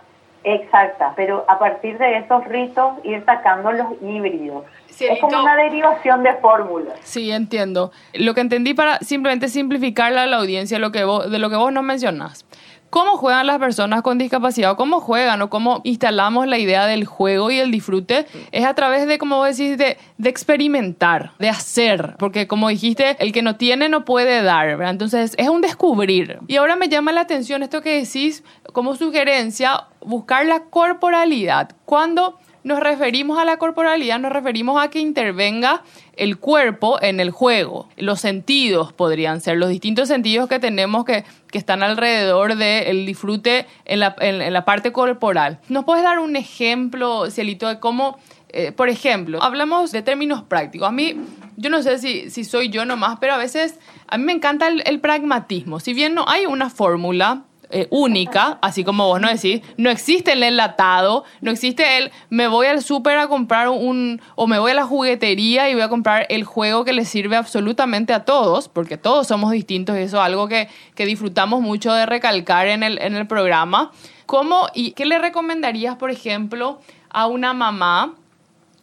exactas, 0.45 1.13
pero 1.17 1.45
a 1.49 1.59
partir 1.59 1.99
de 1.99 2.19
esos 2.19 2.45
ritos 2.47 2.95
ir 3.05 3.25
sacando 3.25 3.73
los 3.73 3.87
híbridos. 4.03 4.65
Es 5.01 5.21
como 5.21 5.41
una 5.41 5.57
derivación 5.57 6.23
de 6.23 6.35
fórmulas. 6.35 6.99
Sí, 7.03 7.31
entiendo. 7.33 7.93
Lo 8.13 8.35
que 8.35 8.41
entendí 8.43 8.75
para 8.75 8.99
simplemente 8.99 9.49
simplificarle 9.49 10.21
a 10.21 10.27
la 10.27 10.37
audiencia 10.37 10.79
lo 10.79 10.93
que 10.93 11.05
vos, 11.05 11.31
de 11.31 11.39
lo 11.39 11.49
que 11.49 11.57
vos 11.57 11.73
no 11.73 11.83
mencionás. 11.83 12.45
¿Cómo 12.93 13.17
juegan 13.17 13.47
las 13.47 13.59
personas 13.59 14.03
con 14.03 14.19
discapacidad 14.19 14.73
o 14.73 14.77
cómo 14.77 15.01
juegan 15.01 15.41
o 15.41 15.49
cómo 15.49 15.81
instalamos 15.83 16.47
la 16.47 16.59
idea 16.59 16.85
del 16.85 17.07
juego 17.07 17.51
y 17.51 17.59
el 17.59 17.71
disfrute? 17.71 18.27
Es 18.51 18.67
a 18.67 18.75
través 18.75 19.07
de, 19.07 19.17
como 19.17 19.43
decís, 19.43 19.79
de, 19.79 19.97
de 20.19 20.29
experimentar, 20.29 21.33
de 21.39 21.49
hacer. 21.49 22.17
Porque 22.19 22.47
como 22.47 22.69
dijiste, 22.69 23.17
el 23.19 23.33
que 23.33 23.41
no 23.41 23.57
tiene 23.57 23.89
no 23.89 24.05
puede 24.05 24.43
dar, 24.43 24.67
¿verdad? 24.77 24.91
Entonces 24.91 25.35
es 25.39 25.49
un 25.49 25.63
descubrir. 25.63 26.41
Y 26.49 26.57
ahora 26.57 26.77
me 26.77 26.91
llama 26.91 27.13
la 27.13 27.23
atención 27.23 27.63
esto 27.63 27.81
que 27.81 27.99
decís 27.99 28.45
como 28.75 28.95
sugerencia, 28.95 29.85
buscar 30.03 30.45
la 30.45 30.65
corporalidad. 30.65 31.71
Cuando 31.87 32.39
nos 32.63 32.79
referimos 32.81 33.39
a 33.39 33.47
la 33.47 33.57
corporalidad, 33.57 34.19
nos 34.19 34.33
referimos 34.33 34.83
a 34.83 34.89
que 34.89 35.01
intervenga 35.01 35.83
el 36.17 36.39
cuerpo 36.39 37.01
en 37.03 37.21
el 37.21 37.31
juego. 37.31 37.89
Los 37.97 38.21
sentidos 38.21 38.93
podrían 38.93 39.41
ser, 39.41 39.57
los 39.57 39.69
distintos 39.71 40.09
sentidos 40.09 40.49
que 40.49 40.59
tenemos 40.59 41.05
que, 41.05 41.25
que 41.51 41.59
están 41.59 41.83
alrededor 41.83 42.57
del 42.57 43.07
disfrute 43.07 43.67
en 43.85 44.01
la, 44.01 44.15
en- 44.21 44.53
la 44.53 44.65
parte 44.65 44.93
corporal. 44.93 45.59
¿Nos 45.69 45.85
puedes 45.85 46.05
dar 46.05 46.19
un 46.19 46.37
ejemplo, 46.37 47.31
Cielito, 47.31 47.69
de 47.69 47.81
cómo, 47.81 48.19
eh, 48.51 48.73
por 48.73 48.89
ejemplo, 48.89 49.43
hablamos 49.43 49.91
de 49.93 50.03
términos 50.03 50.43
prácticos? 50.43 50.89
A 50.89 50.93
mí, 50.93 51.17
yo 51.57 51.71
no 51.71 51.83
sé 51.83 51.99
si, 51.99 52.29
si 52.31 52.45
soy 52.45 52.69
yo 52.69 52.85
nomás, 52.85 53.19
pero 53.21 53.35
a 53.35 53.39
veces 53.39 53.79
a 54.07 54.19
mí 54.19 54.25
me 54.25 54.33
encanta 54.33 54.69
el 54.69 55.01
pragmatismo. 55.01 55.81
Si 55.81 55.95
bien 55.95 56.15
no 56.15 56.25
hay 56.29 56.45
una 56.47 56.69
fórmula, 56.69 57.45
eh, 57.73 57.89
única, 57.91 58.59
así 58.61 58.85
como 58.85 59.07
vos 59.07 59.21
no 59.21 59.29
decís, 59.29 59.63
no 59.79 59.91
existe 59.91 60.33
el 60.33 60.43
enlatado, 60.43 61.25
no 61.41 61.51
existe 61.51 61.99
el 61.99 62.13
me 62.29 62.47
voy 62.47 62.67
al 62.67 62.83
súper 62.83 63.17
a 63.17 63.29
comprar 63.29 63.69
un, 63.71 64.21
o 64.35 64.47
me 64.47 64.59
voy 64.59 64.73
a 64.73 64.75
la 64.75 64.85
juguetería 64.85 65.71
y 65.71 65.75
voy 65.75 65.83
a 65.83 65.89
comprar 65.89 66.27
el 66.29 66.45
juego 66.45 66.85
que 66.85 66.93
le 66.93 67.05
sirve 67.05 67.37
absolutamente 67.37 68.13
a 68.13 68.25
todos, 68.25 68.69
porque 68.69 68.99
todos 68.99 69.27
somos 69.27 69.51
distintos 69.51 69.97
y 69.97 70.01
eso 70.01 70.19
es 70.19 70.23
algo 70.23 70.49
que, 70.49 70.69
que 70.95 71.07
disfrutamos 71.07 71.63
mucho 71.63 71.93
de 71.93 72.05
recalcar 72.07 72.67
en 72.67 72.83
el, 72.83 73.01
en 73.01 73.17
el 73.17 73.27
programa. 73.27 73.91
¿Cómo 74.27 74.69
y 74.75 74.93
qué 74.93 75.07
le 75.07 75.19
recomendarías, 75.19 75.97
por 75.97 76.11
ejemplo, 76.11 76.79
a 77.11 77.27
una 77.27 77.53
mamá 77.53 78.15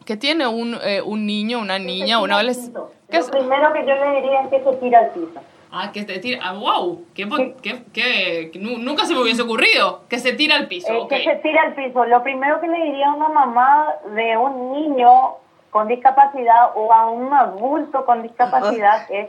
que 0.06 0.18
tiene 0.18 0.48
un, 0.48 0.78
eh, 0.84 1.02
un 1.02 1.26
niño, 1.26 1.60
una 1.60 1.80
niña, 1.80 2.20
una 2.20 2.36
adolescente? 2.36 2.80
Lo 3.12 3.28
primero 3.32 3.74
que 3.74 3.80
yo 3.86 3.96
le 3.96 4.22
diría 4.22 4.42
es 4.42 4.50
que 4.50 4.64
se 4.64 4.76
tira 4.78 5.00
al 5.00 5.12
piso. 5.12 5.40
Ah, 5.72 5.92
que 5.94 6.04
se 6.04 6.18
tira. 6.20 6.40
Ah, 6.44 6.54
wow. 6.54 7.06
¿Qué, 7.14 7.28
po- 7.28 7.36
qué- 7.62 7.84
qué- 7.94 8.50
que 8.52 8.60
nu- 8.60 8.80
nunca 8.80 9.06
se 9.06 9.14
me 9.14 9.22
hubiese 9.22 9.44
ocurrido. 9.44 10.02
Que 10.10 10.18
se 10.18 10.34
tira 10.34 10.56
al 10.56 10.68
piso. 10.68 10.92
Eh. 10.92 11.08
Que 11.10 11.24
se 11.24 11.36
tira 11.38 11.62
al 11.62 11.74
piso. 11.76 12.06
Lo 12.06 12.24
primero 12.24 12.60
que 12.60 12.68
le 12.68 12.84
diría 12.86 13.08
a 13.10 13.14
una 13.14 13.30
mamá 13.30 13.88
de 14.16 14.36
un 14.38 14.72
niño 14.74 15.36
con 15.70 15.88
discapacidad 15.88 16.72
o 16.76 16.92
a 16.92 17.12
un 17.12 17.32
adulto 17.34 18.04
con 18.06 18.24
discapacidad 18.24 19.06
es 19.12 19.28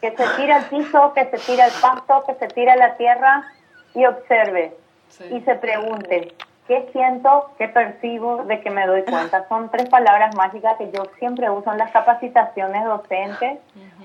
que 0.00 0.16
se 0.16 0.24
tira 0.36 0.56
al 0.56 0.64
piso, 0.66 1.12
que 1.12 1.24
se 1.26 1.38
tira 1.38 1.64
al 1.64 1.72
pasto, 1.80 2.22
que 2.26 2.34
se 2.36 2.46
tira 2.54 2.74
a 2.74 2.76
la 2.76 2.96
tierra 2.96 3.42
y 3.94 4.06
observe 4.06 4.76
y 5.36 5.40
se 5.40 5.54
pregunte, 5.56 6.32
¿qué 6.70 6.88
siento, 6.92 7.50
qué 7.58 7.66
percibo, 7.66 8.44
de 8.44 8.60
qué 8.60 8.70
me 8.70 8.86
doy 8.86 9.02
cuenta? 9.02 9.44
Son 9.48 9.68
tres 9.70 9.88
palabras 9.88 10.36
mágicas 10.36 10.76
que 10.76 10.88
yo 10.92 11.02
siempre 11.18 11.50
uso 11.50 11.72
en 11.72 11.78
las 11.78 11.90
capacitaciones 11.90 12.84
docentes 12.84 13.58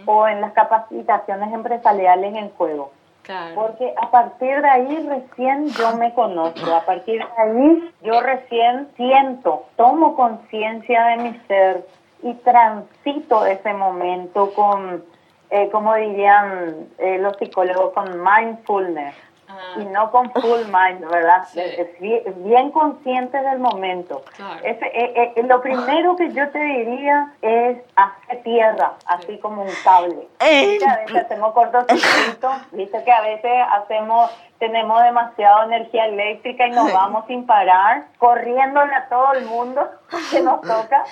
o 0.07 0.27
en 0.27 0.41
las 0.41 0.51
capacitaciones 0.53 1.53
empresariales 1.53 2.33
en 2.33 2.49
juego. 2.49 2.91
Claro. 3.21 3.53
Porque 3.53 3.93
a 4.01 4.09
partir 4.09 4.59
de 4.63 4.67
ahí 4.67 5.07
recién 5.07 5.67
yo 5.67 5.95
me 5.97 6.11
conozco, 6.15 6.73
a 6.73 6.81
partir 6.85 7.19
de 7.19 7.41
ahí 7.43 7.93
yo 8.01 8.19
recién 8.21 8.87
siento, 8.97 9.65
tomo 9.75 10.15
conciencia 10.15 11.05
de 11.05 11.17
mi 11.17 11.39
ser 11.47 11.85
y 12.23 12.33
transito 12.33 13.45
ese 13.45 13.73
momento 13.73 14.51
con, 14.55 15.03
eh, 15.51 15.69
como 15.69 15.93
dirían 15.93 16.87
eh, 16.97 17.19
los 17.19 17.37
psicólogos, 17.37 17.93
con 17.93 18.23
mindfulness 18.23 19.13
Ah, 19.47 19.75
y 19.77 19.85
no 19.85 20.09
con 20.11 20.31
full 20.31 20.65
mind, 20.65 21.07
¿verdad? 21.09 21.45
Sí. 21.51 21.59
Es 21.59 21.99
bien, 21.99 22.23
bien 22.37 22.71
consciente 22.71 23.39
del 23.39 23.59
momento. 23.59 24.23
Claro. 24.35 24.59
Ese, 24.63 24.85
eh, 24.87 25.33
eh, 25.35 25.43
lo 25.43 25.61
primero 25.61 26.15
que 26.15 26.31
yo 26.33 26.49
te 26.49 26.59
diría 26.59 27.31
es 27.41 27.77
hacer 27.95 28.43
tierra, 28.43 28.93
así 29.05 29.37
como 29.39 29.61
un 29.63 29.71
cable. 29.83 30.27
Eh, 30.39 30.67
Viste, 30.67 30.89
a 30.89 30.97
veces 30.97 31.15
hacemos 31.25 31.53
cortocircuito, 31.53 32.49
viste 32.71 33.03
que 33.03 33.11
a 33.11 33.21
veces 33.21 33.51
hacemos, 33.71 34.31
tenemos 34.57 35.03
demasiada 35.03 35.65
energía 35.65 36.05
eléctrica 36.05 36.67
y 36.67 36.71
nos 36.71 36.91
vamos 36.91 37.25
sin 37.27 37.45
parar, 37.45 38.05
corriéndole 38.17 38.93
a 38.95 39.07
todo 39.09 39.33
el 39.33 39.45
mundo 39.45 39.87
que 40.31 40.41
nos 40.41 40.61
toca. 40.61 41.03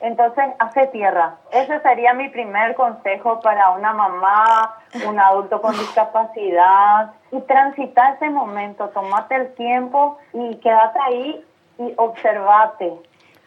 Entonces, 0.00 0.44
hace 0.58 0.86
tierra. 0.88 1.36
Ese 1.52 1.80
sería 1.80 2.12
mi 2.12 2.28
primer 2.28 2.74
consejo 2.74 3.40
para 3.40 3.70
una 3.70 3.92
mamá, 3.92 4.76
un 5.06 5.18
adulto 5.18 5.60
con 5.60 5.76
discapacidad. 5.78 7.12
Y 7.32 7.40
transita 7.42 8.12
ese 8.14 8.30
momento, 8.30 8.88
tomate 8.90 9.36
el 9.36 9.54
tiempo 9.54 10.18
y 10.32 10.56
quédate 10.56 10.98
ahí 11.06 11.44
y 11.78 11.92
observate. 11.96 12.92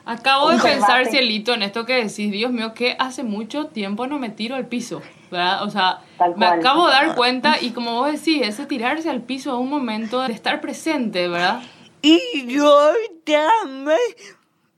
Acabo 0.05 0.49
de 0.49 0.55
Observate. 0.55 0.79
pensar, 0.79 1.05
Cielito, 1.05 1.53
en 1.53 1.61
esto 1.61 1.85
que 1.85 1.95
decís, 1.95 2.31
Dios 2.31 2.51
mío, 2.51 2.73
que 2.73 2.95
hace 2.97 3.23
mucho 3.23 3.67
tiempo 3.67 4.07
no 4.07 4.17
me 4.17 4.29
tiro 4.29 4.55
al 4.55 4.65
piso, 4.65 5.01
¿verdad? 5.29 5.63
O 5.63 5.69
sea, 5.69 5.99
me 6.35 6.47
acabo 6.47 6.87
de 6.87 6.93
dar 6.93 7.15
cuenta 7.15 7.61
y 7.61 7.71
como 7.71 7.93
vos 7.93 8.11
decís, 8.11 8.41
ese 8.41 8.65
tirarse 8.65 9.09
al 9.09 9.21
piso 9.21 9.51
es 9.51 9.59
un 9.59 9.69
momento 9.69 10.21
de 10.21 10.33
estar 10.33 10.61
presente, 10.61 11.27
¿verdad? 11.27 11.61
y 12.01 12.47
yo 12.47 12.91
también 13.25 13.97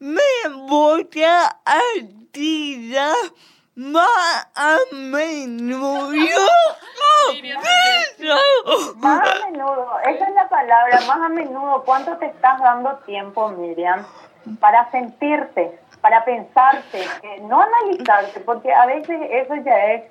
me 0.01 0.19
voy 0.67 1.07
a 1.23 1.59
tirar 2.31 3.15
más 3.75 4.47
a 4.55 4.77
menudo. 4.91 6.11
Más 8.95 9.29
a 9.29 9.45
menudo, 9.45 9.99
esa 10.07 10.27
es 10.27 10.33
la 10.33 10.49
palabra, 10.49 11.01
más 11.01 11.17
a 11.17 11.29
menudo, 11.29 11.83
¿cuánto 11.85 12.17
te 12.17 12.25
estás 12.25 12.59
dando 12.61 12.97
tiempo, 13.05 13.49
Miriam, 13.49 14.03
para 14.59 14.89
sentirte, 14.89 15.79
para 16.01 16.25
pensarte, 16.25 17.03
eh, 17.21 17.41
no 17.43 17.61
analizarte, 17.61 18.39
porque 18.39 18.73
a 18.73 18.87
veces 18.87 19.19
eso 19.29 19.55
ya 19.63 19.85
es 19.93 20.03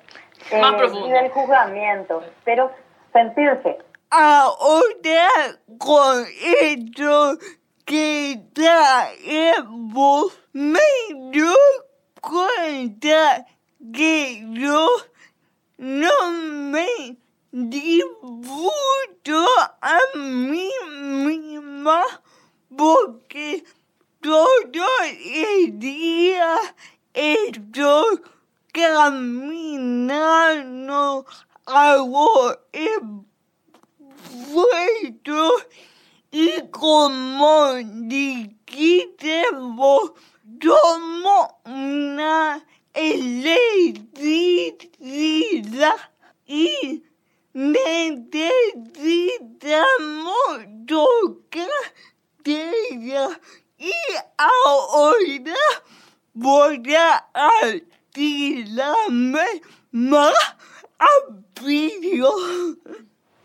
eh, 0.51 0.61
Más 0.61 0.75
profundo. 0.75 1.07
nivel 1.07 1.29
juzgamiento, 1.31 2.23
pero 2.45 2.71
sentirse. 3.11 3.77
Ahora 4.09 5.27
con 5.77 6.25
esto 6.41 7.37
que 7.91 8.39
traemos 8.53 10.31
me 10.53 10.79
doy 11.33 11.55
cuenta 12.21 13.45
que 13.93 14.47
yo. 14.53 14.87
No 15.77 16.31
me 16.31 17.17
disfruto 17.51 19.45
a 19.81 19.99
mí 20.15 20.71
misma 21.25 22.01
porque 22.77 23.65
todo 24.21 24.87
el 25.25 25.77
día 25.77 26.55
estoy 27.13 28.21
caminando 28.71 30.05
hago 31.65 32.55
puesto 34.53 35.57
y 36.31 36.69
como 36.71 37.73
dijiste 37.75 39.43
vos, 39.51 40.13
tomo 40.59 41.61
una 41.65 42.65
electricidad 42.93 44.51
y 46.45 47.03
necesitamos 47.53 48.45
tocar 50.87 51.67
tierra 52.43 53.39
y 53.77 53.91
ahora 54.37 55.53
voy 56.33 56.95
a 56.95 57.27
tirarme 58.13 59.61
más 59.91 60.33
rápido. 60.97 62.33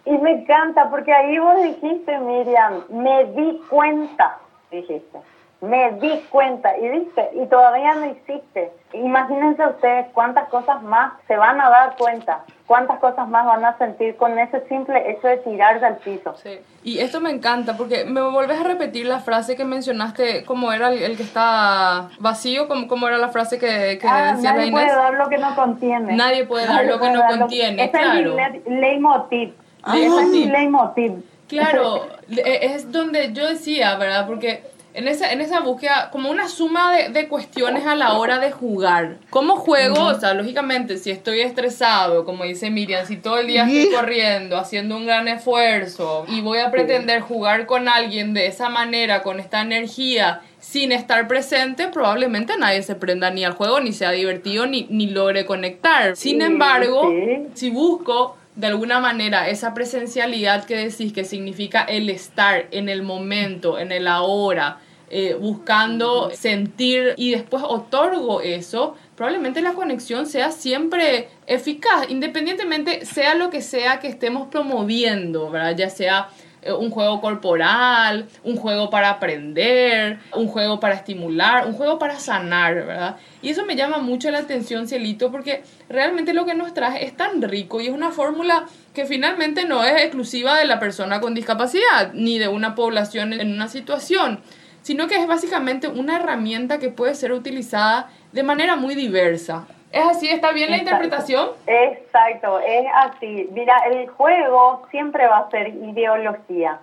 Y 0.06 0.12
me 0.18 0.30
encanta, 0.30 0.88
porque 0.88 1.12
ahí 1.12 1.38
vos 1.38 1.60
dijiste, 1.60 2.18
Miriam, 2.20 2.84
me 2.90 3.24
di 3.24 3.60
cuenta, 3.68 4.38
dijiste. 4.70 5.18
Me 5.62 5.90
di 5.92 6.20
cuenta, 6.28 6.76
y 6.76 6.86
diste, 6.86 7.30
y 7.32 7.46
todavía 7.46 7.94
no 7.94 8.04
hiciste. 8.06 8.70
Imagínense 8.92 9.66
ustedes 9.66 10.06
cuántas 10.12 10.48
cosas 10.50 10.82
más 10.82 11.14
se 11.26 11.34
van 11.36 11.58
a 11.60 11.70
dar 11.70 11.96
cuenta, 11.96 12.40
cuántas 12.66 12.98
cosas 13.00 13.26
más 13.28 13.46
van 13.46 13.64
a 13.64 13.76
sentir 13.78 14.16
con 14.16 14.38
ese 14.38 14.60
simple 14.68 15.10
hecho 15.10 15.26
de 15.26 15.38
tirarse 15.38 15.86
al 15.86 15.96
piso. 15.96 16.34
Sí. 16.36 16.60
Y 16.84 16.98
esto 16.98 17.22
me 17.22 17.30
encanta 17.30 17.74
porque 17.78 18.04
me 18.04 18.20
volvés 18.20 18.60
a 18.60 18.64
repetir 18.64 19.06
la 19.06 19.20
frase 19.20 19.56
que 19.56 19.64
mencionaste, 19.64 20.44
como 20.44 20.72
era 20.72 20.90
el, 20.90 21.02
el 21.02 21.16
que 21.16 21.22
está 21.22 22.10
vacío, 22.20 22.68
como, 22.68 22.86
como 22.86 23.08
era 23.08 23.16
la 23.16 23.28
frase 23.28 23.58
que, 23.58 23.98
que 23.98 24.06
Ah, 24.06 24.34
decía 24.34 24.50
la 24.50 24.56
nadie 24.58 24.68
Inés. 24.68 24.84
puede 24.84 24.94
dar 24.96 25.14
lo 25.14 25.28
que 25.30 25.38
no 25.38 25.54
contiene. 25.56 26.16
Nadie 26.16 26.44
puede 26.44 26.66
dar 26.66 26.74
Nadie 26.76 26.90
lo 26.90 27.00
que 27.00 27.10
no 27.10 27.22
contiene, 27.26 27.84
Ese 27.86 27.96
es 27.96 28.02
claro. 28.02 28.36
le- 28.36 28.62
leitmotiv. 28.78 29.54
Leitmotiv. 29.86 30.18
Ese 30.18 30.22
es 30.22 30.28
mi 30.28 30.44
leitmotiv. 30.46 31.12
Claro, 31.48 32.06
es 32.28 32.90
donde 32.92 33.32
yo 33.32 33.46
decía, 33.46 33.96
¿verdad? 33.96 34.26
Porque 34.26 34.62
en 34.96 35.08
esa, 35.08 35.30
en 35.30 35.42
esa 35.42 35.60
búsqueda, 35.60 36.08
como 36.10 36.30
una 36.30 36.48
suma 36.48 36.96
de, 36.96 37.10
de 37.10 37.28
cuestiones 37.28 37.84
a 37.86 37.94
la 37.94 38.14
hora 38.14 38.38
de 38.38 38.50
jugar. 38.50 39.18
¿Cómo 39.28 39.56
juego? 39.56 40.04
O 40.06 40.14
sea, 40.18 40.32
lógicamente, 40.32 40.96
si 40.96 41.10
estoy 41.10 41.40
estresado, 41.40 42.24
como 42.24 42.44
dice 42.44 42.70
Miriam, 42.70 43.06
si 43.06 43.18
todo 43.18 43.38
el 43.38 43.46
día 43.46 43.66
estoy 43.66 43.94
corriendo, 43.94 44.56
haciendo 44.56 44.96
un 44.96 45.04
gran 45.04 45.28
esfuerzo 45.28 46.24
y 46.28 46.40
voy 46.40 46.60
a 46.60 46.70
pretender 46.70 47.20
jugar 47.20 47.66
con 47.66 47.88
alguien 47.90 48.32
de 48.32 48.46
esa 48.46 48.70
manera, 48.70 49.22
con 49.22 49.38
esta 49.38 49.60
energía, 49.60 50.40
sin 50.60 50.92
estar 50.92 51.28
presente, 51.28 51.88
probablemente 51.88 52.54
nadie 52.58 52.82
se 52.82 52.94
prenda 52.94 53.30
ni 53.30 53.44
al 53.44 53.52
juego, 53.52 53.80
ni 53.80 53.92
sea 53.92 54.12
divertido, 54.12 54.66
ni, 54.66 54.86
ni 54.88 55.10
logre 55.10 55.44
conectar. 55.44 56.16
Sin 56.16 56.40
embargo, 56.40 57.12
si 57.52 57.68
busco 57.68 58.38
de 58.56 58.66
alguna 58.66 59.00
manera 59.00 59.48
esa 59.48 59.74
presencialidad 59.74 60.64
que 60.64 60.76
decís 60.76 61.12
que 61.12 61.24
significa 61.24 61.82
el 61.82 62.10
estar 62.10 62.66
en 62.70 62.88
el 62.88 63.02
momento, 63.02 63.78
en 63.78 63.92
el 63.92 64.08
ahora, 64.08 64.80
eh, 65.08 65.36
buscando 65.38 66.30
sentir 66.30 67.14
y 67.16 67.30
después 67.30 67.62
otorgo 67.64 68.40
eso, 68.40 68.96
probablemente 69.14 69.60
la 69.60 69.74
conexión 69.74 70.26
sea 70.26 70.50
siempre 70.50 71.28
eficaz, 71.46 72.06
independientemente 72.08 73.04
sea 73.04 73.36
lo 73.36 73.50
que 73.50 73.62
sea 73.62 74.00
que 74.00 74.08
estemos 74.08 74.48
promoviendo, 74.48 75.48
¿verdad? 75.50 75.76
Ya 75.76 75.90
sea 75.90 76.30
un 76.72 76.90
juego 76.90 77.20
corporal, 77.20 78.26
un 78.44 78.56
juego 78.56 78.90
para 78.90 79.10
aprender, 79.10 80.18
un 80.34 80.48
juego 80.48 80.80
para 80.80 80.94
estimular, 80.94 81.66
un 81.66 81.74
juego 81.74 81.98
para 81.98 82.18
sanar, 82.18 82.74
¿verdad? 82.74 83.16
Y 83.42 83.50
eso 83.50 83.64
me 83.64 83.76
llama 83.76 83.98
mucho 83.98 84.30
la 84.30 84.38
atención, 84.38 84.88
Cielito, 84.88 85.30
porque 85.30 85.62
realmente 85.88 86.32
lo 86.32 86.46
que 86.46 86.54
nos 86.54 86.74
trae 86.74 87.04
es 87.04 87.16
tan 87.16 87.42
rico 87.42 87.80
y 87.80 87.86
es 87.86 87.92
una 87.92 88.10
fórmula 88.10 88.66
que 88.94 89.06
finalmente 89.06 89.66
no 89.66 89.84
es 89.84 90.02
exclusiva 90.02 90.56
de 90.58 90.64
la 90.64 90.80
persona 90.80 91.20
con 91.20 91.34
discapacidad, 91.34 92.12
ni 92.14 92.38
de 92.38 92.48
una 92.48 92.74
población 92.74 93.32
en 93.32 93.52
una 93.52 93.68
situación, 93.68 94.40
sino 94.82 95.06
que 95.08 95.16
es 95.16 95.26
básicamente 95.26 95.88
una 95.88 96.16
herramienta 96.16 96.78
que 96.78 96.88
puede 96.88 97.14
ser 97.14 97.32
utilizada 97.32 98.10
de 98.32 98.42
manera 98.42 98.76
muy 98.76 98.94
diversa. 98.94 99.66
¿Es 99.92 100.04
así? 100.04 100.28
¿Está 100.28 100.52
bien 100.52 100.70
la 100.70 100.76
Exacto. 100.76 101.04
interpretación? 101.04 101.48
Exacto, 101.66 102.58
es 102.60 102.86
así. 102.94 103.48
Mira, 103.52 103.76
el 103.90 104.08
juego 104.08 104.82
siempre 104.90 105.26
va 105.26 105.38
a 105.38 105.50
ser 105.50 105.68
ideología. 105.68 106.78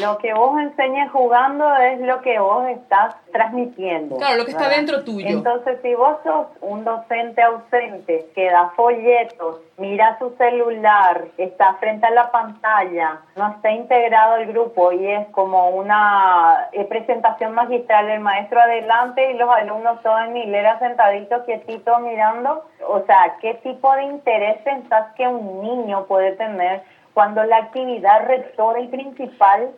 Lo 0.00 0.18
que 0.18 0.32
vos 0.34 0.58
enseñes 0.60 1.10
jugando 1.10 1.74
es 1.76 2.00
lo 2.00 2.20
que 2.20 2.38
vos 2.38 2.68
estás 2.68 3.14
transmitiendo. 3.36 4.16
Claro, 4.16 4.38
lo 4.38 4.44
que 4.46 4.52
está 4.52 4.68
dentro 4.68 5.04
tuyo. 5.04 5.28
Entonces, 5.28 5.78
si 5.82 5.94
vos 5.94 6.16
sos 6.24 6.46
un 6.62 6.84
docente 6.84 7.42
ausente 7.42 8.26
que 8.34 8.50
da 8.50 8.70
folletos, 8.74 9.60
mira 9.76 10.18
su 10.18 10.30
celular, 10.36 11.26
está 11.36 11.74
frente 11.74 12.06
a 12.06 12.10
la 12.10 12.30
pantalla, 12.30 13.20
no 13.36 13.48
está 13.52 13.70
integrado 13.70 14.34
al 14.34 14.46
grupo 14.46 14.90
y 14.92 15.06
es 15.06 15.26
como 15.28 15.68
una 15.70 16.68
eh, 16.72 16.84
presentación 16.86 17.52
magistral, 17.52 18.08
el 18.08 18.20
maestro 18.20 18.58
adelante 18.58 19.30
y 19.30 19.34
los 19.34 19.50
alumnos 19.50 20.02
todos 20.02 20.20
en 20.22 20.36
hilera 20.36 20.78
sentaditos, 20.78 21.44
quietitos, 21.44 22.00
mirando, 22.00 22.64
o 22.88 23.00
sea, 23.02 23.36
¿qué 23.40 23.54
tipo 23.62 23.94
de 23.96 24.04
interés 24.04 24.62
pensás 24.62 25.12
que 25.14 25.28
un 25.28 25.60
niño 25.60 26.06
puede 26.06 26.32
tener 26.32 26.82
cuando 27.12 27.44
la 27.44 27.58
actividad 27.58 28.26
rectora 28.26 28.80
y 28.80 28.88
principal 28.88 29.70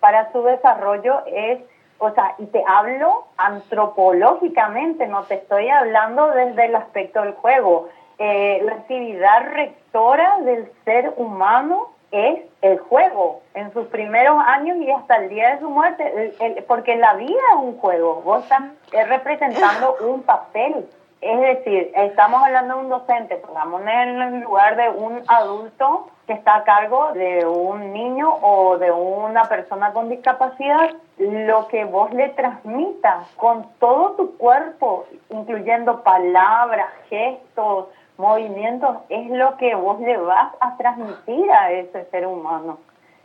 para 0.00 0.30
su 0.32 0.42
desarrollo 0.42 1.22
es, 1.26 1.58
o 1.98 2.10
sea, 2.12 2.34
y 2.38 2.46
te 2.46 2.62
hablo 2.66 3.26
antropológicamente, 3.36 5.06
no 5.06 5.24
te 5.24 5.34
estoy 5.34 5.68
hablando 5.68 6.28
desde 6.30 6.66
el 6.66 6.76
aspecto 6.76 7.22
del 7.22 7.32
juego. 7.34 7.88
Eh, 8.18 8.60
la 8.64 8.72
actividad 8.72 9.48
rectora 9.52 10.38
del 10.40 10.70
ser 10.84 11.12
humano 11.16 11.88
es 12.10 12.40
el 12.62 12.78
juego 12.78 13.42
en 13.54 13.72
sus 13.72 13.86
primeros 13.88 14.36
años 14.46 14.78
y 14.78 14.90
hasta 14.90 15.16
el 15.16 15.28
día 15.28 15.54
de 15.54 15.60
su 15.60 15.68
muerte, 15.68 16.34
el- 16.40 16.64
porque 16.64 16.96
la 16.96 17.14
vida 17.14 17.40
es 17.54 17.58
un 17.60 17.78
juego, 17.78 18.22
vos 18.22 18.42
estás 18.42 18.62
eh, 18.92 19.04
representando 19.04 19.96
un 20.00 20.22
papel. 20.22 20.88
Es 21.20 21.40
decir, 21.40 21.90
estamos 21.96 22.42
hablando 22.44 22.76
de 22.76 22.80
un 22.80 22.88
docente, 22.90 23.36
pongámonos 23.36 23.88
en 23.88 24.22
el 24.22 24.40
lugar 24.40 24.76
de 24.76 24.88
un 24.88 25.20
adulto 25.26 26.10
que 26.28 26.34
está 26.34 26.56
a 26.56 26.64
cargo 26.64 27.12
de 27.12 27.44
un 27.44 27.92
niño 27.92 28.32
o 28.40 28.78
de 28.78 28.92
una 28.92 29.44
persona 29.44 29.92
con 29.92 30.08
discapacidad, 30.10 30.90
lo 31.18 31.66
que 31.68 31.84
vos 31.86 32.12
le 32.12 32.28
transmitas 32.30 33.26
con 33.36 33.66
todo 33.80 34.12
tu 34.12 34.36
cuerpo, 34.36 35.06
incluyendo 35.30 36.04
palabras, 36.04 36.88
gestos, 37.08 37.86
movimientos, 38.16 38.98
es 39.08 39.28
lo 39.30 39.56
que 39.56 39.74
vos 39.74 39.98
le 40.00 40.16
vas 40.18 40.52
a 40.60 40.76
transmitir 40.76 41.50
a 41.50 41.72
ese 41.72 42.04
ser 42.10 42.26
humano. 42.26 42.78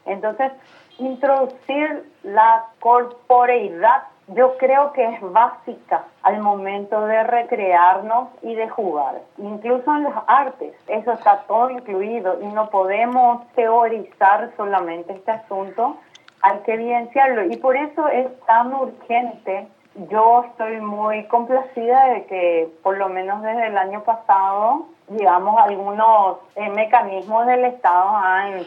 Entonces, 0.06 0.52
introducir 0.98 2.10
la 2.24 2.66
corporeidad 2.80 4.04
yo 4.36 4.58
creo 4.58 4.94
que 4.94 5.04
es 5.04 5.22
básica 5.22 6.06
al 6.22 6.40
momento 6.40 7.06
de 7.06 7.24
recrearnos 7.24 8.30
y 8.42 8.56
de 8.56 8.70
jugar. 8.70 9.22
Incluso 9.38 9.96
en 9.96 10.04
las 10.04 10.24
artes, 10.28 10.74
eso 10.88 11.12
está 11.12 11.44
todo 11.48 11.70
incluido 11.70 12.40
y 12.42 12.48
no 12.48 12.70
podemos 12.70 13.46
teorizar 13.54 14.52
solamente 14.56 15.14
este 15.14 15.32
asunto, 15.32 15.98
hay 16.42 16.60
que 16.60 16.74
evidenciarlo 16.74 17.46
y 17.46 17.58
por 17.58 17.76
eso 17.76 18.08
es 18.10 18.28
tan 18.46 18.74
urgente. 18.74 19.68
Yo 20.10 20.44
estoy 20.50 20.82
muy 20.82 21.26
complacida 21.28 22.06
de 22.06 22.26
que 22.26 22.70
por 22.82 22.98
lo 22.98 23.10
menos 23.10 23.42
desde 23.42 23.68
el 23.68 23.78
año 23.78 24.04
pasado, 24.04 24.88
digamos, 25.08 25.60
algunos 25.60 26.38
eh, 26.56 26.70
mecanismos 26.70 27.46
del 27.46 27.66
Estado 27.66 28.10
han 28.10 28.64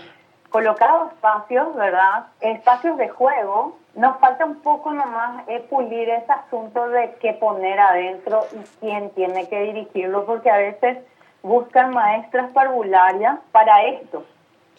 colocado 0.50 1.08
espacios, 1.08 1.74
¿verdad? 1.74 2.26
Espacios 2.40 2.96
de 2.96 3.08
juego. 3.08 3.76
Nos 3.96 4.18
falta 4.18 4.44
un 4.44 4.56
poco 4.56 4.92
nomás 4.92 5.48
eh, 5.48 5.64
pulir 5.70 6.08
ese 6.08 6.30
asunto 6.30 6.88
de 6.90 7.14
qué 7.20 7.32
poner 7.32 7.80
adentro 7.80 8.42
y 8.52 8.62
quién 8.80 9.10
tiene 9.10 9.48
que 9.48 9.62
dirigirlo, 9.62 10.26
porque 10.26 10.50
a 10.50 10.58
veces 10.58 10.98
buscan 11.42 11.94
maestras 11.94 12.50
parvularias 12.52 13.38
para 13.52 13.84
esto. 13.84 14.24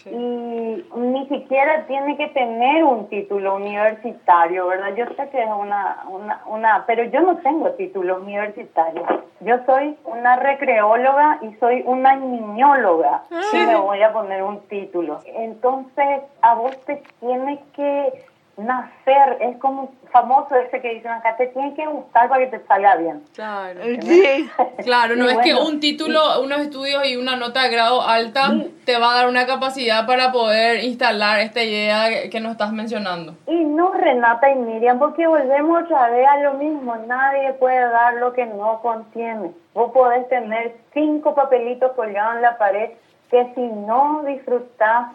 Y 0.06 0.86
ni 0.96 1.28
siquiera 1.28 1.86
tiene 1.88 2.16
que 2.16 2.28
tener 2.28 2.84
un 2.84 3.10
título 3.10 3.56
universitario, 3.56 4.68
¿verdad? 4.68 4.96
Yo 4.96 5.06
sé 5.08 5.30
que 5.30 5.42
es 5.42 5.50
una, 5.50 6.04
una, 6.08 6.42
una, 6.46 6.86
pero 6.86 7.04
yo 7.06 7.22
no 7.22 7.38
tengo 7.38 7.72
título 7.72 8.18
universitario. 8.18 9.04
Yo 9.40 9.58
soy 9.66 9.98
una 10.06 10.36
recreóloga 10.36 11.40
y 11.42 11.56
soy 11.56 11.82
una 11.88 12.16
niñóloga. 12.16 13.24
Si 13.52 13.58
me 13.58 13.76
voy 13.76 14.04
a 14.04 14.14
poner 14.14 14.44
un 14.44 14.62
título. 14.68 15.20
Entonces, 15.26 16.22
a 16.42 16.54
vos 16.54 16.78
te 16.86 17.02
tiene 17.20 17.60
que 17.76 18.24
nacer, 18.58 19.38
es 19.40 19.58
como 19.58 19.92
famoso 20.12 20.56
ese 20.56 20.82
que 20.82 20.96
dicen 20.96 21.12
acá, 21.12 21.36
te 21.38 21.48
tiene 21.48 21.74
que 21.76 21.86
gustar 21.86 22.28
para 22.28 22.44
que 22.50 22.58
te 22.58 22.66
salga 22.66 22.96
bien. 22.96 23.24
Claro. 23.36 23.82
Sí. 24.02 24.50
Claro, 24.84 25.16
no 25.16 25.26
Y 25.26 25.30
es 25.34 25.38
que 25.40 25.54
un 25.56 25.80
título, 25.80 26.42
unos 26.42 26.60
estudios 26.62 27.06
y 27.08 27.16
una 27.18 27.36
nota 27.36 27.64
de 27.64 27.70
grado 27.70 28.02
alta 28.02 28.52
te 28.86 28.98
va 28.98 29.12
a 29.12 29.16
dar 29.16 29.28
una 29.28 29.46
capacidad 29.46 30.06
para 30.08 30.32
poder 30.32 30.84
instalar 30.84 31.40
esta 31.40 31.62
idea 31.64 32.10
que- 32.10 32.30
que 32.30 32.40
nos 32.40 32.54
estás 32.54 32.72
mencionando. 32.72 33.34
Y 33.48 33.64
no 33.66 33.92
Renata 33.94 34.50
y 34.50 34.56
Miriam, 34.56 34.98
porque 35.00 35.28
volvemos 35.28 35.84
otra 35.84 36.10
vez 36.10 36.26
a 36.28 36.38
lo 36.38 36.54
mismo. 36.54 36.96
Nadie 36.96 37.54
puede 37.54 37.80
dar 37.90 38.14
lo 38.16 38.34
que 38.34 38.46
no 38.46 38.80
contiene. 38.82 39.52
Vos 39.74 39.92
podés 39.92 40.28
tener 40.30 40.76
cinco 40.94 41.36
papelitos 41.36 41.92
colgados 41.94 42.36
en 42.36 42.42
la 42.44 42.58
pared 42.58 42.92
que 43.30 43.52
si 43.56 43.62
no 43.62 44.24
disfrutás, 44.26 45.08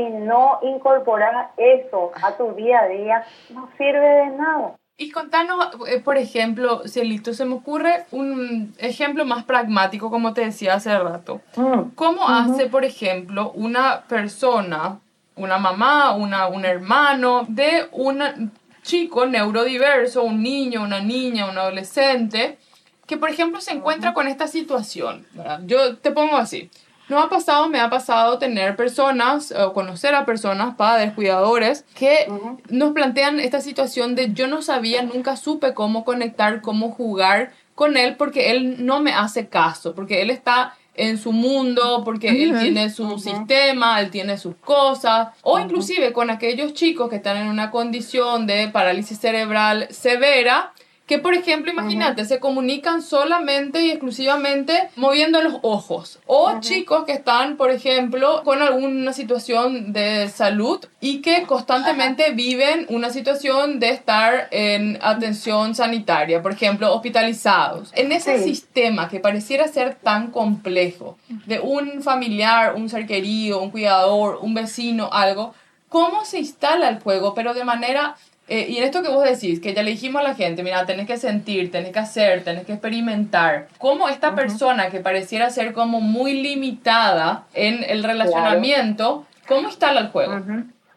si 0.00 0.10
no 0.10 0.58
incorporás 0.62 1.50
eso 1.56 2.12
a 2.22 2.36
tu 2.36 2.54
día 2.54 2.80
a 2.80 2.88
día, 2.88 3.24
no 3.50 3.68
sirve 3.76 4.08
de 4.08 4.26
nada. 4.30 4.76
Y 4.96 5.10
contanos, 5.10 5.68
eh, 5.88 6.00
por 6.00 6.18
ejemplo, 6.18 6.86
Cielito, 6.86 7.32
se 7.32 7.46
me 7.46 7.54
ocurre 7.54 8.04
un 8.10 8.74
ejemplo 8.78 9.24
más 9.24 9.44
pragmático, 9.44 10.10
como 10.10 10.34
te 10.34 10.42
decía 10.42 10.74
hace 10.74 10.98
rato. 10.98 11.40
Mm. 11.56 11.94
¿Cómo 11.94 12.28
hace, 12.28 12.66
por 12.66 12.84
ejemplo, 12.84 13.50
una 13.52 14.02
persona, 14.02 15.00
una 15.36 15.58
mamá, 15.58 16.14
una, 16.14 16.48
un 16.48 16.66
hermano 16.66 17.46
de 17.48 17.88
un 17.92 18.52
chico 18.82 19.24
neurodiverso, 19.24 20.22
un 20.22 20.42
niño, 20.42 20.82
una 20.82 21.00
niña, 21.00 21.48
un 21.48 21.56
adolescente, 21.56 22.58
que, 23.06 23.16
por 23.16 23.30
ejemplo, 23.30 23.60
se 23.62 23.72
encuentra 23.72 24.12
con 24.12 24.28
esta 24.28 24.48
situación? 24.48 25.26
¿verdad? 25.32 25.60
Yo 25.64 25.96
te 25.96 26.10
pongo 26.10 26.36
así. 26.36 26.70
No 27.10 27.18
ha 27.18 27.28
pasado, 27.28 27.68
me 27.68 27.80
ha 27.80 27.90
pasado 27.90 28.38
tener 28.38 28.76
personas 28.76 29.52
o 29.52 29.72
conocer 29.72 30.14
a 30.14 30.24
personas, 30.24 30.76
padres, 30.76 31.12
cuidadores, 31.12 31.84
que 31.94 32.28
nos 32.68 32.92
plantean 32.92 33.40
esta 33.40 33.60
situación 33.60 34.14
de 34.14 34.32
yo 34.32 34.46
no 34.46 34.62
sabía, 34.62 35.02
nunca 35.02 35.36
supe 35.36 35.74
cómo 35.74 36.04
conectar, 36.04 36.60
cómo 36.60 36.92
jugar 36.92 37.52
con 37.74 37.96
él 37.96 38.14
porque 38.16 38.52
él 38.52 38.86
no 38.86 39.00
me 39.00 39.12
hace 39.12 39.48
caso, 39.48 39.92
porque 39.92 40.22
él 40.22 40.30
está 40.30 40.76
en 40.94 41.18
su 41.18 41.32
mundo, 41.32 42.02
porque 42.04 42.28
él 42.28 42.56
tiene 42.60 42.90
su 42.90 43.18
sistema, 43.18 44.00
él 44.00 44.10
tiene 44.10 44.38
sus 44.38 44.54
cosas, 44.56 45.28
o 45.42 45.58
inclusive 45.58 46.12
con 46.12 46.30
aquellos 46.30 46.74
chicos 46.74 47.10
que 47.10 47.16
están 47.16 47.38
en 47.38 47.48
una 47.48 47.72
condición 47.72 48.46
de 48.46 48.68
parálisis 48.68 49.18
cerebral 49.18 49.88
severa, 49.90 50.72
que 51.10 51.18
por 51.18 51.34
ejemplo, 51.34 51.72
imagínate, 51.72 52.24
se 52.24 52.38
comunican 52.38 53.02
solamente 53.02 53.82
y 53.82 53.90
exclusivamente 53.90 54.90
moviendo 54.94 55.42
los 55.42 55.54
ojos. 55.62 56.20
O 56.28 56.60
chicos 56.60 57.04
que 57.04 57.10
están, 57.10 57.56
por 57.56 57.72
ejemplo, 57.72 58.42
con 58.44 58.62
alguna 58.62 59.12
situación 59.12 59.92
de 59.92 60.28
salud 60.28 60.78
y 61.00 61.20
que 61.20 61.42
constantemente 61.48 62.30
viven 62.30 62.86
una 62.90 63.10
situación 63.10 63.80
de 63.80 63.88
estar 63.90 64.46
en 64.52 65.00
atención 65.02 65.74
sanitaria, 65.74 66.40
por 66.42 66.52
ejemplo, 66.52 66.94
hospitalizados. 66.94 67.90
En 67.96 68.12
ese 68.12 68.38
Sí. 68.38 68.44
sistema 68.44 69.08
que 69.08 69.18
pareciera 69.18 69.66
ser 69.66 69.96
tan 69.96 70.30
complejo, 70.30 71.18
de 71.46 71.58
un 71.58 72.02
familiar, 72.04 72.76
un 72.76 72.88
ser 72.88 73.04
querido, 73.08 73.60
un 73.60 73.72
cuidador, 73.72 74.38
un 74.42 74.54
vecino, 74.54 75.10
algo, 75.12 75.54
¿cómo 75.88 76.24
se 76.24 76.38
instala 76.38 76.88
el 76.88 77.00
juego? 77.00 77.34
Pero 77.34 77.52
de 77.52 77.64
manera 77.64 78.14
eh, 78.50 78.66
y 78.68 78.78
en 78.78 78.84
esto 78.84 79.00
que 79.00 79.08
vos 79.08 79.22
decís, 79.22 79.60
que 79.60 79.72
ya 79.74 79.84
le 79.84 79.92
dijimos 79.92 80.20
a 80.20 80.24
la 80.24 80.34
gente, 80.34 80.64
mira, 80.64 80.84
tenés 80.84 81.06
que 81.06 81.16
sentir, 81.16 81.70
tenés 81.70 81.92
que 81.92 82.00
hacer, 82.00 82.42
tenés 82.42 82.66
que 82.66 82.72
experimentar, 82.72 83.68
cómo 83.78 84.08
esta 84.08 84.34
persona 84.34 84.90
que 84.90 84.98
pareciera 84.98 85.50
ser 85.50 85.72
como 85.72 86.00
muy 86.00 86.42
limitada 86.42 87.44
en 87.54 87.84
el 87.88 88.02
relacionamiento, 88.02 89.24
¿cómo 89.46 89.68
instala 89.68 90.00
el 90.00 90.08
juego? 90.08 90.34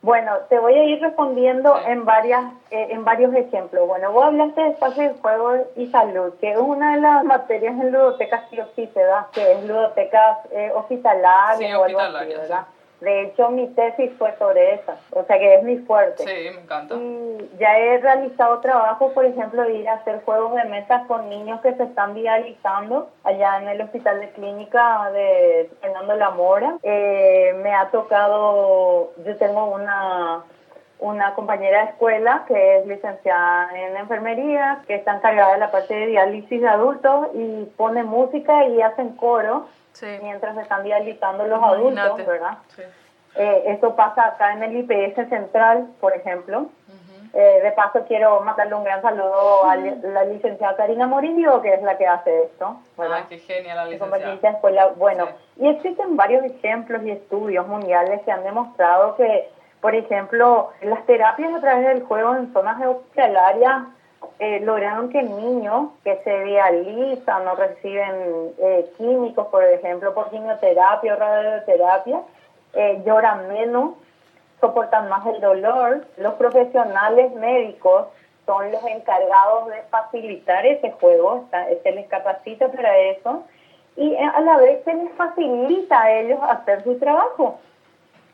Bueno, 0.02 0.34
te 0.50 0.58
voy 0.58 0.74
a 0.74 0.84
ir 0.84 1.00
respondiendo 1.00 1.80
en 1.88 2.06
varias 2.06 2.44
eh, 2.72 2.88
en 2.90 3.06
varios 3.06 3.34
ejemplos. 3.36 3.88
Bueno, 3.88 4.12
vos 4.12 4.26
hablaste 4.26 4.60
de 4.60 4.70
espacio 4.72 5.04
de 5.04 5.14
juego 5.14 5.54
y 5.78 5.88
salud, 5.92 6.34
que 6.42 6.52
es 6.52 6.58
una 6.58 6.96
de 6.96 7.02
las 7.02 7.24
materias 7.24 7.74
en 7.80 7.92
ludotecas 7.92 8.42
sí 8.50 8.60
o 8.60 8.66
sí 8.76 8.90
se 8.96 9.02
da, 9.02 9.28
que 9.32 9.54
es 9.54 9.64
ludotecas 9.64 10.40
eh, 10.52 10.72
hospitalarias 10.76 11.60
Sí, 11.60 11.66
o 11.66 11.68
algo 11.68 11.86
así, 11.86 11.94
hospitalarias, 11.94 12.42
¿verdad? 12.42 12.66
De 13.04 13.24
hecho, 13.24 13.50
mi 13.50 13.68
tesis 13.68 14.12
fue 14.18 14.34
sobre 14.38 14.76
esa, 14.76 14.96
o 15.12 15.26
sea 15.26 15.38
que 15.38 15.56
es 15.56 15.64
mi 15.64 15.78
fuerte. 15.80 16.24
Sí, 16.24 16.56
me 16.56 16.62
encanta. 16.62 16.96
Y 16.96 17.50
ya 17.60 17.78
he 17.78 17.98
realizado 17.98 18.60
trabajo, 18.60 19.12
por 19.14 19.26
ejemplo, 19.26 19.64
de 19.64 19.74
ir 19.74 19.90
a 19.90 19.96
hacer 19.96 20.22
juegos 20.24 20.56
de 20.56 20.64
mesas 20.70 21.06
con 21.08 21.28
niños 21.30 21.60
que 21.62 21.74
se 21.76 21.84
están 21.84 22.14
viralizando 22.14 23.10
allá 23.26 23.62
en 23.62 23.68
el 23.68 23.82
Hospital 23.82 24.22
de 24.22 24.30
Clínica 24.30 25.12
de 25.12 25.70
Fernando 25.82 26.16
La 26.16 26.30
Mora. 26.30 26.78
Eh, 26.82 27.54
me 27.62 27.74
ha 27.74 27.90
tocado, 27.92 29.12
yo 29.26 29.36
tengo 29.38 29.66
una 29.66 30.44
una 31.00 31.34
compañera 31.34 31.80
de 31.80 31.90
escuela 31.90 32.46
que 32.48 32.78
es 32.78 32.88
licenciada 32.88 33.70
en 33.76 33.98
enfermería, 33.98 34.84
que 34.88 34.96
está 34.96 35.18
encargada 35.18 35.54
de 35.54 35.60
la 35.60 35.70
parte 35.70 35.94
de 35.94 36.08
diálisis 36.08 36.62
de 36.62 36.68
adultos 36.68 37.28
y 37.34 37.66
pone 37.76 38.04
música 38.04 38.66
y 38.68 38.82
hacen 38.82 39.10
coro 39.18 39.68
Sí. 39.94 40.08
mientras 40.22 40.56
se 40.56 40.62
están 40.62 40.84
dializando 40.84 41.46
los 41.46 41.62
adultos. 41.64 42.26
¿verdad? 42.26 42.58
Sí. 42.76 42.84
Eh, 43.36 43.64
esto 43.68 43.96
pasa 43.96 44.28
acá 44.28 44.54
en 44.54 44.64
el 44.64 44.76
IPS 44.78 45.28
central, 45.30 45.88
por 46.00 46.14
ejemplo. 46.16 46.68
Eh, 47.36 47.62
de 47.64 47.72
paso 47.72 48.06
quiero 48.08 48.42
mandarle 48.42 48.76
un 48.76 48.84
gran 48.84 49.02
saludo 49.02 49.66
a 49.66 49.76
la 49.76 50.24
licenciada 50.26 50.76
Karina 50.76 51.08
Morillo, 51.08 51.64
que 51.64 51.74
es 51.74 51.82
la 51.82 51.98
que 51.98 52.06
hace 52.06 52.44
esto. 52.44 52.78
¿verdad? 52.96 53.18
Ay, 53.22 53.24
qué 53.28 53.40
genial 53.40 53.76
la 53.78 53.86
licenciada. 53.86 54.36
de 54.36 54.48
escuela. 54.50 54.88
Bueno, 54.98 55.26
Sí. 55.56 55.64
y 55.64 55.68
existen 55.70 56.16
varios 56.16 56.44
ejemplos 56.44 57.02
y 57.04 57.10
estudios 57.10 57.68
mundiales 57.68 58.22
que 58.22 58.32
han 58.32 58.44
demostrado 58.44 59.16
que, 59.16 59.50
por 59.82 59.96
ejemplo, 59.96 60.70
las 60.84 61.04
terapias 61.08 61.52
a 61.56 61.60
través 61.60 61.88
del 61.88 62.04
juego 62.04 62.36
en 62.36 62.54
zonas 62.54 62.80
hospitalarias 62.86 63.82
eh, 64.40 64.60
lograron 64.62 65.10
que 65.10 65.24
niños 65.24 65.92
que 66.04 66.18
se 66.24 66.44
dializan 66.44 67.48
o 67.48 67.56
reciben 67.56 68.54
eh, 68.58 68.92
químicos, 68.98 69.48
por 69.48 69.64
ejemplo, 69.64 70.14
por 70.14 70.30
quimioterapia 70.30 71.14
o 71.14 71.18
radioterapia, 71.18 72.22
eh, 72.74 73.02
lloran 73.06 73.48
menos, 73.48 73.96
soportan 74.60 75.10
más 75.10 75.26
el 75.28 75.42
dolor. 75.42 76.06
Los 76.18 76.34
profesionales 76.34 77.34
médicos 77.34 78.08
son 78.46 78.72
los 78.72 78.84
encargados 78.86 79.68
de 79.68 79.82
facilitar 79.90 80.66
ese 80.66 80.92
juego, 80.92 81.46
se 81.84 81.92
les 81.92 82.08
capacita 82.08 82.68
para 82.70 82.98
eso 82.98 83.44
y 83.96 84.16
a 84.16 84.40
la 84.42 84.58
vez 84.58 84.84
se 84.84 84.94
les 84.94 85.12
facilita 85.14 86.02
a 86.02 86.12
ellos 86.12 86.40
hacer 86.42 86.84
su 86.84 86.98
trabajo, 86.98 87.60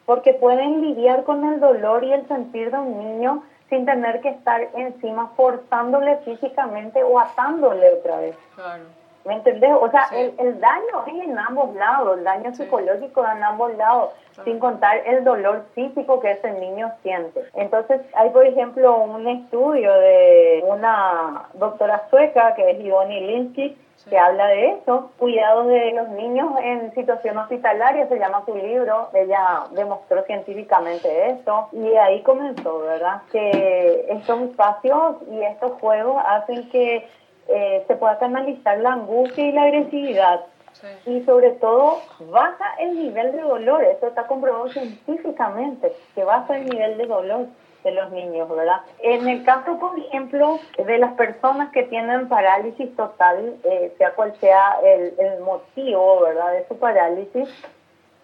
porque 0.06 0.34
pueden 0.34 0.82
lidiar 0.82 1.24
con 1.26 1.44
el 1.46 1.60
dolor 1.60 2.04
y 2.04 2.14
el 2.14 2.28
sentir 2.28 2.72
de 2.72 2.78
un 2.78 2.98
niño 2.98 3.44
sin 3.70 3.86
tener 3.86 4.22
que 4.22 4.30
estar 4.30 4.62
encima 4.76 5.32
forzándole 5.36 6.18
físicamente 6.18 7.04
o 7.04 7.20
atándole 7.20 7.94
otra 7.94 8.18
vez. 8.18 8.36
Claro. 8.56 8.84
¿Me 9.26 9.34
entendés? 9.36 9.72
O 9.80 9.90
sea, 9.92 10.06
Sí. 10.08 10.16
el, 10.16 10.34
el 10.40 10.60
daño 10.60 11.06
es 11.06 11.14
en 11.28 11.38
ambos 11.38 11.76
lados, 11.76 12.18
el 12.18 12.24
daño 12.24 12.52
Sí. 12.54 12.64
psicológico 12.64 13.22
en 13.28 13.44
ambos 13.44 13.76
lados, 13.76 14.12
sin 14.46 14.58
contar 14.60 15.02
el 15.06 15.24
dolor 15.26 15.66
físico 15.76 16.20
que 16.22 16.32
ese 16.32 16.52
niño 16.54 16.90
siente. 17.04 17.44
Entonces, 17.54 18.02
hay, 18.16 18.30
por 18.30 18.46
ejemplo, 18.48 18.98
un 18.98 19.28
estudio 19.28 19.92
de 19.94 20.64
una 20.66 21.44
doctora 21.54 22.08
sueca, 22.10 22.56
que 22.56 22.72
es 22.72 22.80
Ivoni 22.80 23.20
Linsky, 23.20 23.78
que 24.08 24.18
habla 24.18 24.48
de 24.48 24.70
eso, 24.72 25.12
cuidados 25.18 25.68
de 25.68 25.92
los 25.94 26.10
niños 26.10 26.52
en 26.62 26.94
situación 26.94 27.38
hospitalaria, 27.38 28.08
se 28.08 28.18
llama 28.18 28.44
su 28.46 28.56
libro, 28.56 29.10
ella 29.14 29.64
demostró 29.72 30.24
científicamente 30.24 31.30
eso, 31.32 31.68
y 31.72 31.96
ahí 31.96 32.22
comenzó, 32.24 32.80
¿verdad? 32.80 33.22
Que 33.32 34.06
estos 34.10 34.42
espacios 34.42 35.18
y 35.32 35.42
estos 35.44 35.74
juegos 35.80 36.22
hacen 36.26 36.70
que 36.70 37.08
eh, 37.48 37.84
se 37.88 37.96
pueda 37.96 38.18
canalizar 38.20 38.78
la 38.80 38.94
angustia 38.94 39.46
y 39.46 39.52
la 39.52 39.64
agresividad 39.64 40.42
Sí. 40.72 40.88
y 41.08 41.22
sobre 41.26 41.52
todo 41.54 41.98
baja 42.32 42.76
el 42.80 42.96
nivel 42.96 43.32
de 43.34 43.42
dolor, 43.42 43.84
eso 43.84 44.08
está 44.08 44.28
comprobado 44.28 44.70
científicamente, 44.70 45.92
que 46.16 46.24
baja 46.24 46.56
el 46.58 46.70
nivel 46.70 46.98
de 46.98 47.06
dolor 47.08 47.48
de 47.84 47.92
los 47.92 48.12
niños, 48.12 48.50
¿verdad? 48.50 48.82
En 49.02 49.28
el 49.28 49.44
caso, 49.44 49.80
por 49.80 49.98
ejemplo, 49.98 50.60
de 50.78 50.98
las 50.98 51.14
personas 51.14 51.72
que 51.72 51.84
tienen 51.84 52.28
parálisis 52.28 52.94
total, 52.96 53.56
eh, 53.64 53.94
sea 53.98 54.12
cual 54.12 54.34
sea 54.42 54.78
el, 54.84 55.14
el 55.18 55.40
motivo, 55.40 56.22
¿verdad?, 56.22 56.52
de 56.54 56.68
su 56.68 56.78
parálisis, 56.78 57.48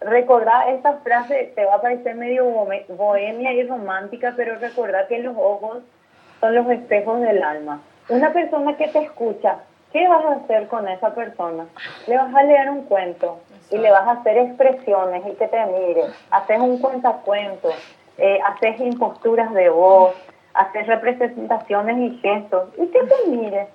recordar 0.01 0.69
esta 0.69 0.93
frase, 0.97 1.53
te 1.55 1.65
va 1.65 1.75
a 1.75 1.81
parecer 1.81 2.15
medio 2.15 2.45
bohe- 2.45 2.85
bohemia 2.89 3.53
y 3.53 3.63
romántica, 3.67 4.33
pero 4.35 4.55
recordar 4.59 5.07
que 5.07 5.19
los 5.19 5.35
ojos 5.37 5.79
son 6.41 6.53
los 6.55 6.69
espejos 6.69 7.21
del 7.21 7.41
alma. 7.41 7.81
Una 8.09 8.33
persona 8.33 8.75
que 8.75 8.89
te 8.89 8.99
escucha, 8.99 9.59
¿qué 9.93 10.07
vas 10.07 10.25
a 10.25 10.33
hacer 10.33 10.67
con 10.67 10.87
esa 10.87 11.15
persona? 11.15 11.65
Le 12.07 12.17
vas 12.17 12.35
a 12.35 12.43
leer 12.43 12.69
un 12.69 12.83
cuento 12.83 13.39
y 13.71 13.77
le 13.77 13.89
vas 13.89 14.05
a 14.07 14.11
hacer 14.11 14.37
expresiones 14.37 15.25
y 15.25 15.31
que 15.31 15.47
te 15.47 15.65
mire. 15.65 16.03
Haces 16.29 16.59
un 16.59 16.77
cuentacuento, 16.79 17.69
eh, 18.17 18.39
haces 18.45 18.79
imposturas 18.79 19.53
de 19.53 19.69
voz, 19.69 20.13
haces 20.53 20.87
representaciones 20.87 21.97
y 21.97 22.17
gestos 22.19 22.69
y 22.77 22.87
que 22.87 22.99
te 23.03 23.29
mire. 23.29 23.67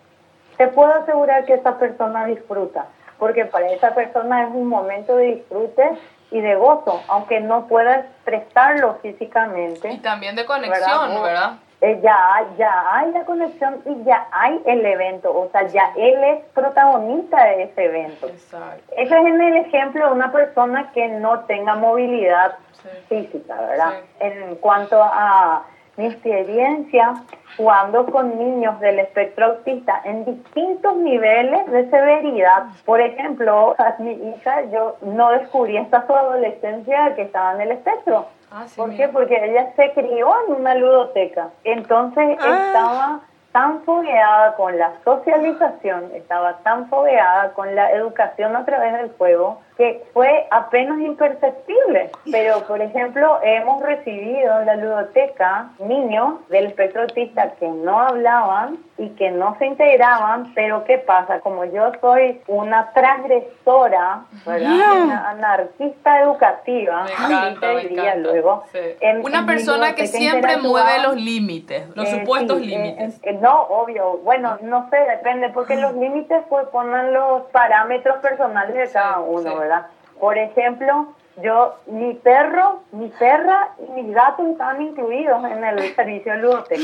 Te 0.57 0.68
puedo 0.68 0.93
asegurar 0.93 1.45
que 1.45 1.55
esa 1.55 1.78
persona 1.78 2.26
disfruta, 2.26 2.86
porque 3.18 3.45
para 3.47 3.70
esa 3.70 3.95
persona 3.95 4.45
es 4.45 4.51
un 4.53 4.66
momento 4.66 5.16
de 5.16 5.36
disfrute 5.36 5.99
y 6.30 6.41
de 6.41 6.55
gozo, 6.55 7.03
aunque 7.09 7.41
no 7.41 7.66
pueda 7.66 8.01
expresarlo 8.01 8.99
físicamente. 9.03 9.91
Y 9.91 9.99
también 9.99 10.36
de 10.36 10.45
conexión, 10.45 11.09
¿verdad? 11.09 11.22
¿verdad? 11.22 11.53
Eh, 11.83 11.99
ya, 12.03 12.45
ya 12.59 12.95
hay 12.95 13.11
la 13.12 13.24
conexión 13.24 13.81
y 13.87 14.05
ya 14.05 14.26
hay 14.33 14.61
el 14.66 14.85
evento, 14.85 15.31
o 15.35 15.49
sea, 15.51 15.66
ya 15.68 15.93
él 15.97 16.22
es 16.24 16.45
protagonista 16.53 17.43
de 17.45 17.62
ese 17.62 17.85
evento. 17.87 18.26
Exacto. 18.28 18.93
Ese 18.97 19.18
es 19.18 19.24
en 19.26 19.41
el 19.41 19.57
ejemplo 19.57 20.07
de 20.07 20.12
una 20.12 20.31
persona 20.31 20.91
que 20.93 21.09
no 21.09 21.41
tenga 21.41 21.76
movilidad 21.76 22.57
Sí. 22.72 22.89
física, 23.09 23.55
¿verdad? 23.61 23.93
Sí. 24.01 24.26
En 24.26 24.57
cuanto 24.57 25.03
a 25.03 25.64
mi 25.97 26.07
experiencia 26.07 27.14
jugando 27.57 28.07
con 28.07 28.39
niños 28.39 28.78
del 28.81 29.01
espectro 29.01 29.47
autista 29.47 30.01
en 30.05 30.24
distintos 30.24 30.97
niveles 30.97 31.66
de 31.70 31.91
severidad. 31.91 32.64
Por 32.87 33.01
ejemplo, 33.01 33.74
a 33.78 33.97
mi 33.99 34.12
hija 34.12 34.62
yo 34.72 34.97
no 35.03 35.31
descubrí 35.31 35.76
hasta 35.76 36.07
su 36.07 36.14
adolescencia 36.14 37.14
que 37.16 37.22
estaba 37.22 37.53
en 37.55 37.61
el 37.62 37.72
espectro. 37.72 38.26
Ah, 38.53 38.64
sí, 38.66 38.76
¿Por 38.76 38.88
mira. 38.88 39.07
qué? 39.07 39.12
Porque 39.12 39.44
ella 39.44 39.72
se 39.76 39.92
crió 39.92 40.28
en 40.48 40.55
una 40.57 40.74
ludoteca. 40.74 41.48
Entonces 41.64 42.38
Ah. 42.40 42.66
estaba 42.66 43.20
tan 43.53 43.82
fogueada 43.82 44.55
con 44.55 44.78
la 44.78 44.92
socialización, 45.05 46.11
estaba 46.14 46.59
tan 46.59 46.88
fogueada 46.88 47.53
con 47.53 47.74
la 47.74 47.90
educación 47.92 48.55
a 48.57 48.64
través 48.64 48.92
del 48.92 49.11
juego, 49.18 49.61
que 49.81 50.05
fue 50.12 50.47
apenas 50.51 51.01
imperceptible. 51.01 52.11
Pero, 52.31 52.61
por 52.66 52.83
ejemplo, 52.83 53.39
hemos 53.43 53.81
recibido 53.83 54.61
en 54.61 54.66
la 54.66 54.76
ludoteca 54.76 55.70
niños 55.78 56.35
del 56.51 56.66
espectro 56.66 57.01
autista 57.03 57.53
que 57.59 57.66
no 57.66 57.99
hablaban 57.99 58.76
y 58.99 59.09
que 59.16 59.31
no 59.31 59.57
se 59.59 59.64
integraban, 59.64 60.53
pero 60.55 60.85
¿qué 60.85 60.99
pasa? 60.99 61.41
Como 61.41 61.64
yo 61.64 61.93
soy 62.03 62.43
una 62.47 62.91
transgresora, 62.93 64.24
¿verdad? 64.45 65.03
Una 65.05 65.31
anarquista 65.31 66.20
educativa, 66.20 67.05
Me 67.05 67.12
así 67.14 67.33
encanta, 67.33 67.61
te 67.61 67.74
me 67.74 67.81
diría 67.83 68.03
encanta. 68.12 68.31
luego. 68.31 68.64
Sí. 68.72 68.78
En- 69.01 69.24
Una 69.24 69.39
en 69.39 69.47
persona 69.47 69.95
que 69.95 70.07
siempre 70.07 70.59
mueve 70.59 70.99
los 71.03 71.16
límites, 71.16 71.89
los 71.97 72.07
eh, 72.07 72.18
supuestos 72.20 72.59
sí, 72.59 72.64
eh, 72.64 72.76
límites. 72.76 73.20
eh, 73.22 73.33
no, 73.41 73.62
obvio. 73.62 74.18
Bueno, 74.18 74.59
no 74.61 74.91
sé, 74.91 74.99
depende, 74.99 75.49
porque 75.49 75.76
los 75.76 75.95
límites 75.95 76.43
pues 76.51 76.66
ponen 76.68 77.14
los 77.14 77.45
parámetros 77.53 78.18
personales 78.18 78.74
de 78.74 78.91
cada 78.93 79.20
uno, 79.20 79.51
sí. 79.51 79.59
¿verdad? 79.59 79.70
Por 80.18 80.37
ejemplo, 80.37 81.14
yo, 81.43 81.77
mi 81.87 82.14
perro, 82.14 82.81
mi 82.93 83.09
perra 83.09 83.71
y 83.79 83.91
mis 83.93 84.14
gatos 84.14 84.47
estaban 84.49 84.83
incluidos 84.83 85.43
en 85.45 85.64
el 85.64 85.95
servicio 85.95 86.33
de 86.33 86.39
ludoteca. 86.39 86.83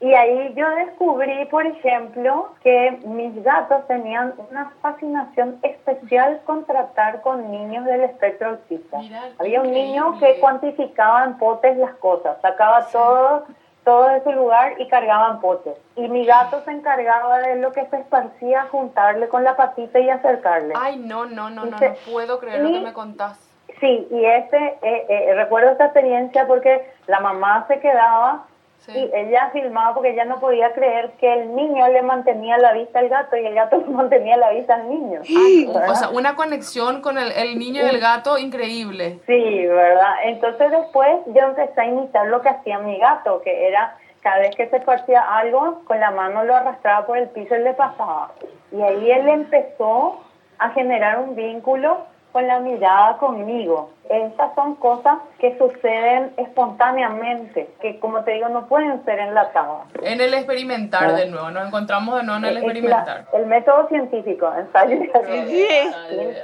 Y 0.00 0.14
ahí 0.14 0.52
yo 0.56 0.68
descubrí, 0.70 1.44
por 1.46 1.66
ejemplo, 1.66 2.48
que 2.62 2.98
mis 3.04 3.42
gatos 3.44 3.86
tenían 3.86 4.34
una 4.50 4.72
fascinación 4.80 5.58
especial 5.62 6.40
con 6.44 6.64
tratar 6.64 7.20
con 7.20 7.50
niños 7.50 7.84
del 7.84 8.00
espectro 8.02 8.50
autista. 8.50 8.98
Había 9.38 9.60
un 9.60 9.70
niño 9.70 10.18
que 10.18 10.40
cuantificaba 10.40 11.24
en 11.24 11.38
potes 11.38 11.76
las 11.76 11.94
cosas, 11.96 12.40
sacaba 12.40 12.86
todo, 12.86 13.44
todo 13.84 14.08
de 14.08 14.22
su 14.22 14.32
lugar 14.32 14.74
y 14.78 14.88
cargaba 14.88 15.32
en 15.32 15.40
potes. 15.40 15.76
Y 15.96 16.08
mi 16.08 16.24
gato 16.26 16.62
se 16.64 16.70
encargaba 16.70 17.38
de 17.38 17.56
lo 17.56 17.72
que 17.72 17.86
se 17.86 17.96
esparcía, 17.96 18.66
juntarle 18.70 19.28
con 19.28 19.44
la 19.44 19.56
patita 19.56 19.98
y 19.98 20.10
acercarle. 20.10 20.74
Ay, 20.76 20.98
no, 20.98 21.26
no, 21.26 21.50
no, 21.50 21.64
no, 21.64 21.78
Dice, 21.78 21.88
no 21.88 22.12
puedo 22.12 22.38
creer 22.38 22.62
lo 22.62 22.70
que 22.70 22.76
y- 22.76 22.84
me 22.84 22.92
contás. 22.92 23.46
Sí, 23.80 24.06
y 24.10 24.24
este, 24.24 24.78
eh, 24.82 25.06
eh, 25.08 25.34
recuerdo 25.34 25.70
esta 25.70 25.86
experiencia 25.86 26.46
porque 26.46 26.92
la 27.06 27.20
mamá 27.20 27.64
se 27.66 27.80
quedaba 27.80 28.44
Sí. 28.80 28.92
y 28.92 29.10
ella 29.14 29.50
filmaba 29.52 29.92
porque 29.94 30.10
ella 30.10 30.24
no 30.24 30.40
podía 30.40 30.72
creer 30.72 31.12
que 31.20 31.30
el 31.32 31.54
niño 31.54 31.86
le 31.88 32.00
mantenía 32.00 32.56
la 32.56 32.72
vista 32.72 33.00
al 33.00 33.10
gato 33.10 33.36
y 33.36 33.44
el 33.44 33.54
gato 33.54 33.76
le 33.76 33.84
mantenía 33.92 34.36
la 34.38 34.50
vista 34.50 34.74
al 34.74 34.88
niño. 34.88 35.20
¿verdad? 35.72 35.90
O 35.90 35.94
sea, 35.94 36.08
una 36.08 36.34
conexión 36.34 37.02
con 37.02 37.18
el, 37.18 37.30
el 37.32 37.58
niño 37.58 37.84
y 37.84 37.88
el 37.88 38.00
gato 38.00 38.38
increíble. 38.38 39.18
Sí, 39.26 39.66
¿verdad? 39.66 40.14
Entonces 40.24 40.70
después 40.70 41.18
yo 41.26 41.42
empecé 41.42 41.80
a 41.80 41.86
imitar 41.86 42.26
lo 42.26 42.40
que 42.40 42.48
hacía 42.48 42.78
mi 42.78 42.98
gato, 42.98 43.42
que 43.42 43.68
era 43.68 43.96
cada 44.22 44.40
vez 44.40 44.54
que 44.54 44.68
se 44.68 44.80
partía 44.80 45.20
algo, 45.22 45.82
con 45.84 45.98
la 45.98 46.10
mano 46.10 46.44
lo 46.44 46.54
arrastraba 46.54 47.06
por 47.06 47.18
el 47.18 47.28
piso 47.28 47.54
y 47.56 47.62
le 47.62 47.74
pasaba. 47.74 48.32
Y 48.72 48.80
ahí 48.80 49.10
él 49.10 49.28
empezó 49.28 50.20
a 50.58 50.70
generar 50.70 51.18
un 51.20 51.34
vínculo 51.34 52.06
con 52.32 52.46
la 52.46 52.60
mirada 52.60 53.16
conmigo. 53.18 53.90
Estas 54.08 54.54
son 54.54 54.74
cosas 54.76 55.18
que 55.38 55.56
suceden 55.58 56.32
espontáneamente, 56.36 57.68
que 57.80 57.98
como 58.00 58.22
te 58.24 58.32
digo, 58.32 58.48
no 58.48 58.66
pueden 58.66 59.04
ser 59.04 59.18
enlatadas. 59.20 59.82
En 60.02 60.20
el 60.20 60.34
experimentar 60.34 61.14
de 61.14 61.26
nuevo, 61.26 61.50
nos 61.50 61.66
encontramos 61.68 62.16
de 62.16 62.22
nuevo 62.24 62.38
en 62.38 62.44
el 62.46 62.54
la- 62.54 62.60
experimentar. 62.60 63.24
el 63.32 63.46
método 63.46 63.88
científico, 63.88 64.52
ensayo 64.58 64.96
y 64.96 65.10
error. 65.14 65.46
Sí. 65.48 65.68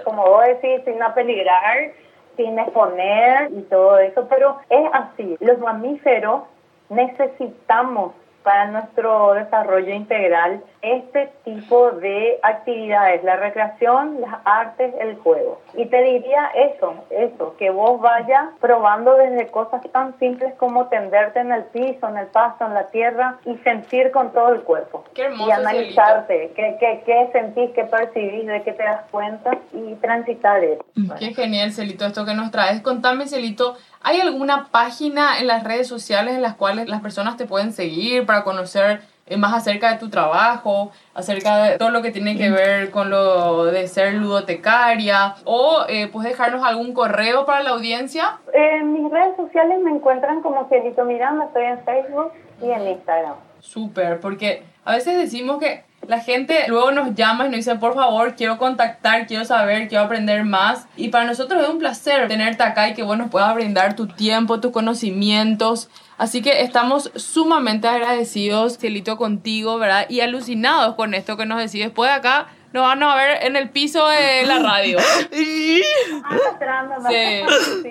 Como 0.04 0.22
vos 0.26 0.44
decís, 0.46 0.82
sin 0.84 1.02
apeligrar, 1.02 1.90
sin 2.36 2.58
exponer 2.58 3.50
y 3.52 3.62
todo 3.62 3.98
eso, 3.98 4.26
pero 4.28 4.58
es 4.70 4.88
así. 4.92 5.36
Los 5.40 5.58
mamíferos 5.58 6.42
necesitamos 6.90 8.12
para 8.42 8.66
nuestro 8.66 9.34
desarrollo 9.34 9.92
integral 9.92 10.62
este 10.86 11.32
tipo 11.44 11.90
de 11.90 12.38
actividades, 12.42 13.24
la 13.24 13.36
recreación, 13.36 14.20
las 14.20 14.34
artes, 14.44 14.94
el 15.00 15.16
juego. 15.16 15.60
Y 15.74 15.86
te 15.86 16.02
diría 16.02 16.50
eso, 16.54 16.94
eso, 17.10 17.56
que 17.58 17.70
vos 17.70 18.00
vayas 18.00 18.48
probando 18.60 19.14
desde 19.16 19.48
cosas 19.48 19.82
tan 19.92 20.18
simples 20.18 20.54
como 20.54 20.86
tenderte 20.86 21.40
en 21.40 21.52
el 21.52 21.64
piso, 21.64 22.08
en 22.08 22.18
el 22.18 22.26
pasto, 22.28 22.66
en 22.66 22.74
la 22.74 22.86
tierra 22.88 23.38
y 23.44 23.56
sentir 23.58 24.10
con 24.10 24.32
todo 24.32 24.54
el 24.54 24.62
cuerpo. 24.62 25.04
Qué 25.14 25.22
hermoso, 25.22 25.48
y 25.48 25.52
analizarte, 25.52 26.52
qué, 26.54 26.76
qué, 26.78 27.02
qué 27.04 27.28
sentís, 27.32 27.70
qué 27.74 27.84
percibís, 27.84 28.46
de 28.46 28.62
qué 28.62 28.72
te 28.72 28.82
das 28.82 29.02
cuenta 29.10 29.58
y 29.72 29.94
transitar 29.96 30.62
eso. 30.62 30.84
Qué 31.18 31.34
genial, 31.34 31.72
Celito, 31.72 32.06
esto 32.06 32.24
que 32.24 32.34
nos 32.34 32.50
traes. 32.50 32.80
Contame, 32.80 33.26
Celito, 33.26 33.76
¿hay 34.02 34.20
alguna 34.20 34.68
página 34.70 35.40
en 35.40 35.46
las 35.46 35.64
redes 35.64 35.88
sociales 35.88 36.34
en 36.34 36.42
las 36.42 36.54
cuales 36.54 36.88
las 36.88 37.00
personas 37.00 37.36
te 37.36 37.46
pueden 37.46 37.72
seguir 37.72 38.26
para 38.26 38.44
conocer 38.44 39.00
más 39.36 39.52
acerca 39.52 39.92
de 39.92 39.98
tu 39.98 40.08
trabajo, 40.08 40.92
acerca 41.12 41.64
de 41.64 41.78
todo 41.78 41.90
lo 41.90 42.00
que 42.02 42.12
tiene 42.12 42.36
que 42.36 42.50
ver 42.50 42.90
con 42.92 43.10
lo 43.10 43.64
de 43.64 43.88
ser 43.88 44.14
ludotecaria? 44.14 45.34
¿O 45.44 45.84
eh, 45.88 46.06
puedes 46.06 46.30
dejarnos 46.30 46.64
algún 46.64 46.92
correo 46.92 47.44
para 47.44 47.64
la 47.64 47.70
audiencia? 47.70 48.38
En 48.52 48.92
mis 48.92 49.10
redes 49.10 49.34
sociales 49.36 49.80
me 49.82 49.90
encuentran 49.90 50.42
como 50.42 50.68
Celito 50.68 51.04
Miranda, 51.04 51.46
estoy 51.46 51.64
en 51.64 51.80
Facebook 51.84 52.32
y 52.62 52.70
en 52.70 52.86
Instagram. 52.86 53.34
Súper, 53.58 54.20
porque 54.20 54.62
a 54.84 54.92
veces 54.92 55.18
decimos 55.18 55.58
que 55.58 55.85
la 56.08 56.20
gente 56.20 56.64
luego 56.68 56.90
nos 56.90 57.14
llama 57.14 57.46
y 57.46 57.48
nos 57.48 57.56
dice, 57.56 57.76
por 57.76 57.94
favor, 57.94 58.34
quiero 58.36 58.58
contactar, 58.58 59.26
quiero 59.26 59.44
saber, 59.44 59.88
quiero 59.88 60.04
aprender 60.04 60.44
más. 60.44 60.86
Y 60.96 61.08
para 61.08 61.24
nosotros 61.24 61.62
es 61.62 61.68
un 61.68 61.78
placer 61.78 62.28
tenerte 62.28 62.62
acá 62.62 62.88
y 62.88 62.94
que 62.94 63.02
vos 63.02 63.18
nos 63.18 63.30
puedas 63.30 63.54
brindar 63.54 63.96
tu 63.96 64.06
tiempo, 64.06 64.60
tus 64.60 64.72
conocimientos. 64.72 65.88
Así 66.18 66.40
que 66.40 66.62
estamos 66.62 67.10
sumamente 67.14 67.88
agradecidos, 67.88 68.78
Cielito, 68.78 69.16
contigo, 69.16 69.78
¿verdad? 69.78 70.06
Y 70.08 70.20
alucinados 70.20 70.94
con 70.94 71.12
esto 71.14 71.36
que 71.36 71.44
nos 71.44 71.58
decís. 71.58 71.84
Después 71.84 72.10
de 72.10 72.16
acá 72.16 72.46
nos 72.72 72.82
van 72.82 73.02
a 73.02 73.14
ver 73.16 73.38
en 73.42 73.56
el 73.56 73.70
piso 73.70 74.06
de 74.08 74.44
la 74.46 74.58
radio. 74.58 74.98
Arrastrándonos. 76.24 77.12
Sí. 77.12 77.42
Sí, 77.82 77.88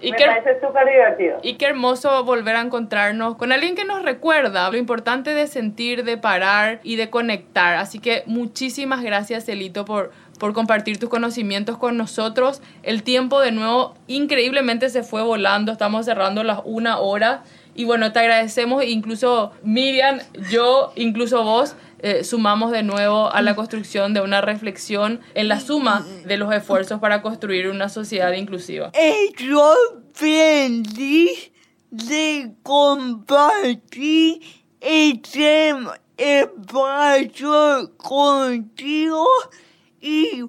Y- 0.00 0.06
y 0.08 0.10
me 0.10 0.16
qué- 0.16 0.26
parece 0.26 0.60
súper 0.60 0.86
divertido. 0.88 1.38
Y 1.42 1.54
qué 1.54 1.66
hermoso 1.66 2.24
volver 2.24 2.56
a 2.56 2.60
encontrarnos 2.60 3.36
con 3.36 3.52
alguien 3.52 3.74
que 3.74 3.84
nos 3.84 4.02
recuerda 4.02 4.70
lo 4.70 4.76
importante 4.76 5.34
de 5.34 5.46
sentir, 5.46 6.04
de 6.04 6.16
parar 6.18 6.80
y 6.82 6.96
de 6.96 7.10
conectar. 7.10 7.76
Así 7.76 7.98
que 7.98 8.22
muchísimas 8.26 9.02
gracias, 9.02 9.46
Celito, 9.46 9.84
por, 9.84 10.10
por 10.38 10.52
compartir 10.52 10.98
tus 10.98 11.08
conocimientos 11.08 11.78
con 11.78 11.96
nosotros. 11.96 12.62
El 12.82 13.02
tiempo 13.02 13.40
de 13.40 13.52
nuevo 13.52 13.94
increíblemente 14.06 14.88
se 14.90 15.02
fue 15.02 15.22
volando. 15.22 15.72
Estamos 15.72 16.04
cerrando 16.06 16.42
las 16.42 16.60
una 16.64 16.98
hora. 16.98 17.42
Y 17.80 17.84
bueno, 17.86 18.12
te 18.12 18.18
agradecemos, 18.18 18.84
incluso 18.84 19.52
Miriam, 19.62 20.18
yo, 20.50 20.92
incluso 20.96 21.42
vos, 21.44 21.76
eh, 22.00 22.24
sumamos 22.24 22.72
de 22.72 22.82
nuevo 22.82 23.32
a 23.32 23.40
la 23.40 23.56
construcción 23.56 24.12
de 24.12 24.20
una 24.20 24.42
reflexión 24.42 25.20
en 25.32 25.48
la 25.48 25.60
suma 25.60 26.06
de 26.26 26.36
los 26.36 26.52
esfuerzos 26.52 27.00
para 27.00 27.22
construir 27.22 27.68
una 27.68 27.88
sociedad 27.88 28.34
inclusiva. 28.34 28.90
De 31.90 32.52
compartir 32.62 34.42
este 34.78 35.74
espacio 36.18 37.96
contigo 37.96 39.26
y 40.02 40.42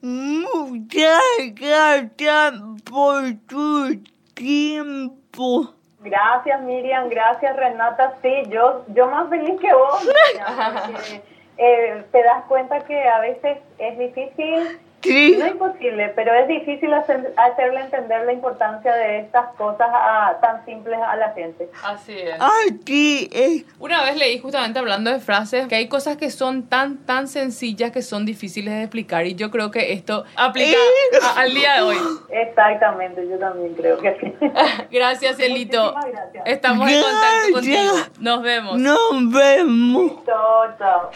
muchas 0.00 1.20
gracias 1.54 2.54
por 2.84 3.34
tu 3.46 4.00
tiempo. 4.32 5.74
Gracias 6.00 6.60
Miriam, 6.62 7.08
gracias 7.08 7.56
Renata. 7.56 8.14
Sí, 8.22 8.44
yo, 8.48 8.84
yo 8.88 9.06
más 9.08 9.28
feliz 9.28 9.60
que 9.60 9.72
vos, 9.72 10.02
Miriam, 10.04 10.92
porque 10.92 11.22
eh, 11.58 12.04
te 12.10 12.22
das 12.22 12.44
cuenta 12.44 12.80
que 12.80 13.08
a 13.08 13.20
veces 13.20 13.58
es 13.78 13.98
difícil, 13.98 14.80
Sí. 15.02 15.36
no 15.38 15.46
imposible, 15.46 16.12
pero 16.14 16.34
es 16.34 16.46
difícil 16.48 16.92
hacer- 16.92 17.32
hacerle 17.36 17.80
entender 17.80 18.24
la 18.26 18.32
importancia 18.32 18.92
de 18.94 19.20
estas 19.20 19.54
cosas 19.56 19.88
a- 19.92 20.36
tan 20.40 20.64
simples 20.66 20.98
a 21.02 21.16
la 21.16 21.30
gente. 21.32 21.68
Así 21.84 22.12
es. 22.18 22.34
Aquí 22.70 23.28
es 23.32 23.64
Una 23.78 24.02
vez 24.04 24.16
leí 24.16 24.38
justamente 24.40 24.78
hablando 24.78 25.10
de 25.10 25.18
frases 25.20 25.66
que 25.68 25.74
hay 25.76 25.88
cosas 25.88 26.16
que 26.18 26.30
son 26.30 26.64
tan, 26.68 26.98
tan 27.06 27.28
sencillas 27.28 27.92
que 27.92 28.02
son 28.02 28.26
difíciles 28.26 28.74
de 28.74 28.82
explicar 28.82 29.26
y 29.26 29.34
yo 29.34 29.50
creo 29.50 29.70
que 29.70 29.92
esto 29.92 30.24
aplica 30.36 30.76
a- 31.22 31.40
al 31.40 31.54
día 31.54 31.74
de 31.76 31.80
hoy. 31.82 31.96
Exactamente, 32.28 33.26
yo 33.28 33.38
también 33.38 33.74
creo 33.74 33.98
que 33.98 34.16
sí. 34.20 34.34
Gracias, 34.90 35.38
Elito. 35.40 35.94
Muchísimas 35.94 36.12
gracias. 36.12 36.44
Estamos 36.46 36.90
en 36.90 37.02
contacto 37.02 37.26
Gracias. 37.52 37.52
contigo. 37.52 38.14
Nos 38.20 38.42
vemos. 38.42 38.78
nos 38.78 39.32
vemos. 39.32 40.24
Chao, 40.26 40.76
chao. 40.78 41.10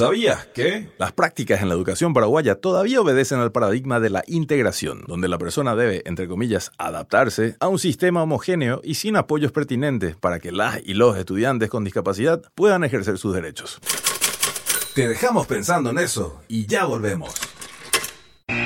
¿Sabías 0.00 0.46
que? 0.46 0.88
Las 0.96 1.12
prácticas 1.12 1.60
en 1.60 1.68
la 1.68 1.74
educación 1.74 2.14
paraguaya 2.14 2.54
todavía 2.54 3.02
obedecen 3.02 3.38
al 3.38 3.52
paradigma 3.52 4.00
de 4.00 4.08
la 4.08 4.24
integración, 4.26 5.04
donde 5.06 5.28
la 5.28 5.36
persona 5.36 5.76
debe, 5.76 6.00
entre 6.06 6.26
comillas, 6.26 6.72
adaptarse 6.78 7.56
a 7.60 7.68
un 7.68 7.78
sistema 7.78 8.22
homogéneo 8.22 8.80
y 8.82 8.94
sin 8.94 9.16
apoyos 9.16 9.52
pertinentes 9.52 10.16
para 10.16 10.38
que 10.38 10.52
las 10.52 10.80
y 10.82 10.94
los 10.94 11.18
estudiantes 11.18 11.68
con 11.68 11.84
discapacidad 11.84 12.40
puedan 12.54 12.82
ejercer 12.82 13.18
sus 13.18 13.34
derechos. 13.34 13.78
Te 14.94 15.06
dejamos 15.06 15.46
pensando 15.46 15.90
en 15.90 15.98
eso 15.98 16.40
y 16.48 16.64
ya 16.64 16.86
volvemos. 16.86 17.34
Dato 18.48 18.56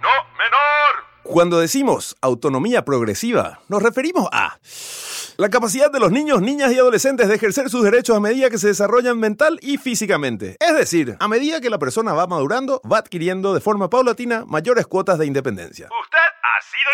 no 0.00 0.08
menor. 0.38 1.04
Cuando 1.24 1.60
decimos 1.60 2.16
autonomía 2.22 2.86
progresiva, 2.86 3.60
nos 3.68 3.82
referimos 3.82 4.30
a 4.32 4.58
la 5.42 5.50
capacidad 5.50 5.90
de 5.90 5.98
los 5.98 6.12
niños, 6.12 6.40
niñas 6.40 6.70
y 6.70 6.78
adolescentes 6.78 7.26
de 7.26 7.34
ejercer 7.34 7.68
sus 7.68 7.82
derechos 7.82 8.16
a 8.16 8.20
medida 8.20 8.48
que 8.48 8.58
se 8.58 8.68
desarrollan 8.68 9.18
mental 9.18 9.58
y 9.60 9.76
físicamente. 9.76 10.56
Es 10.60 10.76
decir, 10.76 11.16
a 11.18 11.26
medida 11.26 11.60
que 11.60 11.68
la 11.68 11.80
persona 11.80 12.12
va 12.12 12.28
madurando, 12.28 12.80
va 12.82 12.98
adquiriendo 12.98 13.52
de 13.52 13.60
forma 13.60 13.90
paulatina 13.90 14.44
mayores 14.46 14.86
cuotas 14.86 15.18
de 15.18 15.26
independencia. 15.26 15.88
Usted 16.00 16.18
ha 16.44 16.62
sido 16.70 16.90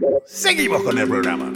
informado. 0.00 0.22
Seguimos 0.24 0.82
con 0.82 0.96
el 0.96 1.06
programa. 1.06 1.52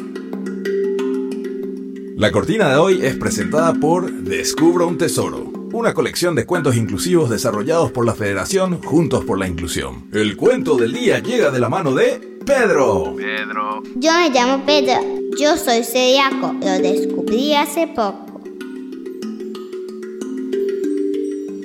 La 2.18 2.30
cortina 2.30 2.68
de 2.68 2.76
hoy 2.76 3.06
es 3.06 3.16
presentada 3.16 3.72
por 3.72 4.12
Descubro 4.12 4.86
un 4.86 4.98
Tesoro, 4.98 5.50
una 5.72 5.94
colección 5.94 6.34
de 6.34 6.46
cuentos 6.46 6.76
inclusivos 6.76 7.30
desarrollados 7.30 7.92
por 7.92 8.06
la 8.06 8.14
Federación 8.14 8.82
Juntos 8.82 9.24
por 9.24 9.38
la 9.38 9.46
Inclusión. 9.46 10.08
El 10.12 10.36
cuento 10.36 10.76
del 10.76 10.92
día 10.92 11.18
llega 11.18 11.50
de 11.50 11.60
la 11.60 11.68
mano 11.68 11.94
de 11.94 12.38
Pedro. 12.44 13.14
Pedro. 13.16 13.82
Yo 13.96 14.12
me 14.14 14.30
llamo 14.30 14.64
Pedro, 14.64 15.00
yo 15.38 15.56
soy 15.56 15.84
celíaco, 15.84 16.54
lo 16.60 16.78
descubrí 16.78 17.54
hace 17.54 17.86
poco. 17.88 18.40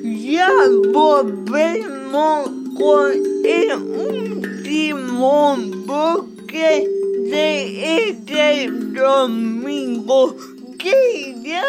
Ya 0.04 0.50
volvemos 0.92 2.52
con 2.78 3.12
el 3.46 3.72
último 3.74 5.56
bloque 5.86 6.90
de 7.30 8.10
este 8.10 8.70
domingo 8.70 10.36
que 10.78 11.36
ya 11.42 11.64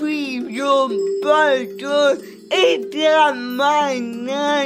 pidió 0.00 0.88
paso 1.22 2.16
esta 2.50 3.32
mañana 3.34 4.64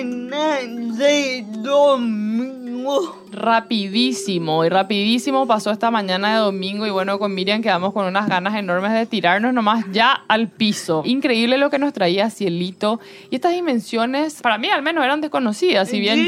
de 0.97 1.45
domingo. 1.62 3.16
Rapidísimo, 3.33 4.64
y 4.64 4.68
rapidísimo 4.68 5.47
pasó 5.47 5.70
esta 5.70 5.91
mañana 5.91 6.35
de 6.35 6.39
domingo 6.41 6.87
y 6.87 6.91
bueno, 6.91 7.18
con 7.18 7.35
Miriam 7.35 7.62
quedamos 7.62 7.93
con 7.93 8.07
unas 8.07 8.28
ganas 8.28 8.55
enormes 8.55 8.93
de 8.93 9.07
tirarnos 9.07 9.55
nomás 9.55 9.85
ya 9.91 10.12
al 10.28 10.49
piso. 10.49 11.03
Increíble 11.05 11.59
lo 11.59 11.70
que 11.70 11.78
nos 11.78 11.93
traía 11.93 12.30
Cielito 12.30 13.01
y 13.30 13.37
estas 13.37 13.53
dimensiones 13.53 14.43
para 14.43 14.59
mí 14.59 14.68
al 14.68 14.83
menos 14.83 15.05
eran 15.05 15.20
desconocidas, 15.20 15.89
si 15.89 16.01
bien 16.01 16.20
Sí. 16.20 16.26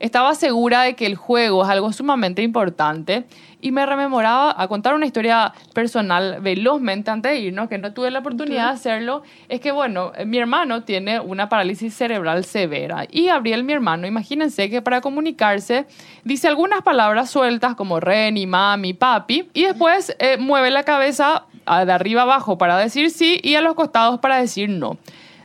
Estaba 0.00 0.34
segura 0.34 0.82
de 0.82 0.94
que 0.94 1.06
el 1.06 1.16
juego 1.16 1.64
es 1.64 1.68
algo 1.68 1.92
sumamente 1.92 2.42
importante 2.42 3.24
y 3.60 3.72
me 3.72 3.84
rememoraba 3.84 4.54
a 4.56 4.68
contar 4.68 4.94
una 4.94 5.06
historia 5.06 5.52
personal 5.74 6.38
velozmente 6.40 7.10
antes 7.10 7.32
de 7.32 7.38
irnos, 7.40 7.68
que 7.68 7.78
no 7.78 7.92
tuve 7.92 8.10
la 8.10 8.20
oportunidad 8.20 8.66
de 8.66 8.74
hacerlo, 8.74 9.22
es 9.48 9.60
que 9.60 9.72
bueno, 9.72 10.12
eh, 10.16 10.24
mi 10.24 10.38
hermano 10.38 10.84
tiene 10.84 11.18
una 11.18 11.48
parálisis 11.48 11.94
cerebral 11.94 12.44
severa 12.44 13.06
y 13.10 13.26
Gabriel, 13.26 13.64
mi 13.64 13.72
hermano, 13.72 14.06
imagínense 14.06 14.70
que 14.70 14.80
para 14.80 15.00
comunicarse 15.00 15.86
dice 16.24 16.46
algunas 16.48 16.82
palabras 16.82 17.30
sueltas 17.30 17.74
como 17.74 17.98
Reni, 17.98 18.46
mami, 18.46 18.94
papi 18.94 19.50
y 19.54 19.64
después 19.64 20.14
eh, 20.18 20.36
mueve 20.38 20.70
la 20.70 20.84
cabeza 20.84 21.44
de 21.66 21.92
arriba 21.92 22.22
abajo 22.22 22.56
para 22.56 22.78
decir 22.78 23.10
sí 23.10 23.40
y 23.42 23.54
a 23.54 23.60
los 23.60 23.74
costados 23.74 24.20
para 24.20 24.38
decir 24.38 24.70
no. 24.70 24.96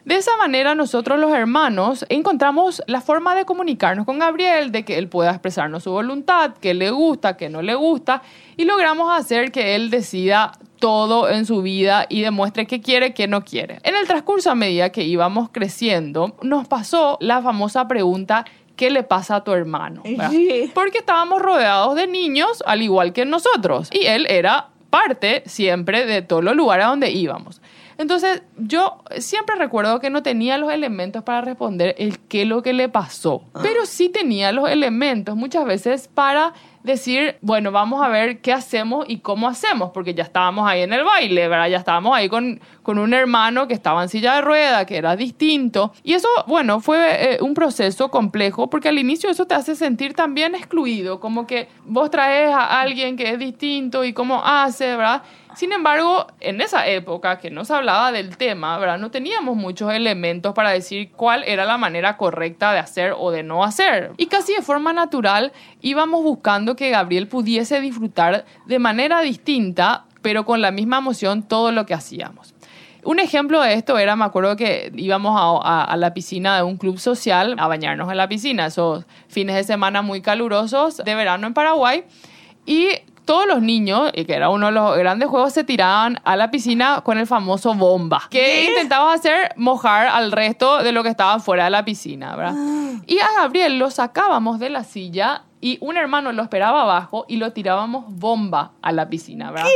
De 0.06 0.16
esa 0.16 0.36
manera 0.36 0.76
nosotros 0.76 1.18
los 1.18 1.32
hermanos 1.34 2.06
encontramos 2.10 2.84
la 2.88 3.00
forma 3.00 3.36
de 3.36 3.46
comunicarnos 3.46 4.06
con 4.06 4.20
Gabriel, 4.20 4.72
de 4.72 4.84
que 4.84 4.98
él 4.98 5.08
pueda 5.08 5.32
expresarnos 5.32 5.84
su 5.84 5.92
voluntad, 5.92 6.56
que 6.56 6.74
le 6.74 6.92
gusta, 6.92 7.38
que 7.38 7.50
no 7.50 7.62
le 7.62 7.76
gusta, 7.76 8.22
y 8.58 8.66
logramos 8.66 9.18
hacer 9.18 9.52
que 9.52 9.76
él 9.76 9.90
decida 9.90 10.52
todo 10.80 11.30
en 11.30 11.46
su 11.46 11.62
vida 11.62 12.06
y 12.10 12.22
demuestre 12.22 12.68
qué 12.68 12.82
quiere, 12.82 13.14
qué 13.14 13.28
no 13.28 13.46
quiere. 13.46 13.80
En 13.84 13.96
el 13.96 14.06
transcurso 14.06 14.52
a 14.52 14.56
medida 14.56 14.90
que 14.90 15.04
íbamos 15.04 15.50
creciendo, 15.50 16.36
nos 16.42 16.68
pasó 16.68 17.18
la 17.22 17.42
famosa 17.42 17.88
pregunta, 17.88 18.44
¿qué 18.76 18.90
le 18.90 19.04
pasa 19.04 19.38
a 19.38 19.44
tu 19.46 19.54
hermano? 19.54 20.04
Porque 20.74 20.98
estábamos 20.98 21.42
rodeados 21.42 21.96
de 21.96 22.08
niños 22.08 22.62
al 22.66 22.82
igual 22.82 23.14
que 23.14 23.24
nosotros 23.24 23.88
y 23.94 24.06
él 24.08 24.28
era 24.30 24.68
parte 24.90 25.44
siempre 25.46 26.06
de 26.06 26.22
todos 26.22 26.44
los 26.44 26.56
lugares 26.56 26.86
a 26.86 26.90
donde 26.90 27.12
íbamos. 27.12 27.62
Entonces, 27.98 28.44
yo 28.58 29.04
siempre 29.18 29.56
recuerdo 29.56 30.00
que 30.00 30.10
no 30.10 30.24
tenía 30.24 30.58
los 30.58 30.72
elementos 30.72 31.24
para 31.24 31.42
responder 31.42 31.96
el 31.98 32.20
qué 32.20 32.44
es 32.44 32.48
lo 32.48 32.62
que 32.62 32.74
le 32.74 32.90
pasó, 32.90 33.44
pero 33.62 33.86
sí 33.86 34.10
tenía 34.10 34.52
los 34.52 34.70
elementos 34.70 35.36
muchas 35.36 35.66
veces 35.66 36.08
para 36.08 36.54
decir, 36.84 37.38
bueno, 37.42 37.72
vamos 37.72 38.04
a 38.04 38.10
ver 38.10 38.42
qué 38.42 38.52
hacemos 38.52 39.06
y 39.08 39.20
cómo 39.20 39.48
hacemos, 39.48 39.92
porque 39.92 40.14
ya 40.14 40.24
estábamos 40.24 40.70
ahí 40.70 40.82
en 40.82 40.94
el 40.94 41.04
baile, 41.04 41.48
¿verdad? 41.48 41.70
Ya 41.70 41.78
estábamos 41.78 42.16
ahí 42.16 42.30
con, 42.30 42.60
con 42.84 43.00
un 43.00 43.14
hermano 43.14 43.68
que 43.68 43.74
estaba 43.74 44.04
en 44.04 44.10
silla 44.10 44.36
de 44.36 44.42
rueda, 44.42 44.86
que 44.86 44.98
era 44.98 45.16
distinto. 45.16 45.94
Y 46.04 46.14
eso, 46.14 46.28
bueno, 46.48 46.82
fue 46.82 47.36
eh, 47.36 47.38
un 47.42 47.54
proceso 47.54 48.10
complejo, 48.10 48.70
porque 48.70 48.90
al 48.90 49.00
inicio 49.00 49.30
eso 49.30 49.46
te 49.46 49.56
hace 49.56 49.76
sentir 49.76 50.14
también 50.14 50.56
excluido, 50.56 51.20
como 51.20 51.48
que 51.48 51.70
vos 51.86 52.12
traes 52.12 52.54
a 52.54 52.82
alguien 52.82 53.16
que 53.16 53.30
es 53.30 53.40
distinto 53.40 54.04
y 54.04 54.14
cómo 54.14 54.44
hace, 54.44 54.96
¿verdad? 54.98 55.24
Sin 55.56 55.72
embargo, 55.72 56.26
en 56.40 56.62
esa 56.62 56.88
época 56.88 57.38
que 57.38 57.52
no 57.52 57.64
se 57.64 57.74
hablaba 57.74 58.12
del 58.12 58.38
tema, 58.38 58.78
¿verdad? 58.80 58.98
No 58.98 59.12
teníamos 59.12 59.56
muchos 59.56 59.94
elementos 59.94 60.54
para 60.54 60.72
decir 60.72 61.12
cuál 61.12 61.44
era 61.44 61.66
la 61.66 61.78
manera 61.78 62.18
correcta 62.18 62.74
de 62.74 62.80
hacer 62.80 63.14
o 63.16 63.30
de 63.30 63.44
no 63.44 63.64
hacer. 63.64 64.14
Y 64.18 64.28
casi 64.28 64.56
de 64.56 64.64
forma 64.64 64.94
natural 64.94 65.52
íbamos 65.82 66.24
buscando 66.24 66.73
que 66.76 66.90
Gabriel 66.90 67.28
pudiese 67.28 67.80
disfrutar 67.82 68.46
de 68.66 68.80
manera 68.80 69.22
distinta, 69.22 70.06
pero 70.22 70.46
con 70.46 70.62
la 70.62 70.72
misma 70.72 70.98
emoción 71.00 71.44
todo 71.44 71.72
lo 71.72 71.86
que 71.86 71.94
hacíamos. 71.94 72.54
Un 73.06 73.20
ejemplo 73.20 73.62
de 73.62 73.74
esto 73.74 73.98
era, 73.98 74.16
me 74.16 74.24
acuerdo 74.24 74.56
que 74.56 74.90
íbamos 74.96 75.38
a, 75.38 75.70
a- 75.70 75.84
a 75.84 75.98
la 75.98 76.14
piscina 76.14 76.56
de 76.56 76.64
un 76.64 76.78
club 76.78 76.98
social 77.00 77.56
a 77.60 77.68
bañarnos 77.68 78.10
en 78.10 78.16
la 78.18 78.30
piscina, 78.30 78.68
esos 78.68 79.06
fines 79.28 79.56
de 79.58 79.64
semana 79.66 80.02
muy 80.02 80.22
calurosos 80.22 80.98
de 80.98 81.14
verano 81.16 81.46
en 81.48 81.54
Paraguay. 81.54 82.06
Y 82.66 82.88
todos 83.26 83.46
los 83.46 83.62
niños, 83.62 84.10
y 84.14 84.24
que 84.24 84.34
era 84.36 84.50
uno 84.50 84.68
de 84.68 84.72
los 84.72 84.98
grandes 84.98 85.28
juegos, 85.28 85.52
se 85.54 85.66
tiraban 85.66 86.20
a 86.24 86.38
la 86.38 86.50
piscina 86.50 87.02
con 87.04 87.18
el 87.18 87.28
famoso 87.28 87.74
bomba, 87.74 88.24
que 88.30 88.66
intentaba 88.70 89.14
hacer 89.14 89.54
mojar 89.58 90.08
al 90.08 90.32
resto 90.32 90.82
de 90.84 90.94
lo 90.94 91.04
que 91.04 91.10
estaba 91.10 91.40
fuera 91.40 91.66
de 91.66 91.70
la 91.72 91.84
piscina, 91.84 92.36
¿verdad? 92.38 92.56
Y 93.08 93.20
a 93.20 93.28
Gabriel 93.38 93.80
lo 93.80 93.92
sacábamos 93.92 94.60
de 94.60 94.70
la 94.70 94.84
silla 94.86 95.44
y 95.64 95.78
un 95.80 95.96
hermano 95.96 96.34
lo 96.34 96.44
esperaba 96.44 96.82
abajo 96.82 97.24
y 97.30 97.38
lo 97.38 97.54
tirábamos 97.54 98.04
bomba 98.10 98.74
a 98.82 98.92
la 98.92 99.08
piscina, 99.08 99.50
¿verdad? 99.50 99.70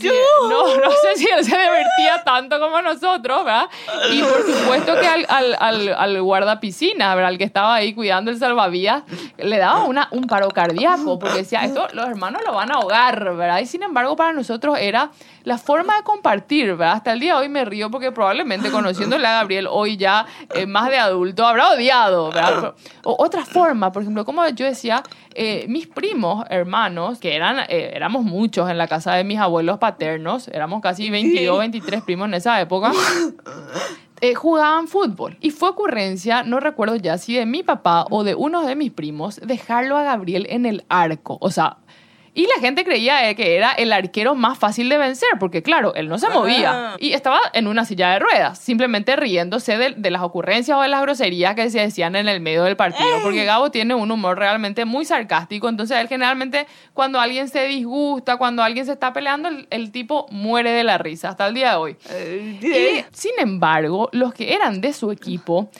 Sí, 0.00 0.10
no, 0.48 0.76
no 0.78 0.90
sé 0.90 1.14
si 1.14 1.28
él 1.28 1.44
se 1.44 1.56
divertía 1.56 2.24
tanto 2.24 2.58
como 2.58 2.82
nosotros, 2.82 3.44
¿verdad? 3.44 3.68
Y 4.10 4.20
por 4.20 4.42
supuesto 4.44 4.98
que 5.00 5.06
al, 5.06 5.26
al, 5.28 5.56
al, 5.60 5.94
al 5.94 6.22
guardapiscina, 6.22 7.14
¿verdad? 7.14 7.28
Al 7.28 7.38
que 7.38 7.44
estaba 7.44 7.72
ahí 7.72 7.94
cuidando 7.94 8.32
el 8.32 8.38
salvavidas, 8.38 9.04
le 9.38 9.58
daba 9.58 9.84
una, 9.84 10.08
un 10.10 10.24
paro 10.24 10.48
cardíaco, 10.48 11.20
porque 11.20 11.38
decía, 11.38 11.62
esto 11.62 11.86
los 11.92 12.08
hermanos 12.08 12.42
lo 12.44 12.52
van 12.52 12.72
a 12.72 12.74
ahogar, 12.74 13.36
¿verdad? 13.36 13.60
Y 13.60 13.66
sin 13.66 13.84
embargo, 13.84 14.16
para 14.16 14.32
nosotros 14.32 14.76
era 14.80 15.12
la 15.44 15.58
forma 15.58 15.96
de 15.96 16.02
compartir, 16.02 16.70
¿verdad? 16.70 16.94
Hasta 16.94 17.12
el 17.12 17.20
día 17.20 17.34
de 17.34 17.40
hoy 17.40 17.48
me 17.48 17.64
río 17.64 17.90
porque 17.90 18.10
probablemente 18.10 18.70
conociéndole 18.70 19.26
a 19.26 19.34
Gabriel 19.40 19.68
hoy 19.70 19.96
ya 19.96 20.26
eh, 20.54 20.66
más 20.66 20.88
de 20.88 20.98
adulto 20.98 21.46
habrá 21.46 21.70
odiado, 21.70 22.32
¿verdad? 22.32 22.74
O 23.04 23.16
otra 23.22 23.44
forma, 23.44 23.92
por 23.92 24.02
ejemplo, 24.02 24.24
como 24.24 24.46
yo 24.48 24.66
decía, 24.66 25.02
eh, 25.34 25.66
mis 25.68 25.86
primos, 25.86 26.44
hermanos, 26.48 27.18
que 27.18 27.36
eran, 27.36 27.60
eh, 27.68 27.92
éramos 27.94 28.24
muchos 28.24 28.70
en 28.70 28.78
la 28.78 28.88
casa 28.88 29.14
de 29.14 29.24
mis 29.24 29.38
abuelos 29.38 29.78
paternos, 29.78 30.48
éramos 30.48 30.80
casi 30.80 31.10
22, 31.10 31.58
23 31.58 32.02
primos 32.02 32.28
en 32.28 32.34
esa 32.34 32.60
época. 32.60 32.92
eh, 34.20 34.34
jugaban 34.34 34.88
fútbol. 34.88 35.36
Y 35.40 35.50
fue 35.50 35.68
ocurrencia, 35.68 36.42
no 36.42 36.60
recuerdo 36.60 36.96
ya 36.96 37.18
si 37.18 37.34
de 37.34 37.44
mi 37.44 37.62
papá 37.62 38.06
o 38.10 38.24
de 38.24 38.34
uno 38.34 38.64
de 38.64 38.76
mis 38.76 38.90
primos, 38.90 39.40
dejarlo 39.44 39.98
a 39.98 40.04
Gabriel 40.04 40.46
en 40.48 40.64
el 40.64 40.84
arco. 40.88 41.36
O 41.40 41.50
sea, 41.50 41.78
y 42.36 42.48
la 42.48 42.60
gente 42.60 42.84
creía 42.84 43.30
eh, 43.30 43.36
que 43.36 43.54
era 43.56 43.70
el 43.70 43.92
arquero 43.92 44.34
más 44.34 44.58
fácil 44.58 44.88
de 44.88 44.98
vencer, 44.98 45.28
porque 45.38 45.62
claro, 45.62 45.94
él 45.94 46.08
no 46.08 46.18
se 46.18 46.28
movía. 46.28 46.96
Y 46.98 47.12
estaba 47.12 47.38
en 47.52 47.68
una 47.68 47.84
silla 47.84 48.10
de 48.10 48.18
ruedas, 48.18 48.58
simplemente 48.58 49.14
riéndose 49.14 49.78
de, 49.78 49.90
de 49.96 50.10
las 50.10 50.22
ocurrencias 50.22 50.76
o 50.76 50.82
de 50.82 50.88
las 50.88 51.00
groserías 51.00 51.54
que 51.54 51.70
se 51.70 51.78
decían 51.78 52.16
en 52.16 52.26
el 52.26 52.40
medio 52.40 52.64
del 52.64 52.76
partido. 52.76 53.20
Porque 53.22 53.44
Gabo 53.44 53.70
tiene 53.70 53.94
un 53.94 54.10
humor 54.10 54.36
realmente 54.36 54.84
muy 54.84 55.04
sarcástico, 55.04 55.68
entonces 55.68 55.96
él 55.98 56.08
generalmente 56.08 56.66
cuando 56.92 57.20
alguien 57.20 57.48
se 57.48 57.68
disgusta, 57.68 58.36
cuando 58.36 58.64
alguien 58.64 58.84
se 58.84 58.92
está 58.92 59.12
peleando, 59.12 59.48
el, 59.48 59.68
el 59.70 59.92
tipo 59.92 60.26
muere 60.30 60.72
de 60.72 60.82
la 60.82 60.98
risa 60.98 61.28
hasta 61.28 61.46
el 61.46 61.54
día 61.54 61.70
de 61.70 61.76
hoy. 61.76 61.96
Y, 62.60 63.04
sin 63.12 63.32
embargo, 63.38 64.08
los 64.10 64.34
que 64.34 64.54
eran 64.54 64.80
de 64.80 64.92
su 64.92 65.12
equipo 65.12 65.70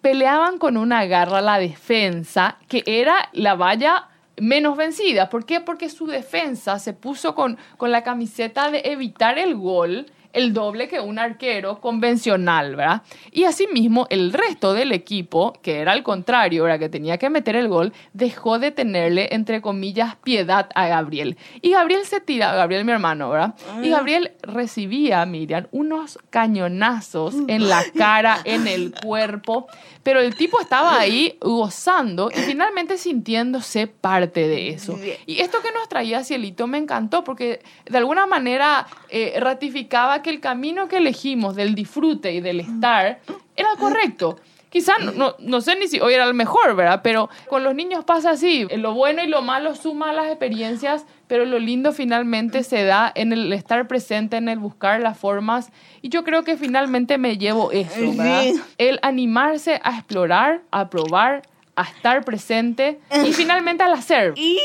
peleaban 0.00 0.58
con 0.58 0.76
una 0.76 1.04
garra 1.04 1.38
a 1.38 1.42
la 1.42 1.58
defensa, 1.58 2.58
que 2.66 2.82
era 2.86 3.28
la 3.32 3.54
valla 3.54 4.09
menos 4.40 4.76
vencida. 4.76 5.28
¿Por 5.28 5.44
qué? 5.44 5.60
Porque 5.60 5.88
su 5.88 6.06
defensa 6.06 6.78
se 6.78 6.92
puso 6.92 7.34
con, 7.34 7.58
con 7.76 7.90
la 7.90 8.02
camiseta 8.02 8.70
de 8.70 8.82
evitar 8.84 9.38
el 9.38 9.54
gol, 9.54 10.06
el 10.32 10.52
doble 10.52 10.88
que 10.88 11.00
un 11.00 11.18
arquero 11.18 11.80
convencional, 11.80 12.76
¿verdad? 12.76 13.02
Y 13.32 13.44
asimismo, 13.44 14.06
el 14.10 14.32
resto 14.32 14.74
del 14.74 14.92
equipo, 14.92 15.58
que 15.62 15.78
era 15.78 15.92
al 15.92 16.02
contrario, 16.02 16.64
¿verdad? 16.64 16.78
Que 16.78 16.88
tenía 16.88 17.18
que 17.18 17.30
meter 17.30 17.56
el 17.56 17.68
gol, 17.68 17.92
dejó 18.12 18.58
de 18.58 18.70
tenerle, 18.70 19.28
entre 19.32 19.60
comillas, 19.60 20.16
piedad 20.16 20.68
a 20.74 20.88
Gabriel. 20.88 21.36
Y 21.62 21.72
Gabriel 21.72 22.04
se 22.04 22.20
tira, 22.20 22.54
Gabriel 22.54 22.84
mi 22.84 22.92
hermano, 22.92 23.30
¿verdad? 23.30 23.54
Y 23.82 23.88
Gabriel 23.90 24.32
recibía, 24.42 25.24
Miriam, 25.26 25.66
unos 25.72 26.18
cañonazos 26.30 27.34
en 27.48 27.68
la 27.68 27.82
cara, 27.96 28.38
en 28.44 28.66
el 28.66 28.94
cuerpo, 28.94 29.66
pero 30.02 30.20
el 30.20 30.34
tipo 30.34 30.60
estaba 30.60 30.98
ahí 30.98 31.36
gozando 31.40 32.30
y 32.30 32.40
finalmente 32.40 32.98
sintiéndose 32.98 33.86
parte 33.86 34.48
de 34.48 34.70
eso. 34.70 34.98
Y 35.26 35.40
esto 35.40 35.60
que 35.62 35.72
nos 35.72 35.88
traía 35.88 36.24
Cielito 36.24 36.66
me 36.66 36.78
encantó 36.78 37.24
porque 37.24 37.62
de 37.86 37.98
alguna 37.98 38.26
manera 38.26 38.86
eh, 39.08 39.34
ratificaba 39.38 40.19
que 40.22 40.30
el 40.30 40.40
camino 40.40 40.88
que 40.88 40.98
elegimos 40.98 41.56
del 41.56 41.74
disfrute 41.74 42.32
y 42.32 42.40
del 42.40 42.60
estar 42.60 43.20
era 43.56 43.68
correcto. 43.78 44.38
Quizá 44.70 44.98
no, 44.98 45.34
no, 45.40 45.60
sé 45.60 45.74
ni 45.74 45.88
si 45.88 45.98
hoy 45.98 46.14
era 46.14 46.24
el 46.24 46.34
mejor, 46.34 46.76
¿verdad? 46.76 47.00
Pero 47.02 47.28
con 47.48 47.64
los 47.64 47.74
niños 47.74 48.04
pasa 48.04 48.30
así. 48.30 48.68
Lo 48.76 48.94
bueno 48.94 49.20
y 49.22 49.26
lo 49.26 49.42
malo 49.42 49.74
suma 49.74 50.12
las 50.12 50.28
experiencias, 50.28 51.06
pero 51.26 51.44
lo 51.44 51.58
lindo 51.58 51.90
finalmente 51.90 52.62
se 52.62 52.84
da 52.84 53.10
en 53.16 53.32
el 53.32 53.52
estar 53.52 53.88
presente, 53.88 54.36
en 54.36 54.48
el 54.48 54.60
buscar 54.60 55.00
las 55.00 55.18
formas. 55.18 55.72
Y 56.02 56.08
yo 56.08 56.22
creo 56.22 56.44
que 56.44 56.56
finalmente 56.56 57.18
me 57.18 57.36
llevo 57.36 57.72
eso, 57.72 58.00
¿verdad? 58.16 58.44
El 58.78 59.00
animarse 59.02 59.80
a 59.82 59.96
explorar, 59.96 60.62
a 60.70 60.88
probar, 60.88 61.42
a 61.74 61.82
estar 61.82 62.24
presente 62.24 63.00
y 63.24 63.32
finalmente 63.32 63.82
al 63.82 63.94
hacer. 63.94 64.34
y 64.36 64.60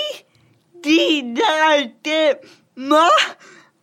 tirarte 0.82 2.42
más 2.76 3.10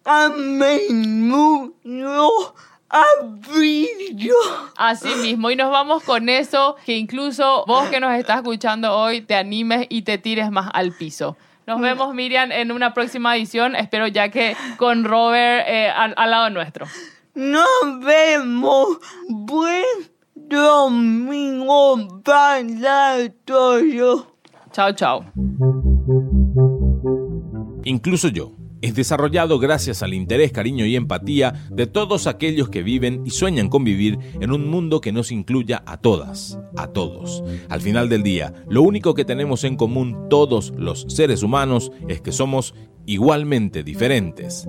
a 0.05 0.28
menudo 0.28 1.74
brillo. 3.24 4.34
Así 4.76 5.09
mismo, 5.22 5.50
y 5.50 5.57
nos 5.57 5.70
vamos 5.70 6.03
con 6.03 6.28
eso, 6.28 6.76
que 6.84 6.96
incluso 6.96 7.64
vos 7.66 7.88
que 7.88 8.00
nos 8.00 8.12
estás 8.14 8.38
escuchando 8.38 8.94
hoy 8.96 9.22
te 9.22 9.34
animes 9.34 9.86
y 9.88 10.03
te 10.03 10.18
tires 10.18 10.50
más 10.50 10.70
al 10.72 10.92
piso. 10.92 11.36
Nos 11.66 11.80
vemos, 11.80 12.14
Miriam, 12.14 12.50
en 12.50 12.72
una 12.72 12.92
próxima 12.92 13.36
edición. 13.36 13.76
Espero 13.76 14.09
ya 14.09 14.30
que 14.30 14.57
con 14.76 15.05
Robert 15.05 15.64
eh, 15.68 15.88
al, 15.88 16.12
al 16.16 16.30
lado 16.30 16.50
nuestro. 16.50 16.86
Nos 17.34 18.00
vemos. 18.00 18.98
Buen 19.28 19.84
domingo 20.34 22.20
para 22.24 23.30
todos. 23.44 24.26
Chao, 24.72 24.92
chao. 24.92 25.24
Incluso 27.84 28.28
yo. 28.28 28.61
Es 28.83 28.97
desarrollado 28.97 29.61
gracias 29.61 30.03
al 30.03 30.12
interés, 30.12 30.51
cariño 30.51 30.85
y 30.85 30.97
empatía 30.97 31.55
de 31.70 31.87
todos 31.87 32.26
aquellos 32.26 32.68
que 32.68 32.83
viven 32.83 33.22
y 33.24 33.30
sueñan 33.30 33.68
con 33.68 33.85
vivir 33.85 34.18
en 34.41 34.51
un 34.51 34.68
mundo 34.68 35.01
que 35.01 35.12
nos 35.12 35.30
incluya 35.30 35.85
a 35.87 35.99
todas, 35.99 36.59
a 36.76 36.89
todos. 36.89 37.45
Al 37.68 37.80
final 37.80 38.09
del 38.09 38.24
día, 38.24 38.53
lo 38.68 38.83
único 38.83 39.14
que 39.14 39.24
tenemos 39.24 39.62
en 39.62 39.76
común 39.76 40.26
todos 40.28 40.72
los 40.76 41.07
seres 41.09 41.45
humanos 41.45 41.93
es 42.09 42.20
que 42.20 42.33
somos 42.33 42.74
igualmente 43.07 43.85
diferentes. 43.85 44.66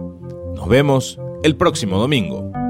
Nos 0.56 0.70
vemos 0.70 1.20
el 1.44 1.56
próximo 1.56 1.98
domingo. 1.98 2.63